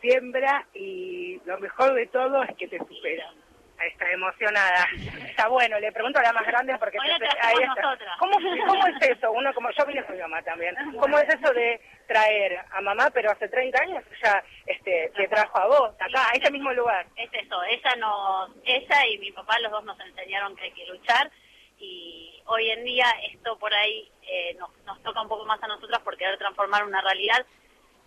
siembra 0.00 0.66
y 0.74 1.40
lo 1.44 1.58
mejor 1.58 1.94
de 1.94 2.06
todo 2.06 2.42
es 2.44 2.56
que 2.56 2.68
te 2.68 2.78
superan. 2.78 3.34
Ahí 3.78 3.90
está, 3.90 4.10
emocionada. 4.10 4.88
Está 5.28 5.46
bueno, 5.46 5.78
le 5.78 5.92
pregunto 5.92 6.18
a 6.18 6.22
la 6.22 6.32
más 6.32 6.44
grande 6.44 6.76
porque... 6.78 6.98
Hoy 6.98 7.10
ahí 7.10 7.54
está. 7.62 7.96
¿Cómo, 8.18 8.32
¿Cómo 8.66 8.86
es 8.88 9.08
eso? 9.08 9.30
Uno 9.30 9.54
como 9.54 9.70
yo 9.70 9.86
vine 9.86 10.02
con 10.04 10.16
mi 10.16 10.22
mamá 10.22 10.42
también. 10.42 10.74
¿Cómo 10.98 11.16
es 11.18 11.28
eso 11.28 11.52
de 11.52 11.80
traer 12.08 12.58
a 12.72 12.80
mamá, 12.80 13.08
pero 13.10 13.30
hace 13.30 13.48
30 13.48 13.80
años 13.80 14.04
ya 14.24 14.42
este, 14.66 15.12
te 15.14 15.28
trajo 15.28 15.58
a 15.58 15.66
vos, 15.66 15.94
acá, 16.00 16.28
a 16.28 16.36
ese 16.36 16.50
mismo 16.50 16.72
lugar? 16.72 17.06
Es 17.14 17.30
eso, 17.32 17.62
ella 17.64 17.94
nos, 17.98 18.50
ella 18.64 19.06
y 19.06 19.18
mi 19.18 19.30
papá 19.30 19.56
los 19.60 19.70
dos 19.70 19.84
nos 19.84 20.00
enseñaron 20.00 20.56
que 20.56 20.64
hay 20.64 20.72
que 20.72 20.86
luchar 20.86 21.30
y 21.78 22.42
hoy 22.46 22.70
en 22.70 22.84
día 22.84 23.06
esto 23.32 23.58
por 23.58 23.72
ahí 23.74 24.10
eh, 24.22 24.54
nos, 24.58 24.70
nos 24.84 25.02
toca 25.02 25.20
un 25.22 25.28
poco 25.28 25.44
más 25.44 25.62
a 25.62 25.66
nosotras 25.68 26.00
por 26.00 26.16
querer 26.16 26.38
transformar 26.38 26.84
una 26.84 27.00
realidad 27.00 27.44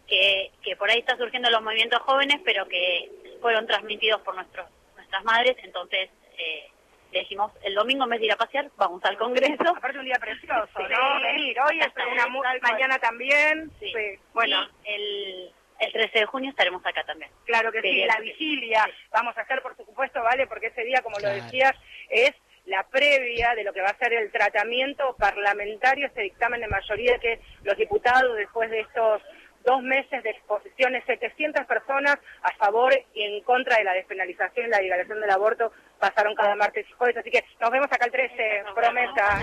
que, 0.07 0.51
que 0.63 0.75
por 0.75 0.89
ahí 0.89 0.99
está 0.99 1.15
surgiendo 1.17 1.47
en 1.47 1.53
los 1.53 1.61
movimientos 1.63 1.99
jóvenes 2.01 2.41
pero 2.43 2.67
que 2.67 3.09
fueron 3.41 3.65
transmitidos 3.67 4.21
por 4.21 4.35
nuestros 4.35 4.67
nuestras 4.95 5.23
madres, 5.23 5.55
entonces 5.63 6.09
eh, 6.37 6.69
le 7.11 7.19
dijimos 7.19 7.51
el 7.63 7.75
domingo 7.75 8.03
en 8.05 8.09
vez 8.11 8.19
de 8.19 8.25
ir 8.27 8.31
a 8.31 8.37
pasear 8.37 8.69
vamos 8.77 9.03
al 9.03 9.17
congreso. 9.17 9.63
Aparte 9.75 9.99
un 9.99 10.05
día 10.05 10.17
precioso, 10.19 10.67
Sí. 10.77 10.83
¿no? 10.89 11.21
Venir, 11.21 11.57
hoy 11.59 11.79
es 11.81 11.91
una 12.11 12.27
mañana 12.61 12.97
también. 12.99 13.69
Sí. 13.79 13.91
Sí, 13.93 14.19
Bueno, 14.33 14.65
Y 14.85 14.89
el, 14.93 15.51
el 15.79 15.91
13 15.91 16.19
de 16.19 16.25
junio 16.25 16.49
estaremos 16.51 16.85
acá 16.85 17.03
también. 17.03 17.29
Claro 17.45 17.71
que 17.71 17.81
sí, 17.81 18.05
la 18.05 18.17
vigilia 18.21 18.87
vamos 19.11 19.37
a 19.37 19.41
hacer, 19.41 19.61
por 19.61 19.75
supuesto, 19.75 20.21
¿vale? 20.23 20.47
Porque 20.47 20.67
ese 20.67 20.83
día, 20.85 21.01
como 21.01 21.17
Claro. 21.17 21.35
lo 21.37 21.43
decías, 21.43 21.73
es 22.09 22.31
la 22.71 22.83
previa 22.83 23.53
de 23.53 23.65
lo 23.65 23.73
que 23.73 23.81
va 23.81 23.89
a 23.89 23.97
ser 23.97 24.13
el 24.13 24.31
tratamiento 24.31 25.13
parlamentario, 25.19 26.07
este 26.07 26.21
dictamen 26.21 26.61
de 26.61 26.67
mayoría 26.67 27.19
que 27.19 27.41
los 27.63 27.75
diputados, 27.75 28.37
después 28.37 28.71
de 28.71 28.79
estos 28.79 29.21
dos 29.63 29.81
meses 29.81 30.23
de 30.23 30.29
exposiciones, 30.31 31.03
700 31.05 31.65
personas 31.65 32.17
a 32.41 32.51
favor 32.57 32.93
y 33.13 33.23
en 33.23 33.43
contra 33.43 33.77
de 33.77 33.83
la 33.83 33.93
despenalización 33.93 34.67
y 34.67 34.69
la 34.69 34.81
legalización 34.81 35.21
del 35.21 35.29
aborto, 35.31 35.71
pasaron 35.99 36.35
cada 36.35 36.55
martes 36.55 36.85
y 36.89 36.93
jueves. 36.93 37.15
Así 37.17 37.29
que 37.29 37.43
nos 37.59 37.69
vemos 37.69 37.87
acá 37.91 38.05
el 38.05 38.11
13, 38.11 38.63
promesa. 38.73 39.39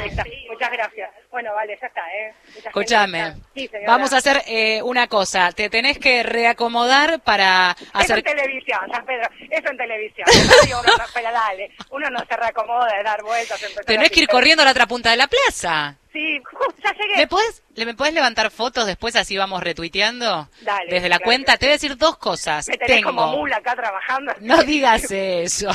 Muchas 0.50 0.72
gracias. 0.72 1.10
Bueno, 1.30 1.54
vale, 1.54 1.78
ya 1.80 1.86
está, 1.86 2.02
¿eh? 2.14 2.34
Muchas 2.46 2.66
Escúchame. 2.66 3.34
Sí. 3.54 3.70
Vamos 3.86 4.12
a 4.12 4.18
hacer 4.18 4.42
eh, 4.46 4.82
una 4.82 5.06
cosa. 5.06 5.52
Te 5.52 5.70
tenés 5.70 5.98
que 5.98 6.22
reacomodar 6.22 7.20
para 7.20 7.76
Eso 7.78 7.90
hacer... 7.94 8.18
en 8.18 8.24
televisión, 8.24 8.80
San 8.90 9.06
Pedro, 9.06 9.28
eso 9.50 9.70
en 9.70 9.76
televisión. 9.76 10.26
Uno 10.68 10.96
no, 10.98 11.04
pero 11.14 11.32
dale, 11.32 11.70
uno 11.90 12.10
no 12.10 12.18
se 12.26 12.36
reacomoda 12.36 12.96
de 12.96 13.02
dar 13.02 13.22
vueltas. 13.22 13.64
Tenés 13.86 14.10
que 14.10 14.20
ir 14.20 14.28
corriendo 14.28 14.62
a 14.62 14.64
la 14.64 14.72
otra 14.72 14.86
punta 14.86 15.10
de 15.10 15.16
la 15.16 15.28
plaza. 15.28 15.96
Sí, 16.18 16.42
justo, 16.52 16.82
ya 16.82 16.92
llegué. 16.94 17.16
¿Me 17.16 17.26
puedes, 17.28 17.62
¿Me 17.76 17.94
puedes 17.94 18.12
levantar 18.12 18.50
fotos 18.50 18.86
después 18.86 19.14
así 19.14 19.36
vamos 19.36 19.62
retuiteando? 19.62 20.48
Dale, 20.62 20.90
Desde 20.90 21.08
la 21.08 21.20
cuenta. 21.20 21.56
Te 21.56 21.66
voy 21.66 21.70
a 21.70 21.74
decir 21.74 21.96
dos 21.96 22.18
cosas. 22.18 22.66
Me 22.68 22.76
tenés 22.76 22.96
Tengo... 22.96 23.10
como 23.14 23.36
mula 23.36 23.58
acá 23.58 23.76
trabajando. 23.76 24.32
No 24.40 24.62
digas 24.64 25.10
eso. 25.10 25.68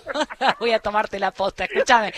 Voy 0.60 0.72
a 0.72 0.78
tomarte 0.78 1.18
la 1.18 1.32
posta. 1.32 1.64
Escúchame. 1.64 2.12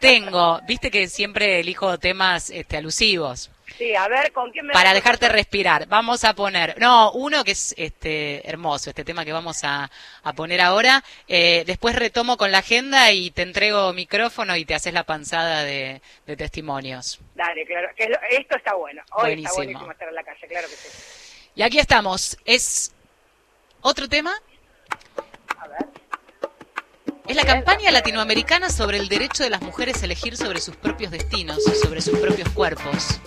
Tengo, 0.00 0.60
viste 0.66 0.90
que 0.90 1.06
siempre 1.08 1.60
elijo 1.60 1.98
temas 1.98 2.50
este, 2.50 2.76
alusivos. 2.76 3.50
Sí, 3.78 3.94
a 3.94 4.06
ver, 4.08 4.32
¿con 4.32 4.50
quién 4.50 4.66
me 4.66 4.72
Para 4.72 4.94
dejarte 4.94 5.28
respirar, 5.28 5.86
vamos 5.88 6.24
a 6.24 6.34
poner, 6.34 6.78
no, 6.78 7.12
uno 7.12 7.42
que 7.44 7.52
es 7.52 7.74
este 7.76 8.48
hermoso, 8.48 8.90
este 8.90 9.04
tema 9.04 9.24
que 9.24 9.32
vamos 9.32 9.64
a, 9.64 9.90
a 10.22 10.32
poner 10.32 10.60
ahora. 10.60 11.02
Eh, 11.28 11.64
después 11.66 11.94
retomo 11.96 12.36
con 12.36 12.52
la 12.52 12.58
agenda 12.58 13.10
y 13.12 13.30
te 13.30 13.42
entrego 13.42 13.92
micrófono 13.92 14.56
y 14.56 14.64
te 14.64 14.74
haces 14.74 14.92
la 14.92 15.04
panzada 15.04 15.64
de, 15.64 16.00
de 16.26 16.36
testimonios. 16.36 17.18
Dale, 17.34 17.64
claro, 17.66 17.88
que 17.96 18.04
esto 18.30 18.56
está 18.56 18.74
bueno. 18.74 19.02
Hoy 19.12 19.22
Buenísimo. 19.22 19.48
está 19.48 19.56
buenísimo 19.56 19.92
estar 19.92 20.08
en 20.08 20.14
la 20.14 20.22
calle, 20.22 20.46
claro 20.46 20.68
que 20.68 20.74
sí. 20.76 20.88
Y 21.54 21.62
aquí 21.62 21.78
estamos. 21.78 22.36
¿Es 22.44 22.92
otro 23.80 24.08
tema? 24.08 24.32
Es 27.26 27.36
la 27.36 27.44
campaña 27.44 27.90
latinoamericana 27.92 28.68
sobre 28.68 28.98
el 28.98 29.08
derecho 29.08 29.44
de 29.44 29.50
las 29.50 29.62
mujeres 29.62 30.02
a 30.02 30.06
elegir 30.06 30.36
sobre 30.36 30.60
sus 30.60 30.74
propios 30.76 31.12
destinos, 31.12 31.62
sobre 31.82 32.00
sus 32.00 32.18
propios 32.18 32.48
cuerpos. 32.50 33.20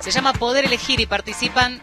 Se 0.00 0.10
llama 0.10 0.32
Poder 0.32 0.64
Elegir 0.64 0.98
y 0.98 1.06
participan 1.06 1.82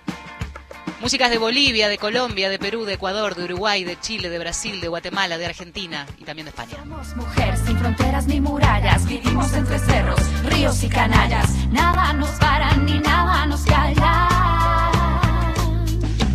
músicas 1.02 1.30
de 1.30 1.38
Bolivia, 1.38 1.88
de 1.88 2.00
Colombia, 2.00 2.50
de 2.50 2.58
Perú, 2.58 2.84
de 2.84 2.94
Ecuador, 2.94 3.36
de 3.36 3.44
Uruguay, 3.44 3.84
de 3.84 4.00
Chile, 4.00 4.30
de 4.30 4.40
Brasil, 4.40 4.82
de 4.82 4.88
Guatemala, 4.88 5.38
de 5.38 5.46
Argentina 5.46 6.08
y 6.18 6.24
también 6.24 6.46
de 6.46 6.50
España. 6.50 6.84
Mujer 7.16 7.56
sin 7.58 7.78
fronteras 7.78 8.26
ni 8.26 8.42
murallas, 8.42 9.08
vivimos 9.08 9.54
entre 9.54 9.78
cerros, 9.78 10.20
ríos 10.46 10.84
y 10.84 10.90
canallas. 10.90 11.52
Nada 11.70 12.12
nos 12.14 12.32
para 12.32 12.76
ni 12.78 12.98
nada 13.00 13.46
nos 13.46 13.62
calla. 13.62 14.30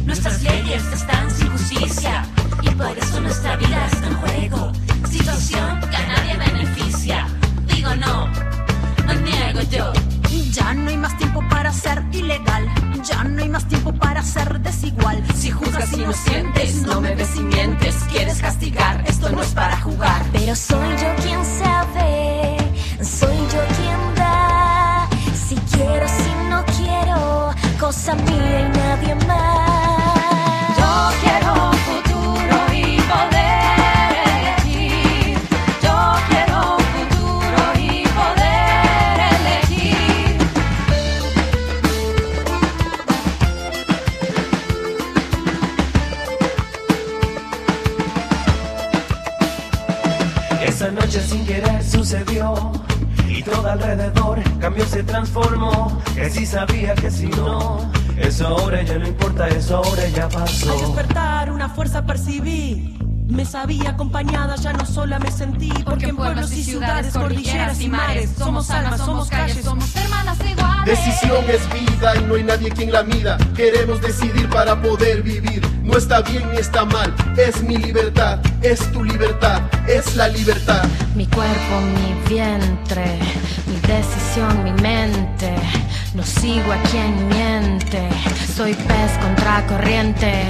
Nuestras 0.04 0.40
leyes 0.42 0.84
están 0.92 1.30
sin 1.32 1.50
justicia 1.50 2.24
y 2.62 2.70
por 2.70 2.96
eso 2.96 3.20
nuestra 3.20 3.56
vida 3.56 3.86
está 3.92 4.06
en 4.06 4.14
juego. 4.14 4.72
Situación 5.10 5.80
que 5.80 5.96
a 5.96 6.06
nadie 6.06 6.36
beneficia. 6.36 7.26
Digo 7.66 7.92
no, 7.96 8.28
no 9.04 9.14
niego 9.14 9.62
yo. 9.62 10.11
Ya 10.52 10.74
no 10.74 10.90
hay 10.90 10.98
más 10.98 11.16
tiempo 11.16 11.42
para 11.48 11.72
ser 11.72 12.02
ilegal. 12.12 12.68
Ya 13.02 13.24
no 13.24 13.42
hay 13.42 13.48
más 13.48 13.66
tiempo 13.68 13.90
para 13.94 14.22
ser 14.22 14.60
desigual. 14.60 15.24
Si 15.34 15.50
juzgas 15.50 15.90
inocentes, 15.94 16.82
no 16.82 17.00
me 17.00 17.14
ves 17.14 17.36
y 17.36 17.42
mientes. 17.42 17.94
Quieres 18.10 18.38
castigar, 18.38 19.02
esto 19.06 19.30
no 19.30 19.42
es 19.42 19.48
para 19.54 19.80
jugar. 19.80 20.22
Pero 20.30 20.54
soy 20.54 20.90
yo 20.90 21.22
quien 21.22 21.42
sabe, 21.44 22.58
soy 23.02 23.36
yo 23.52 23.62
quien 23.76 24.14
da. 24.14 25.08
Si 25.48 25.54
quiero, 25.74 26.06
si 26.06 26.30
no 26.50 26.64
quiero, 26.76 27.54
cosa 27.80 28.14
mía 28.14 28.60
y 28.60 28.76
nadie 28.76 29.14
más. 29.26 29.71
Sabía 56.52 56.94
que 56.94 57.10
si 57.10 57.26
no, 57.28 57.90
eso 58.18 58.46
ahora 58.46 58.82
ya 58.82 58.98
no 58.98 59.08
importa, 59.08 59.48
eso 59.48 59.78
ahora 59.78 60.06
ya 60.08 60.24
Al 60.24 60.30
pasó. 60.30 60.76
despertar 60.78 61.50
una 61.50 61.70
fuerza 61.70 62.04
percibí. 62.04 62.98
Me 63.26 63.46
sabía 63.46 63.90
acompañada, 63.90 64.56
ya 64.56 64.74
no 64.74 64.84
sola 64.84 65.18
me 65.18 65.30
sentí. 65.30 65.72
Porque 65.84 66.06
en 66.06 66.16
pueblos 66.16 66.52
y 66.52 66.62
ciudades, 66.62 67.14
cordilleras 67.14 67.80
y 67.80 67.88
mares, 67.88 68.30
somos 68.36 68.68
almas, 68.68 68.98
somos 69.00 69.30
calles, 69.30 69.64
somos 69.64 69.96
hermanas 69.96 70.36
iguales. 70.40 70.84
Decisión 70.84 71.42
es 71.48 71.62
vida 71.72 72.16
y 72.16 72.24
no 72.24 72.34
hay 72.34 72.42
nadie 72.44 72.70
quien 72.70 72.92
la 72.92 73.02
mida. 73.02 73.38
Queremos 73.56 74.02
decidir 74.02 74.46
para 74.50 74.78
poder 74.82 75.22
vivir. 75.22 75.62
No 75.82 75.96
está 75.96 76.20
bien 76.20 76.42
ni 76.52 76.58
está 76.58 76.84
mal, 76.84 77.14
es 77.38 77.62
mi 77.62 77.78
libertad, 77.78 78.38
es 78.60 78.80
tu 78.92 79.02
libertad, 79.02 79.62
es 79.88 80.14
la 80.16 80.28
libertad. 80.28 80.84
Mi 81.14 81.26
cuerpo, 81.26 81.80
mi 81.80 82.34
vientre, 82.34 83.18
decisión, 83.96 84.64
mi 84.64 84.72
mente. 84.82 85.54
No 86.14 86.22
sigo 86.22 86.72
a 86.72 86.82
quien 86.90 87.28
miente, 87.28 88.08
soy 88.54 88.74
pez 88.74 89.12
contra 89.20 89.66
corriente. 89.66 90.44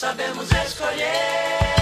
Sabemos 0.00 0.50
escoger 0.50 1.79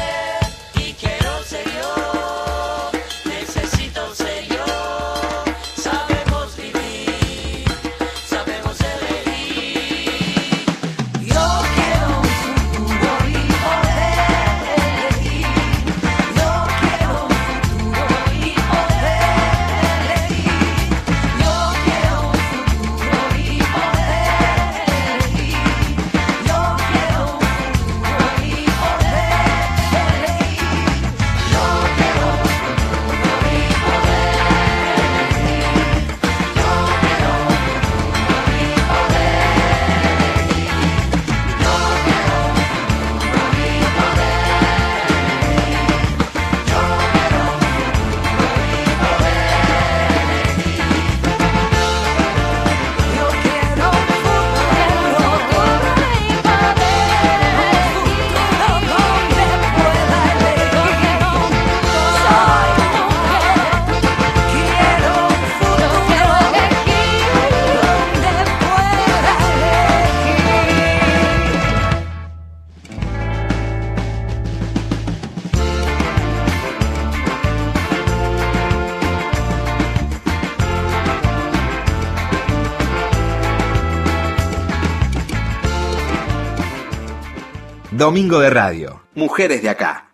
Domingo 88.09 88.41
de 88.41 88.49
Radio. 88.49 89.03
Mujeres 89.15 89.61
de 89.61 89.69
acá. 89.69 90.08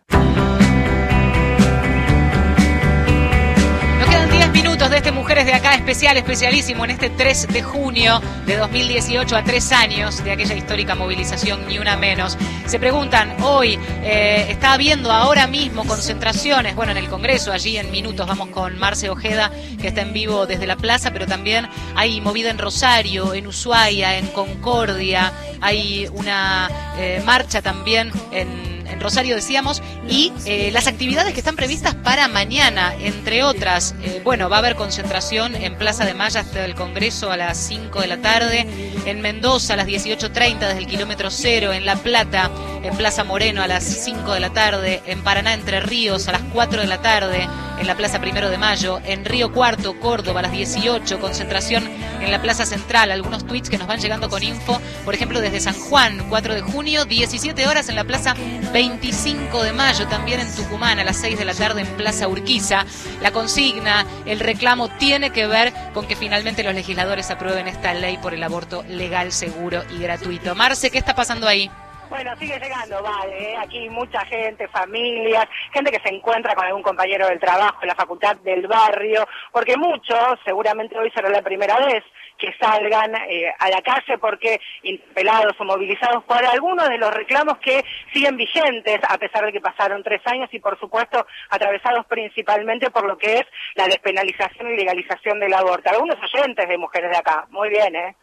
De 5.45 5.51
este 5.51 5.61
Mujeres 5.61 5.63
de 5.63 5.69
Acá 5.69 5.75
especial, 5.75 6.17
especialísimo 6.17 6.85
en 6.85 6.91
este 6.93 7.11
3 7.11 7.49
de 7.49 7.63
junio 7.63 8.21
de 8.47 8.57
2018 8.57 9.37
a 9.37 9.45
tres 9.45 9.73
años 9.73 10.23
de 10.25 10.33
aquella 10.33 10.55
histórica 10.55 10.95
movilización 10.95 11.67
Ni 11.67 11.79
Una 11.79 11.97
Menos. 11.97 12.39
Se 12.67 12.79
preguntan, 12.79 13.35
hoy 13.43 13.79
eh, 14.03 14.47
está 14.49 14.73
habiendo 14.73 15.11
ahora 15.11 15.47
mismo 15.47 15.85
concentraciones, 15.85 16.75
bueno, 16.75 16.93
en 16.93 16.99
el 16.99 17.09
Congreso, 17.09 17.53
allí 17.53 17.77
en 17.77 17.91
minutos 17.91 18.27
vamos 18.27 18.49
con 18.51 18.79
Marce 18.79 19.11
Ojeda, 19.11 19.51
que 19.81 19.89
está 19.89 20.03
en 20.03 20.13
vivo 20.13 20.47
desde 20.47 20.67
la 20.67 20.77
plaza, 20.77 21.13
pero 21.13 21.27
también 21.27 21.69
hay 21.95 22.21
movida 22.21 22.51
en 22.51 22.59
Rosario, 22.59 23.35
en 23.35 23.47
Ushuaia, 23.47 24.17
en 24.17 24.29
Concordia, 24.29 25.33
hay 25.61 26.09
una 26.13 26.71
eh, 26.99 27.23
marcha 27.25 27.61
también 27.61 28.13
en 28.33 28.74
en 28.95 29.01
Rosario 29.01 29.35
decíamos, 29.35 29.83
y 30.09 30.33
eh, 30.47 30.71
las 30.73 30.87
actividades 30.87 31.35
que 31.35 31.41
están 31.41 31.57
previstas 31.57 31.95
para 31.95 32.29
mañana, 32.29 32.95
entre 32.99 33.43
otras, 33.43 33.95
eh, 34.03 34.21
bueno, 34.25 34.49
va 34.49 34.57
a 34.57 34.59
haber 34.61 34.77
concentración 34.77 35.55
en 35.55 35.77
Plaza 35.77 36.05
de 36.05 36.15
Maya 36.15 36.41
hasta 36.41 36.65
el 36.65 36.75
Congreso 36.75 37.31
a 37.31 37.37
las 37.37 37.59
5 37.59 38.01
de 38.01 38.07
la 38.07 38.19
tarde, 38.19 38.67
en 39.05 39.21
Mendoza 39.21 39.75
a 39.75 39.77
las 39.77 39.87
18.30 39.87 40.59
desde 40.61 40.79
el 40.79 40.87
kilómetro 40.87 41.31
cero, 41.31 41.73
en 41.73 41.85
La 41.85 41.97
Plata, 41.97 42.51
en 42.83 42.97
Plaza 42.97 43.25
Moreno 43.25 43.63
a 43.63 43.67
las 43.67 43.85
5 43.85 44.33
de 44.33 44.41
la 44.41 44.51
tarde, 44.51 45.03
en 45.07 45.23
Paraná 45.23 45.53
Entre 45.55 45.81
Ríos 45.81 46.29
a 46.29 46.33
las 46.33 46.43
4 46.53 46.81
de 46.81 46.87
la 46.87 47.03
tarde, 47.03 47.49
en 47.79 47.87
la 47.87 47.97
Plaza 47.97 48.21
Primero 48.21 48.51
de 48.51 48.59
Mayo, 48.59 49.01
en 49.05 49.25
Río 49.25 49.53
Cuarto, 49.53 49.99
Córdoba 49.99 50.41
a 50.41 50.43
las 50.45 50.53
18, 50.53 51.21
concentración 51.21 51.89
en 52.21 52.31
la 52.31 52.41
Plaza 52.41 52.67
Central, 52.67 53.11
algunos 53.11 53.47
tweets 53.47 53.69
que 53.69 53.79
nos 53.79 53.87
van 53.87 54.01
llegando 54.01 54.29
con 54.29 54.43
info, 54.43 54.81
por 55.05 55.15
ejemplo 55.15 55.41
desde 55.41 55.61
San 55.61 55.75
Juan, 55.75 56.27
4 56.29 56.55
de 56.55 56.63
junio, 56.63 57.05
17 57.05 57.67
horas 57.67 57.89
en 57.89 57.97
la 57.97 58.05
Plaza 58.05 58.35
25 58.73 59.63
de 59.63 59.73
Mayo, 59.73 60.07
también 60.09 60.41
en 60.41 60.55
Tucumán 60.55 60.99
a 60.99 61.05
las 61.05 61.17
6 61.19 61.39
de 61.39 61.45
la 61.45 61.55
tarde 61.55 61.83
en 61.83 61.97
Plaza 61.97 62.29
Urquiza. 62.29 62.85
La 63.21 63.33
consigna, 63.33 64.07
el 64.27 64.41
reclamo 64.41 64.89
tiene 64.89 65.31
que 65.31 65.47
ver 65.47 65.73
con 65.93 66.07
que 66.07 66.17
finalmente 66.17 66.63
los 66.63 66.75
legisladores 66.75 67.31
aprueben 67.31 67.69
esta 67.69 67.95
ley 67.95 68.19
por 68.19 68.35
el 68.35 68.43
aborto 68.43 68.83
legal, 68.89 69.33
seguro 69.33 69.83
y 69.91 69.99
gratuito. 69.99 70.55
Marce, 70.55 70.91
¿qué 70.91 70.99
está 70.99 71.15
pasando 71.15 71.47
ahí? 71.47 71.71
Bueno, 72.15 72.31
sigue 72.37 72.61
llegando, 72.61 73.03
vale. 73.03 73.43
¿eh? 73.43 73.57
Aquí 73.59 73.91
mucha 73.91 74.25
gente, 74.27 74.69
familias, 74.69 75.47
gente 75.73 75.91
que 75.91 75.99
se 75.99 76.15
encuentra 76.15 76.55
con 76.55 76.65
algún 76.65 76.85
compañero 76.85 77.27
del 77.27 77.41
trabajo 77.41 77.79
en 77.83 77.89
la 77.89 77.97
facultad 77.97 78.37
del 78.37 78.69
barrio, 78.69 79.27
porque 79.51 79.77
muchos, 79.77 80.39
seguramente 80.45 80.97
hoy 80.97 81.11
será 81.11 81.29
la 81.29 81.43
primera 81.43 81.77
vez 81.85 82.05
que 82.39 82.55
salgan 82.61 83.17
eh, 83.17 83.53
a 83.59 83.69
la 83.69 83.83
calle 83.83 84.17
porque 84.19 84.61
interpelados 84.85 85.55
o 85.59 85.65
movilizados 85.65 86.23
por 86.23 86.45
algunos 86.45 86.89
de 86.89 86.99
los 86.99 87.13
reclamos 87.13 87.59
que 87.59 87.85
siguen 88.13 88.37
vigentes 88.37 89.01
a 89.09 89.19
pesar 89.19 89.47
de 89.47 89.53
que 89.53 89.61
pasaron 89.61 90.05
tres 90.05 90.21
años 90.27 90.49
y 90.53 90.61
por 90.61 90.79
supuesto 90.79 91.27
atravesados 91.51 92.07
principalmente 92.07 92.91
por 92.91 93.07
lo 93.07 93.19
que 93.19 93.39
es 93.39 93.47
la 93.75 93.87
despenalización 93.87 94.71
y 94.71 94.77
legalización 94.77 95.41
del 95.41 95.53
aborto. 95.53 95.91
Algunos 95.91 96.19
oyentes 96.33 96.69
de 96.69 96.79
mujeres 96.79 97.11
de 97.11 97.17
acá, 97.17 97.47
muy 97.51 97.71
bien, 97.71 97.97
¿eh? 97.97 98.15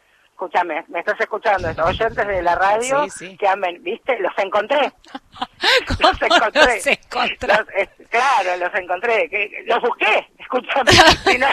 Escúchame, 0.45 0.83
me 0.87 1.01
estás 1.01 1.19
escuchando, 1.21 1.69
estos 1.69 1.85
oyentes 1.87 2.25
de 2.27 2.41
la 2.41 2.55
radio 2.55 3.03
Sí, 3.03 3.09
sí. 3.27 3.37
que 3.37 3.47
amen, 3.47 3.77
¿viste? 3.83 4.17
Los 4.19 4.33
encontré. 4.39 4.79
los 5.99 6.19
encontré. 6.19 6.81
los 6.81 7.59
eh, 7.77 7.89
claro, 8.09 8.57
los 8.57 8.73
encontré. 8.73 9.29
que- 9.29 9.63
los 9.67 9.79
busqué, 9.81 10.27
escúchame. 10.39 10.89
si, 11.25 11.37
no, 11.37 11.47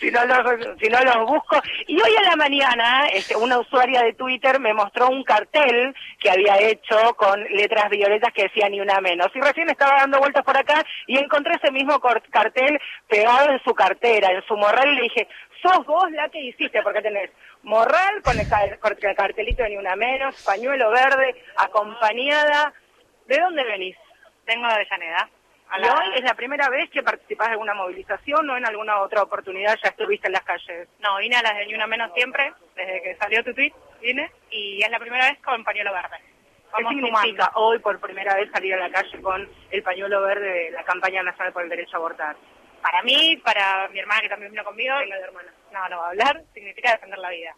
si, 0.00 0.10
no 0.10 0.24
los, 0.24 0.78
si 0.80 0.88
no 0.88 1.00
los 1.04 1.16
busco. 1.24 1.62
Y 1.86 1.94
hoy 2.02 2.16
a 2.16 2.30
la 2.30 2.34
mañana, 2.34 3.06
este, 3.12 3.36
una 3.36 3.60
usuaria 3.60 4.02
de 4.02 4.14
Twitter 4.14 4.58
me 4.58 4.74
mostró 4.74 5.08
un 5.08 5.22
cartel 5.22 5.94
que 6.18 6.28
había 6.28 6.58
hecho 6.62 7.14
con 7.14 7.44
letras 7.44 7.90
violetas 7.90 8.32
que 8.32 8.42
decía 8.48 8.68
ni 8.68 8.80
una 8.80 9.00
menos. 9.00 9.28
Y 9.36 9.40
recién 9.40 9.70
estaba 9.70 9.98
dando 10.00 10.18
vueltas 10.18 10.42
por 10.42 10.56
acá 10.56 10.84
y 11.06 11.16
encontré 11.16 11.54
ese 11.62 11.70
mismo 11.70 12.00
cartel 12.00 12.76
pegado 13.06 13.52
en 13.52 13.62
su 13.62 13.72
cartera, 13.72 14.32
en 14.32 14.42
su 14.48 14.56
morral, 14.56 14.88
y 14.88 14.96
le 14.96 15.02
dije, 15.02 15.28
sos 15.62 15.86
vos 15.86 16.10
la 16.10 16.28
que 16.28 16.40
hiciste, 16.40 16.82
porque 16.82 17.00
tenés 17.00 17.30
morral 17.62 18.20
con 18.22 18.38
el, 18.38 18.48
ca- 18.48 18.76
con 18.80 18.96
el 19.00 19.16
cartelito 19.16 19.62
de 19.62 19.70
ni 19.70 19.76
una 19.76 19.94
menos, 19.96 20.42
pañuelo 20.44 20.90
verde, 20.90 21.34
acompañada. 21.56 22.72
¿De 23.26 23.38
dónde 23.38 23.64
venís? 23.64 23.96
Tengo 24.44 24.66
de 24.66 24.74
Avellaneda. 24.74 25.28
¿Y 25.78 25.84
hoy 25.84 26.14
es 26.16 26.22
la 26.22 26.34
primera 26.34 26.68
vez 26.68 26.90
que 26.90 27.02
participás 27.02 27.46
de 27.48 27.52
alguna 27.52 27.72
movilización 27.72 28.50
o 28.50 28.56
en 28.58 28.66
alguna 28.66 29.00
otra 29.00 29.22
oportunidad 29.22 29.78
ya 29.82 29.88
estuviste 29.90 30.26
en 30.26 30.34
las 30.34 30.42
calles? 30.42 30.86
No, 30.98 31.16
vine 31.16 31.36
a 31.36 31.42
las 31.42 31.56
de 31.56 31.64
Ni 31.66 31.74
Una 31.74 31.86
Menos 31.86 32.10
siempre, 32.14 32.52
desde 32.76 33.02
que 33.02 33.16
salió 33.16 33.42
tu 33.42 33.54
tweet, 33.54 33.72
vine, 34.02 34.30
y 34.50 34.82
es 34.82 34.90
la 34.90 34.98
primera 34.98 35.30
vez 35.30 35.38
con 35.42 35.64
pañuelo 35.64 35.92
verde. 35.94 36.16
¿Qué 36.76 36.84
significa 37.20 37.52
hoy 37.54 37.78
por 37.78 37.98
primera 38.00 38.34
vez 38.34 38.50
salir 38.50 38.74
a 38.74 38.88
la 38.88 38.90
calle 38.90 39.20
con 39.22 39.48
el 39.70 39.82
pañuelo 39.82 40.20
verde 40.22 40.46
de 40.64 40.70
la 40.72 40.82
campaña 40.84 41.22
nacional 41.22 41.52
por 41.54 41.62
el 41.62 41.68
derecho 41.70 41.96
a 41.96 42.00
abortar? 42.00 42.36
Para 42.82 43.02
mí, 43.02 43.36
para 43.44 43.88
mi 43.88 44.00
hermana 44.00 44.20
que 44.22 44.28
también 44.28 44.50
vino 44.52 44.64
conmigo, 44.64 44.94
y 45.02 45.08
no, 45.72 45.88
no 45.88 45.98
va 45.98 46.06
a 46.06 46.08
hablar, 46.10 46.42
significa 46.54 46.92
defender 46.92 47.18
la 47.18 47.30
vida. 47.30 47.54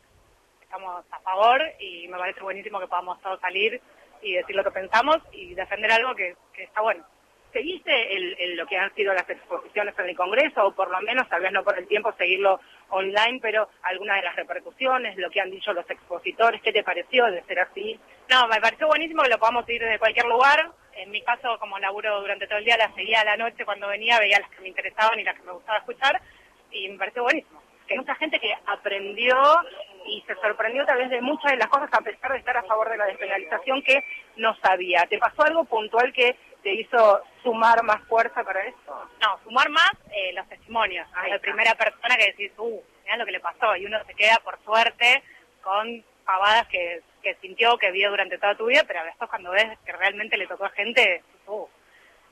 Estamos 0.62 1.04
a 1.10 1.20
favor 1.20 1.62
y 1.78 2.08
me 2.08 2.18
parece 2.18 2.40
buenísimo 2.40 2.80
que 2.80 2.86
podamos 2.88 3.20
todos 3.22 3.40
salir 3.40 3.80
y 4.22 4.32
decir 4.34 4.56
lo 4.56 4.64
que 4.64 4.70
pensamos 4.70 5.18
y 5.32 5.54
defender 5.54 5.90
algo 5.92 6.14
que, 6.14 6.36
que 6.52 6.64
está 6.64 6.80
bueno. 6.80 7.04
¿Seguiste 7.52 8.16
el, 8.16 8.36
el- 8.40 8.56
lo 8.56 8.66
que 8.66 8.76
han 8.76 8.92
sido 8.96 9.14
las 9.14 9.28
exposiciones 9.30 9.96
en 9.98 10.08
el 10.08 10.16
Congreso 10.16 10.66
o 10.66 10.74
por 10.74 10.90
lo 10.90 11.00
menos, 11.02 11.28
tal 11.28 11.40
vez 11.40 11.52
no 11.52 11.62
por 11.62 11.78
el 11.78 11.86
tiempo, 11.86 12.12
seguirlo 12.18 12.58
online, 12.88 13.38
pero 13.40 13.68
algunas 13.82 14.16
de 14.16 14.22
las 14.24 14.34
repercusiones, 14.34 15.16
lo 15.18 15.30
que 15.30 15.40
han 15.40 15.50
dicho 15.52 15.72
los 15.72 15.88
expositores, 15.88 16.60
¿qué 16.62 16.72
te 16.72 16.82
pareció 16.82 17.26
de 17.26 17.44
ser 17.44 17.60
así? 17.60 17.98
No, 18.28 18.48
me 18.48 18.60
pareció 18.60 18.88
buenísimo 18.88 19.22
que 19.22 19.28
lo 19.30 19.38
podamos 19.38 19.64
seguir 19.66 19.82
desde 19.82 20.00
cualquier 20.00 20.26
lugar. 20.26 20.68
En 20.96 21.10
mi 21.10 21.20
caso, 21.22 21.58
como 21.58 21.78
laburo 21.78 22.20
durante 22.20 22.46
todo 22.46 22.58
el 22.58 22.64
día, 22.64 22.76
la 22.76 22.92
seguía 22.94 23.20
a 23.20 23.24
la 23.24 23.36
noche 23.36 23.64
cuando 23.64 23.88
venía, 23.88 24.18
veía 24.18 24.40
las 24.40 24.50
que 24.50 24.60
me 24.60 24.68
interesaban 24.68 25.18
y 25.18 25.24
las 25.24 25.36
que 25.36 25.42
me 25.42 25.52
gustaba 25.52 25.78
escuchar 25.78 26.20
y 26.70 26.88
me 26.88 26.98
pareció 26.98 27.22
buenísimo. 27.22 27.62
que 27.86 27.96
mucha 27.96 28.14
gente 28.14 28.40
que 28.40 28.54
aprendió 28.66 29.36
y 30.06 30.22
se 30.26 30.34
sorprendió 30.36 30.84
tal 30.86 30.98
vez 30.98 31.10
de 31.10 31.20
muchas 31.20 31.50
de 31.52 31.58
las 31.58 31.68
cosas 31.68 31.88
a 31.92 32.00
pesar 32.00 32.32
de 32.32 32.38
estar 32.38 32.56
a 32.56 32.62
favor 32.62 32.88
de 32.88 32.96
la 32.96 33.06
despenalización 33.06 33.82
que 33.82 34.02
no 34.36 34.54
sabía. 34.56 35.04
¿Te 35.08 35.18
pasó 35.18 35.42
algo 35.42 35.64
puntual 35.64 36.12
que 36.12 36.36
te 36.62 36.72
hizo 36.72 37.22
sumar 37.42 37.82
más 37.82 38.02
fuerza 38.08 38.42
para 38.42 38.64
esto? 38.64 39.10
No, 39.20 39.38
sumar 39.44 39.68
más 39.68 39.92
eh, 40.12 40.32
los 40.32 40.48
testimonios 40.48 41.06
Ahí 41.14 41.30
está. 41.30 41.42
primera 41.42 41.74
persona 41.74 42.16
que 42.16 42.26
decís, 42.26 42.52
uh, 42.56 42.82
mirá 43.04 43.16
lo 43.18 43.26
que 43.26 43.32
le 43.32 43.40
pasó 43.40 43.76
y 43.76 43.84
uno 43.84 43.98
se 44.06 44.14
queda 44.14 44.38
por 44.42 44.58
suerte 44.64 45.22
con 45.62 46.02
pavadas 46.24 46.66
que, 46.68 47.02
que 47.24 47.34
sintió, 47.40 47.76
que 47.78 47.90
vio 47.90 48.10
durante 48.10 48.38
toda 48.38 48.56
tu 48.56 48.66
vida, 48.66 48.84
pero 48.86 49.04
después 49.04 49.28
cuando 49.28 49.50
ves 49.50 49.66
que 49.84 49.92
realmente 49.92 50.36
le 50.36 50.46
tocó 50.46 50.66
a 50.66 50.70
gente, 50.70 51.22
uh. 51.46 51.66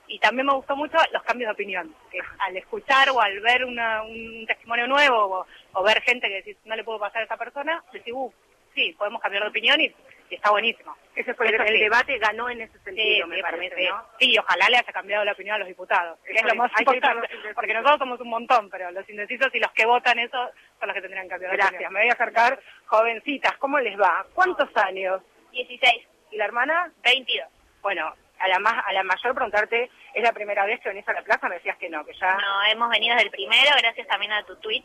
y 0.07 0.19
también 0.19 0.45
me 0.45 0.53
gustó 0.53 0.75
mucho 0.75 0.97
los 1.11 1.23
cambios 1.23 1.49
de 1.49 1.53
opinión, 1.53 1.93
que 2.09 2.19
al 2.39 2.55
escuchar 2.55 3.09
o 3.09 3.19
al 3.19 3.39
ver 3.41 3.65
una, 3.65 4.03
un 4.03 4.45
testimonio 4.45 4.87
nuevo 4.87 5.17
o, 5.17 5.47
o 5.73 5.83
ver 5.83 6.01
gente 6.03 6.29
que 6.29 6.35
decís, 6.35 6.57
no 6.63 6.75
le 6.75 6.83
puedo 6.83 6.99
pasar 6.99 7.23
a 7.23 7.25
esa 7.25 7.37
persona, 7.37 7.83
decís, 7.91 8.13
uh, 8.15 8.31
sí, 8.73 8.95
podemos 8.97 9.21
cambiar 9.21 9.43
de 9.43 9.49
opinión 9.49 9.81
y, 9.81 9.93
y 10.29 10.35
está 10.35 10.51
buenísimo. 10.51 10.95
Ese 11.15 11.33
fue 11.35 11.47
el, 11.47 11.55
el 11.55 11.67
sí. 11.67 11.79
debate, 11.79 12.17
ganó 12.17 12.49
en 12.49 12.61
ese 12.61 12.79
sentido, 12.79 13.25
Sí, 13.25 13.29
me 13.29 13.35
sí, 13.35 13.41
parece. 13.41 13.89
Sí, 14.19 14.37
ojalá 14.37 14.69
le 14.69 14.77
haya 14.77 14.91
cambiado 14.91 15.23
la 15.23 15.33
opinión 15.33 15.55
a 15.55 15.59
los 15.59 15.67
diputados. 15.67 16.17
que 16.25 16.33
es 16.33 16.43
lo 16.43 16.55
más 16.55 16.71
importante, 16.79 17.29
porque 17.53 17.73
nosotros 17.73 17.99
somos 17.99 18.19
un 18.19 18.29
montón, 18.29 18.69
pero 18.69 18.89
los 18.91 19.07
indecisos 19.09 19.53
y 19.53 19.59
los 19.59 19.71
que 19.73 19.85
votan 19.85 20.17
eso 20.19 20.49
son 20.79 20.87
los 20.87 20.95
que 20.95 21.01
tendrían 21.01 21.25
que 21.25 21.29
cambiar 21.31 21.55
Gracias. 21.55 21.91
Me 21.91 21.99
voy 21.99 22.09
a 22.09 22.13
acercar, 22.13 22.59
jovencitas, 22.87 23.53
¿cómo 23.57 23.79
les 23.79 23.99
va? 23.99 24.25
¿Cuántos 24.33 24.75
años? 24.77 25.21
16. 25.51 26.07
¿Y 26.31 26.37
la 26.37 26.45
hermana? 26.45 26.91
22. 27.03 27.47
Bueno, 27.81 28.11
a 28.39 28.47
la 28.47 28.59
más 28.59 28.83
a 28.85 28.91
la 28.91 29.03
mayor 29.03 29.35
preguntarte, 29.35 29.91
¿es 30.13 30.23
la 30.23 30.33
primera 30.33 30.65
vez 30.65 30.79
que 30.81 30.89
venís 30.89 31.07
a 31.07 31.13
la 31.13 31.21
plaza? 31.21 31.47
Me 31.47 31.55
decías 31.55 31.77
que 31.77 31.89
no, 31.89 32.03
que 32.03 32.13
ya... 32.13 32.35
No, 32.37 32.63
hemos 32.71 32.89
venido 32.89 33.13
desde 33.15 33.27
el 33.27 33.31
primero, 33.31 33.69
gracias 33.77 34.07
también 34.07 34.31
a 34.31 34.43
tu 34.45 34.55
tweet. 34.55 34.83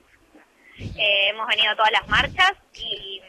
Eh, 0.78 1.28
hemos 1.30 1.47
venido 1.47 1.72
a 1.72 1.76
todas 1.76 1.91
las 1.93 2.07
marchas 2.09 2.53
y... 2.74 3.22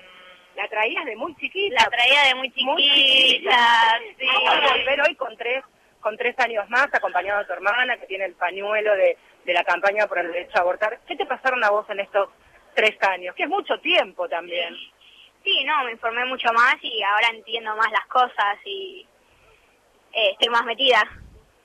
La 0.59 0.67
traías 0.67 1.05
de 1.05 1.15
muy 1.15 1.33
chiquita. 1.37 1.83
La 1.83 1.89
traía 1.89 2.23
de 2.27 2.35
muy 2.35 2.49
chiquita, 2.49 2.71
Muy 2.73 2.83
chiquita. 2.83 3.99
sí. 4.19 4.25
Vamos 4.25 4.71
a 4.71 4.75
volver 4.75 5.01
hoy 5.07 5.15
con 5.15 5.37
tres, 5.37 5.63
con 6.01 6.17
tres 6.17 6.37
años 6.39 6.69
más, 6.69 6.93
acompañado 6.93 7.39
de 7.39 7.45
tu 7.45 7.53
hermana, 7.53 7.95
que 7.97 8.07
tiene 8.07 8.25
el 8.25 8.33
pañuelo 8.33 8.93
de, 8.95 9.17
de 9.45 9.53
la 9.53 9.63
campaña 9.63 10.05
por 10.07 10.19
el 10.19 10.33
derecho 10.33 10.57
a 10.57 10.61
abortar. 10.61 10.99
¿Qué 11.07 11.15
te 11.15 11.25
pasaron 11.25 11.63
a 11.63 11.69
vos 11.69 11.89
en 11.89 12.01
estos 12.01 12.29
tres 12.75 13.01
años? 13.03 13.33
Que 13.35 13.43
es 13.43 13.49
mucho 13.49 13.79
tiempo 13.79 14.27
también. 14.27 14.75
Sí, 15.45 15.63
no, 15.63 15.85
me 15.85 15.91
informé 15.93 16.25
mucho 16.25 16.51
más 16.51 16.75
y 16.81 17.01
ahora 17.03 17.29
entiendo 17.29 17.73
más 17.77 17.89
las 17.93 18.05
cosas 18.07 18.57
y 18.65 19.07
eh, 20.11 20.31
estoy 20.31 20.49
más 20.49 20.65
metida. 20.65 21.01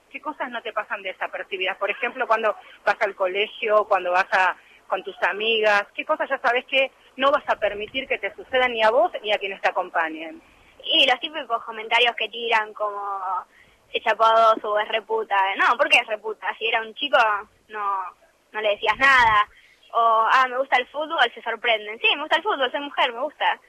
¿Qué 0.09 0.21
cosas 0.21 0.49
no 0.51 0.61
te 0.61 0.71
pasan 0.71 1.01
desapercibidas? 1.01 1.75
Por 1.75 1.91
ejemplo, 1.91 2.25
cuando 2.27 2.55
vas 2.85 2.95
al 3.01 3.13
colegio, 3.13 3.83
cuando 3.89 4.11
vas 4.11 4.31
a 4.31 4.55
con 4.87 5.03
tus 5.03 5.21
amigas, 5.23 5.83
¿qué 5.95 6.05
cosas 6.05 6.29
ya 6.29 6.37
sabes 6.37 6.63
que 6.65 6.91
no 7.17 7.31
vas 7.31 7.43
a 7.47 7.55
permitir 7.55 8.07
que 8.07 8.17
te 8.17 8.33
sucedan 8.35 8.73
ni 8.73 8.83
a 8.83 8.91
vos 8.91 9.11
ni 9.21 9.31
a 9.31 9.37
quienes 9.37 9.61
te 9.61 9.69
acompañen? 9.69 10.41
Y 10.83 11.05
los 11.07 11.19
típicos 11.19 11.63
comentarios 11.63 12.15
que 12.15 12.29
tiran 12.29 12.73
como 12.73 13.45
se 13.91 14.01
chapó 14.01 14.25
a 14.25 14.53
dos 14.53 14.63
o 14.63 14.79
es 14.79 14.87
reputa. 14.89 15.35
No, 15.57 15.77
¿por 15.77 15.89
qué 15.89 15.99
es 15.99 16.07
reputa? 16.07 16.47
Si 16.57 16.67
era 16.67 16.81
un 16.81 16.93
chico, 16.95 17.17
no, 17.69 18.03
no 18.51 18.61
le 18.61 18.69
decías 18.69 18.97
nada. 18.97 19.47
O, 19.93 20.27
ah, 20.29 20.45
me 20.49 20.57
gusta 20.57 20.77
el 20.77 20.87
fútbol, 20.87 21.31
se 21.33 21.41
sorprenden. 21.41 21.99
Sí, 21.99 22.07
me 22.15 22.21
gusta 22.21 22.37
el 22.37 22.43
fútbol, 22.43 22.69
soy 22.71 22.81
mujer, 22.81 23.13
me 23.13 23.21
gusta. 23.21 23.59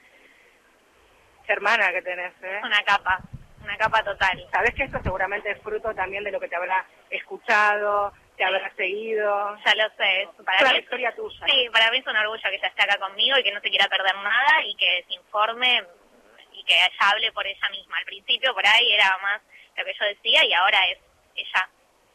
Qué 1.45 1.53
hermana 1.53 1.91
que 1.91 2.01
tenés, 2.01 2.33
¿eh? 2.43 2.59
Una 2.63 2.83
capa, 2.83 3.19
una 3.63 3.77
capa 3.77 4.03
total. 4.03 4.45
Sabes 4.51 4.73
que 4.75 4.83
esto 4.83 4.99
seguramente 5.01 5.51
es 5.51 5.61
fruto 5.61 5.95
también 5.95 6.23
de 6.25 6.31
lo 6.31 6.39
que 6.39 6.49
te 6.49 6.57
habrá 6.57 6.85
escuchado, 7.09 8.11
te 8.37 8.43
habrá 8.43 8.71
seguido. 8.75 9.57
Ya 9.65 9.75
lo 9.75 9.89
sé, 9.97 10.21
es 10.23 10.29
para 10.45 10.77
historia 10.77 11.13
tuya. 11.15 11.45
Sí, 11.47 11.67
para 11.73 11.91
mí 11.91 11.97
es 11.97 12.07
un 12.07 12.15
orgullo 12.15 12.41
que 12.49 12.55
ella 12.55 12.67
esté 12.67 12.83
acá 12.83 12.97
conmigo 12.99 13.37
y 13.37 13.43
que 13.43 13.51
no 13.51 13.59
se 13.61 13.69
quiera 13.69 13.87
perder 13.87 14.15
nada 14.15 14.63
y 14.65 14.75
que 14.75 15.03
se 15.07 15.13
informe 15.15 15.83
y 16.53 16.63
que 16.63 16.73
ella 16.75 16.91
hable 16.99 17.31
por 17.31 17.45
ella 17.45 17.69
misma. 17.71 17.97
Al 17.97 18.05
principio 18.05 18.53
por 18.53 18.65
ahí 18.65 18.93
era 18.93 19.17
más 19.21 19.41
lo 19.75 19.83
que 19.83 19.93
yo 19.99 20.05
decía 20.05 20.45
y 20.45 20.53
ahora 20.53 20.87
es 20.89 20.99
ella. 21.35 21.69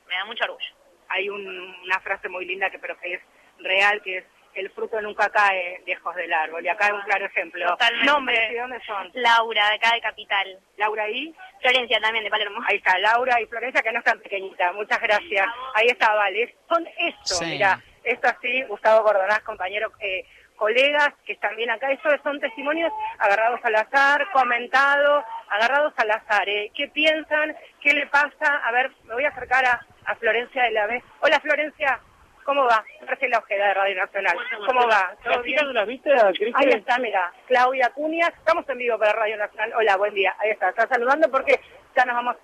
Me 0.09 0.15
da 0.15 0.25
mucho 0.25 0.45
orgullo. 0.45 0.67
Hay 1.09 1.29
un- 1.29 1.75
una 1.83 2.01
frase 2.01 2.29
muy 2.29 2.45
linda 2.47 2.71
que 2.71 2.79
pero 2.79 2.99
que 2.99 3.15
es 3.15 3.21
real, 3.59 4.01
que 4.03 4.19
es 4.19 4.25
el 4.55 4.71
fruto 4.71 5.01
nunca 5.01 5.29
cae 5.31 5.83
lejos 5.87 6.15
del 6.15 6.33
árbol. 6.33 6.65
Y 6.65 6.69
acá 6.69 6.87
hay 6.87 6.93
un 6.93 7.03
claro 7.03 7.27
ejemplo. 7.27 7.67
Totalmente. 7.69 8.07
Nombres, 8.07 8.53
¿y 8.53 8.57
dónde 8.57 8.81
son? 8.85 9.11
Laura, 9.15 9.69
de 9.71 9.75
acá 9.77 9.95
de 9.95 10.01
Capital. 10.01 10.59
Laura 10.77 11.09
y 11.09 11.35
Florencia 11.61 12.01
también, 12.01 12.25
de 12.25 12.31
Palermo. 12.31 12.61
Ahí 12.69 12.77
está, 12.77 12.99
Laura 12.99 13.41
y 13.41 13.47
Florencia, 13.47 13.83
que 13.83 13.93
no 13.93 13.99
es 14.01 14.05
tan 14.05 14.21
pequeñita. 14.21 14.73
Muchas 14.73 15.01
gracias. 15.01 15.47
Ahí 15.75 15.87
está, 15.87 16.13
Vale. 16.15 16.55
Son 16.69 16.87
esto, 16.87 17.35
Sí. 17.37 17.45
mira, 17.47 17.81
esto 18.05 18.29
así, 18.29 18.63
Gustavo 18.65 19.03
Cordonás, 19.05 19.41
compañero, 19.41 19.93
eh, 20.01 20.25
colegas 20.57 21.09
que 21.25 21.33
están 21.33 21.57
bien 21.57 21.71
acá. 21.71 21.91
Estos 21.91 22.21
son 22.23 22.39
testimonios 22.39 22.93
agarrados 23.19 23.61
al 23.65 23.75
azar, 23.75 24.27
comentados, 24.33 25.25
agarrados 25.49 25.93
al 25.97 26.11
azar. 26.11 26.49
¿eh? 26.49 26.71
¿Qué 26.75 26.89
piensan? 26.89 27.57
¿Qué 27.81 27.93
le 27.95 28.07
pasa? 28.07 28.57
A 28.65 28.71
ver, 28.73 28.91
me 29.05 29.15
voy 29.15 29.25
a 29.25 29.29
acercar 29.31 29.65
a, 29.65 29.81
a 30.05 30.15
Florencia 30.17 30.63
de 30.65 30.71
la 30.73 30.87
vez. 30.87 31.03
Hola, 31.21 31.41
Florencia. 31.41 31.99
¿Cómo 32.45 32.65
va? 32.65 32.85
Marcela 33.07 33.39
Ojeda 33.39 33.69
de 33.69 33.75
Radio 33.75 33.97
Nacional. 33.97 34.37
¿Cómo 34.67 34.87
va? 34.89 35.15
¿Todo 35.23 35.35
¿Las 35.35 35.43
bien? 35.43 35.57
chicas 35.57 35.67
no 35.67 35.73
las 35.73 35.87
viste, 35.87 36.11
Cristian? 36.11 36.55
Ahí 36.57 36.69
está, 36.71 36.99
mira, 36.99 37.33
Claudia 37.47 37.91
Cunias, 37.91 38.33
estamos 38.37 38.69
en 38.69 38.79
vivo 38.79 38.99
para 38.99 39.13
Radio 39.13 39.37
Nacional. 39.37 39.73
Hola, 39.77 39.97
buen 39.97 40.15
día. 40.15 40.35
Ahí 40.39 40.51
está, 40.51 40.71
está 40.71 40.89
saludando 40.89 41.31
porque 41.31 41.61
ya 41.97 42.05
nos 42.05 42.17
vamos. 42.17 42.37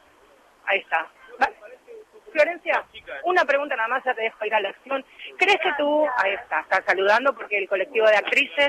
Ahí 0.67 0.79
está. 0.79 1.07
Florencia, 2.31 2.85
una 3.25 3.43
pregunta 3.47 3.75
nada 3.75 3.89
más, 3.89 4.05
ya 4.05 4.15
te 4.15 4.23
dejo 4.23 4.45
ir 4.45 4.55
a 4.55 4.61
la 4.61 4.69
acción. 4.69 5.05
¿Crees 5.39 5.59
que 5.61 5.73
tú, 5.79 6.07
ahí 6.19 6.35
está, 6.35 6.61
está 6.61 6.83
saludando 6.83 7.35
porque 7.35 7.57
el 7.57 7.67
colectivo 7.67 8.07
de 8.07 8.17
actrices... 8.17 8.69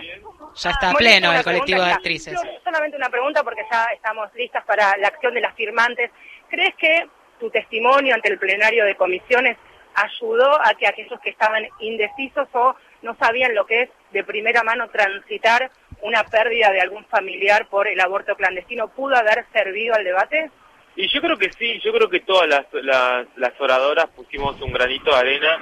Ya 0.55 0.69
está 0.69 0.93
pleno 0.93 1.33
el 1.33 1.43
colectivo 1.43 1.83
de 1.83 1.91
actrices. 1.91 2.33
Yo 2.33 2.49
solamente 2.63 2.95
una 2.95 3.09
pregunta 3.09 3.43
porque 3.43 3.63
ya 3.69 3.83
estamos 3.93 4.33
listas 4.33 4.63
para 4.65 4.95
la 4.97 5.09
acción 5.09 5.33
de 5.33 5.41
las 5.41 5.53
firmantes. 5.55 6.09
¿Crees 6.49 6.73
que 6.75 7.09
tu 7.39 7.49
testimonio 7.49 8.15
ante 8.15 8.29
el 8.29 8.39
plenario 8.39 8.85
de 8.85 8.95
comisiones 8.95 9.57
ayudó 10.03 10.51
a 10.61 10.73
que 10.75 10.87
aquellos 10.87 11.19
que 11.21 11.29
estaban 11.29 11.67
indecisos 11.79 12.47
o 12.53 12.75
no 13.01 13.15
sabían 13.15 13.55
lo 13.55 13.65
que 13.65 13.83
es 13.83 13.89
de 14.11 14.23
primera 14.23 14.63
mano 14.63 14.89
transitar 14.89 15.71
una 16.01 16.23
pérdida 16.23 16.71
de 16.71 16.81
algún 16.81 17.05
familiar 17.05 17.67
por 17.67 17.87
el 17.87 17.99
aborto 17.99 18.35
clandestino 18.35 18.87
pudo 18.89 19.15
haber 19.15 19.45
servido 19.51 19.95
al 19.95 20.03
debate? 20.03 20.49
Y 20.95 21.07
yo 21.07 21.21
creo 21.21 21.37
que 21.37 21.51
sí, 21.53 21.79
yo 21.83 21.93
creo 21.93 22.09
que 22.09 22.21
todas 22.21 22.47
las, 22.47 22.65
las, 22.73 23.27
las 23.37 23.61
oradoras 23.61 24.07
pusimos 24.07 24.59
un 24.61 24.73
granito 24.73 25.11
de 25.11 25.17
arena 25.17 25.57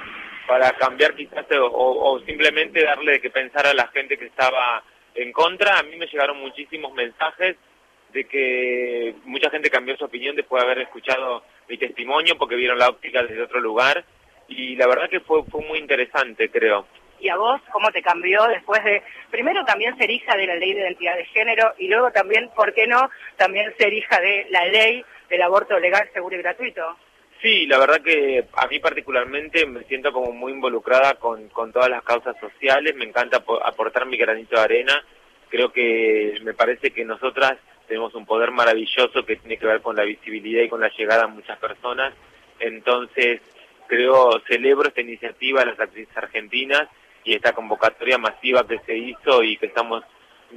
para 0.46 0.70
cambiar 0.72 1.14
quizás 1.14 1.44
o, 1.52 2.12
o 2.12 2.20
simplemente 2.20 2.82
darle 2.82 3.20
que 3.20 3.30
pensar 3.30 3.66
a 3.66 3.74
la 3.74 3.88
gente 3.88 4.16
que 4.16 4.26
estaba 4.26 4.82
en 5.14 5.32
contra. 5.32 5.78
A 5.78 5.82
mí 5.82 5.96
me 5.96 6.06
llegaron 6.06 6.40
muchísimos 6.40 6.92
mensajes 6.94 7.56
de 8.12 8.24
que 8.24 9.14
mucha 9.24 9.50
gente 9.50 9.70
cambió 9.70 9.96
su 9.96 10.04
opinión 10.04 10.34
después 10.34 10.62
de 10.62 10.70
haber 10.70 10.82
escuchado 10.84 11.42
mi 11.68 11.76
testimonio 11.76 12.38
porque 12.38 12.56
vieron 12.56 12.78
la 12.78 12.88
óptica 12.88 13.22
desde 13.22 13.42
otro 13.42 13.60
lugar 13.60 14.04
y 14.48 14.76
la 14.76 14.86
verdad 14.86 15.08
que 15.08 15.20
fue, 15.20 15.44
fue 15.44 15.62
muy 15.64 15.78
interesante, 15.78 16.50
creo. 16.50 16.86
¿Y 17.20 17.28
a 17.28 17.36
vos 17.36 17.60
cómo 17.72 17.90
te 17.90 18.00
cambió 18.00 18.44
después 18.46 18.82
de, 18.84 19.02
primero 19.30 19.64
también 19.64 19.96
ser 19.98 20.10
hija 20.10 20.36
de 20.36 20.46
la 20.46 20.54
ley 20.54 20.72
de 20.72 20.80
identidad 20.82 21.16
de 21.16 21.24
género 21.26 21.74
y 21.78 21.88
luego 21.88 22.10
también, 22.12 22.48
¿por 22.54 22.72
qué 22.74 22.86
no?, 22.86 23.10
también 23.36 23.72
ser 23.76 23.92
hija 23.92 24.20
de 24.20 24.46
la 24.50 24.66
ley 24.66 25.04
del 25.28 25.42
aborto 25.42 25.78
legal, 25.78 26.08
seguro 26.12 26.36
y 26.36 26.42
gratuito? 26.42 26.96
Sí, 27.42 27.66
la 27.66 27.78
verdad 27.78 28.00
que 28.02 28.44
a 28.52 28.66
mí 28.66 28.78
particularmente 28.78 29.66
me 29.66 29.84
siento 29.84 30.12
como 30.12 30.32
muy 30.32 30.52
involucrada 30.52 31.14
con, 31.14 31.48
con 31.48 31.72
todas 31.72 31.88
las 31.88 32.02
causas 32.02 32.36
sociales, 32.40 32.94
me 32.96 33.04
encanta 33.04 33.38
apo- 33.44 33.60
aportar 33.64 34.06
mi 34.06 34.16
granito 34.16 34.56
de 34.56 34.62
arena, 34.62 35.04
creo 35.48 35.72
que 35.72 36.38
me 36.42 36.54
parece 36.54 36.90
que 36.90 37.04
nosotras 37.04 37.58
tenemos 37.86 38.14
un 38.14 38.26
poder 38.26 38.50
maravilloso 38.50 39.24
que 39.24 39.36
tiene 39.36 39.56
que 39.56 39.66
ver 39.66 39.80
con 39.82 39.96
la 39.96 40.04
visibilidad 40.04 40.62
y 40.62 40.68
con 40.68 40.80
la 40.80 40.90
llegada 40.90 41.24
a 41.24 41.28
muchas 41.28 41.58
personas, 41.58 42.12
entonces 42.60 43.40
creo, 43.88 44.40
celebro 44.46 44.88
esta 44.88 45.00
iniciativa 45.00 45.60
de 45.60 45.66
las 45.66 45.80
actrices 45.80 46.16
argentinas 46.16 46.88
y 47.24 47.34
esta 47.34 47.52
convocatoria 47.52 48.18
masiva 48.18 48.66
que 48.66 48.78
se 48.86 48.96
hizo 48.96 49.42
y 49.42 49.56
que 49.56 49.66
estamos 49.66 50.04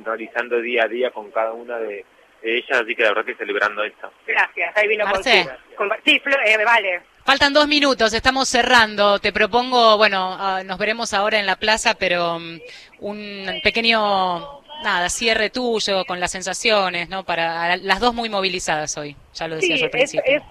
realizando 0.04 0.62
día 0.62 0.84
a 0.84 0.88
día 0.88 1.12
con 1.12 1.32
cada 1.32 1.52
una 1.54 1.78
de, 1.80 2.06
de 2.42 2.58
ellas, 2.58 2.82
así 2.82 2.96
que 2.96 3.04
la 3.04 3.10
verdad 3.10 3.26
que 3.26 3.36
celebrando 3.36 3.84
esto. 3.84 4.12
Gracias, 4.28 4.76
ahí 4.78 4.88
vino 4.88 5.04
con 5.06 5.14
Marce. 5.14 5.44
su- 5.44 5.76
con- 5.76 5.92
Sí, 6.06 6.22
eh, 6.46 6.64
vale. 6.66 7.02
Faltan 7.26 7.54
dos 7.54 7.68
minutos, 7.68 8.14
estamos 8.14 8.50
cerrando. 8.50 9.20
Te 9.20 9.32
propongo, 9.32 9.96
bueno, 9.98 10.36
ah, 10.40 10.62
nos 10.66 10.78
veremos 10.80 11.14
ahora 11.14 11.40
en 11.40 11.46
la 11.46 11.56
plaza, 11.56 11.94
pero 11.94 12.40
mm, 12.40 12.60
un 13.00 13.60
pequeño, 13.64 14.62
nada, 14.84 15.08
cierre 15.10 15.50
tuyo 15.52 16.04
con 16.06 16.20
las 16.20 16.32
sensaciones, 16.32 17.10
¿no? 17.10 17.24
Para 17.24 17.78
las 17.78 18.00
dos 18.00 18.14
muy 18.16 18.30
movilizadas 18.30 18.98
hoy, 18.98 19.16
ya 19.34 19.48
lo 19.48 19.56
decías 19.58 19.80
Sí, 19.80 19.84
al 19.86 19.90
es, 19.90 19.92
principio. 19.92 20.24
es 20.26 20.42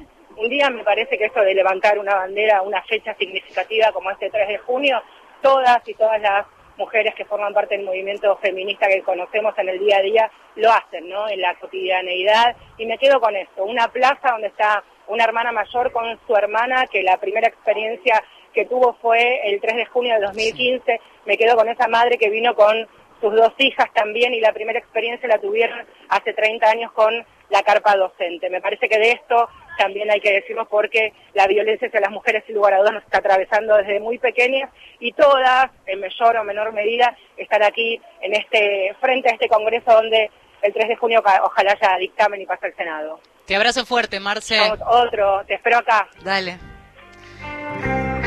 un 0.40 0.48
día, 0.48 0.70
me 0.70 0.82
parece 0.82 1.18
que 1.18 1.26
esto 1.26 1.40
de 1.42 1.54
levantar 1.54 1.98
una 1.98 2.14
bandera, 2.14 2.62
una 2.62 2.82
fecha 2.82 3.14
significativa 3.14 3.92
como 3.92 4.10
este 4.10 4.30
3 4.30 4.48
de 4.48 4.58
junio, 4.58 5.02
todas 5.42 5.86
y 5.86 5.94
todas 5.94 6.20
las 6.20 6.46
mujeres 6.78 7.14
que 7.14 7.26
forman 7.26 7.52
parte 7.52 7.76
del 7.76 7.84
movimiento 7.84 8.36
feminista 8.38 8.88
que 8.88 9.02
conocemos 9.02 9.52
en 9.58 9.68
el 9.68 9.78
día 9.78 9.98
a 9.98 10.02
día 10.02 10.30
lo 10.56 10.72
hacen, 10.72 11.10
¿no? 11.10 11.28
En 11.28 11.42
la 11.42 11.54
cotidianeidad. 11.56 12.56
Y 12.78 12.86
me 12.86 12.96
quedo 12.96 13.20
con 13.20 13.36
esto, 13.36 13.64
una 13.64 13.88
plaza 13.88 14.32
donde 14.32 14.46
está 14.46 14.82
una 15.08 15.24
hermana 15.24 15.52
mayor 15.52 15.92
con 15.92 16.18
su 16.26 16.34
hermana, 16.34 16.86
que 16.86 17.02
la 17.02 17.18
primera 17.18 17.48
experiencia 17.48 18.22
que 18.54 18.64
tuvo 18.64 18.94
fue 18.94 19.46
el 19.50 19.60
3 19.60 19.76
de 19.76 19.86
junio 19.86 20.14
de 20.14 20.20
2015. 20.20 21.00
Me 21.26 21.36
quedo 21.36 21.54
con 21.54 21.68
esa 21.68 21.86
madre 21.86 22.16
que 22.16 22.30
vino 22.30 22.54
con 22.54 22.88
sus 23.20 23.34
dos 23.34 23.52
hijas 23.58 23.92
también 23.92 24.32
y 24.32 24.40
la 24.40 24.52
primera 24.52 24.78
experiencia 24.78 25.28
la 25.28 25.38
tuvieron 25.38 25.86
hace 26.08 26.32
30 26.32 26.66
años 26.66 26.92
con 26.92 27.14
la 27.50 27.62
carpa 27.62 27.96
docente. 27.96 28.48
Me 28.48 28.60
parece 28.60 28.88
que 28.88 28.98
de 28.98 29.10
esto 29.12 29.48
también 29.80 30.10
hay 30.10 30.20
que 30.20 30.30
decirlo 30.30 30.68
porque 30.68 31.14
la 31.32 31.46
violencia 31.46 31.88
hacia 31.88 32.00
las 32.00 32.10
mujeres 32.10 32.44
sin 32.46 32.54
lugar 32.54 32.74
a 32.74 32.80
dudas 32.80 32.92
nos 32.92 33.04
está 33.04 33.18
atravesando 33.18 33.76
desde 33.76 33.98
muy 33.98 34.18
pequeñas 34.18 34.70
y 34.98 35.12
todas, 35.12 35.70
en 35.86 36.00
mayor 36.00 36.36
o 36.36 36.44
menor 36.44 36.74
medida, 36.74 37.16
están 37.38 37.62
aquí 37.62 37.98
en 38.20 38.34
este 38.34 38.94
frente 39.00 39.30
a 39.30 39.32
este 39.32 39.48
congreso 39.48 39.90
donde 39.90 40.30
el 40.60 40.72
3 40.74 40.88
de 40.88 40.96
junio 40.96 41.22
ojalá 41.44 41.72
haya 41.72 41.96
dictamen 41.98 42.42
y 42.42 42.46
pase 42.46 42.66
al 42.66 42.76
Senado. 42.76 43.20
Te 43.46 43.56
abrazo 43.56 43.86
fuerte, 43.86 44.20
Marce. 44.20 44.60
otro, 44.86 45.42
te 45.46 45.54
espero 45.54 45.78
acá. 45.78 46.06
Dale. 46.22 46.58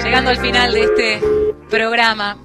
Llegando 0.03 0.31
al 0.31 0.37
final 0.37 0.73
de 0.73 0.81
este 0.81 1.19
programa, 1.69 2.37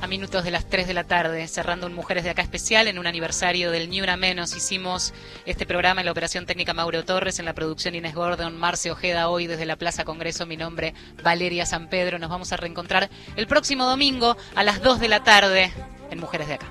a 0.00 0.06
minutos 0.06 0.44
de 0.44 0.50
las 0.50 0.66
3 0.66 0.86
de 0.86 0.94
la 0.94 1.04
tarde, 1.04 1.46
cerrando 1.48 1.86
un 1.86 1.94
Mujeres 1.94 2.24
de 2.24 2.30
Acá 2.30 2.42
especial 2.42 2.88
en 2.88 2.98
un 2.98 3.06
aniversario 3.06 3.70
del 3.70 3.88
Ni 3.88 4.00
Una 4.00 4.16
Menos. 4.16 4.56
Hicimos 4.56 5.14
este 5.44 5.66
programa 5.66 6.00
en 6.00 6.06
la 6.06 6.12
operación 6.12 6.46
técnica 6.46 6.74
Mauro 6.74 7.04
Torres, 7.04 7.38
en 7.38 7.44
la 7.44 7.54
producción 7.54 7.94
Inés 7.94 8.14
Gordon, 8.14 8.56
Marce 8.56 8.90
Ojeda 8.90 9.28
hoy 9.28 9.46
desde 9.46 9.66
la 9.66 9.76
Plaza 9.76 10.04
Congreso. 10.04 10.46
Mi 10.46 10.56
nombre 10.56 10.94
Valeria 11.22 11.66
San 11.66 11.88
Pedro. 11.88 12.18
Nos 12.18 12.30
vamos 12.30 12.52
a 12.52 12.56
reencontrar 12.56 13.08
el 13.36 13.46
próximo 13.46 13.84
domingo 13.84 14.36
a 14.54 14.62
las 14.62 14.82
2 14.82 15.00
de 15.00 15.08
la 15.08 15.24
tarde 15.24 15.72
en 16.10 16.20
Mujeres 16.20 16.48
de 16.48 16.54
Acá. 16.54 16.66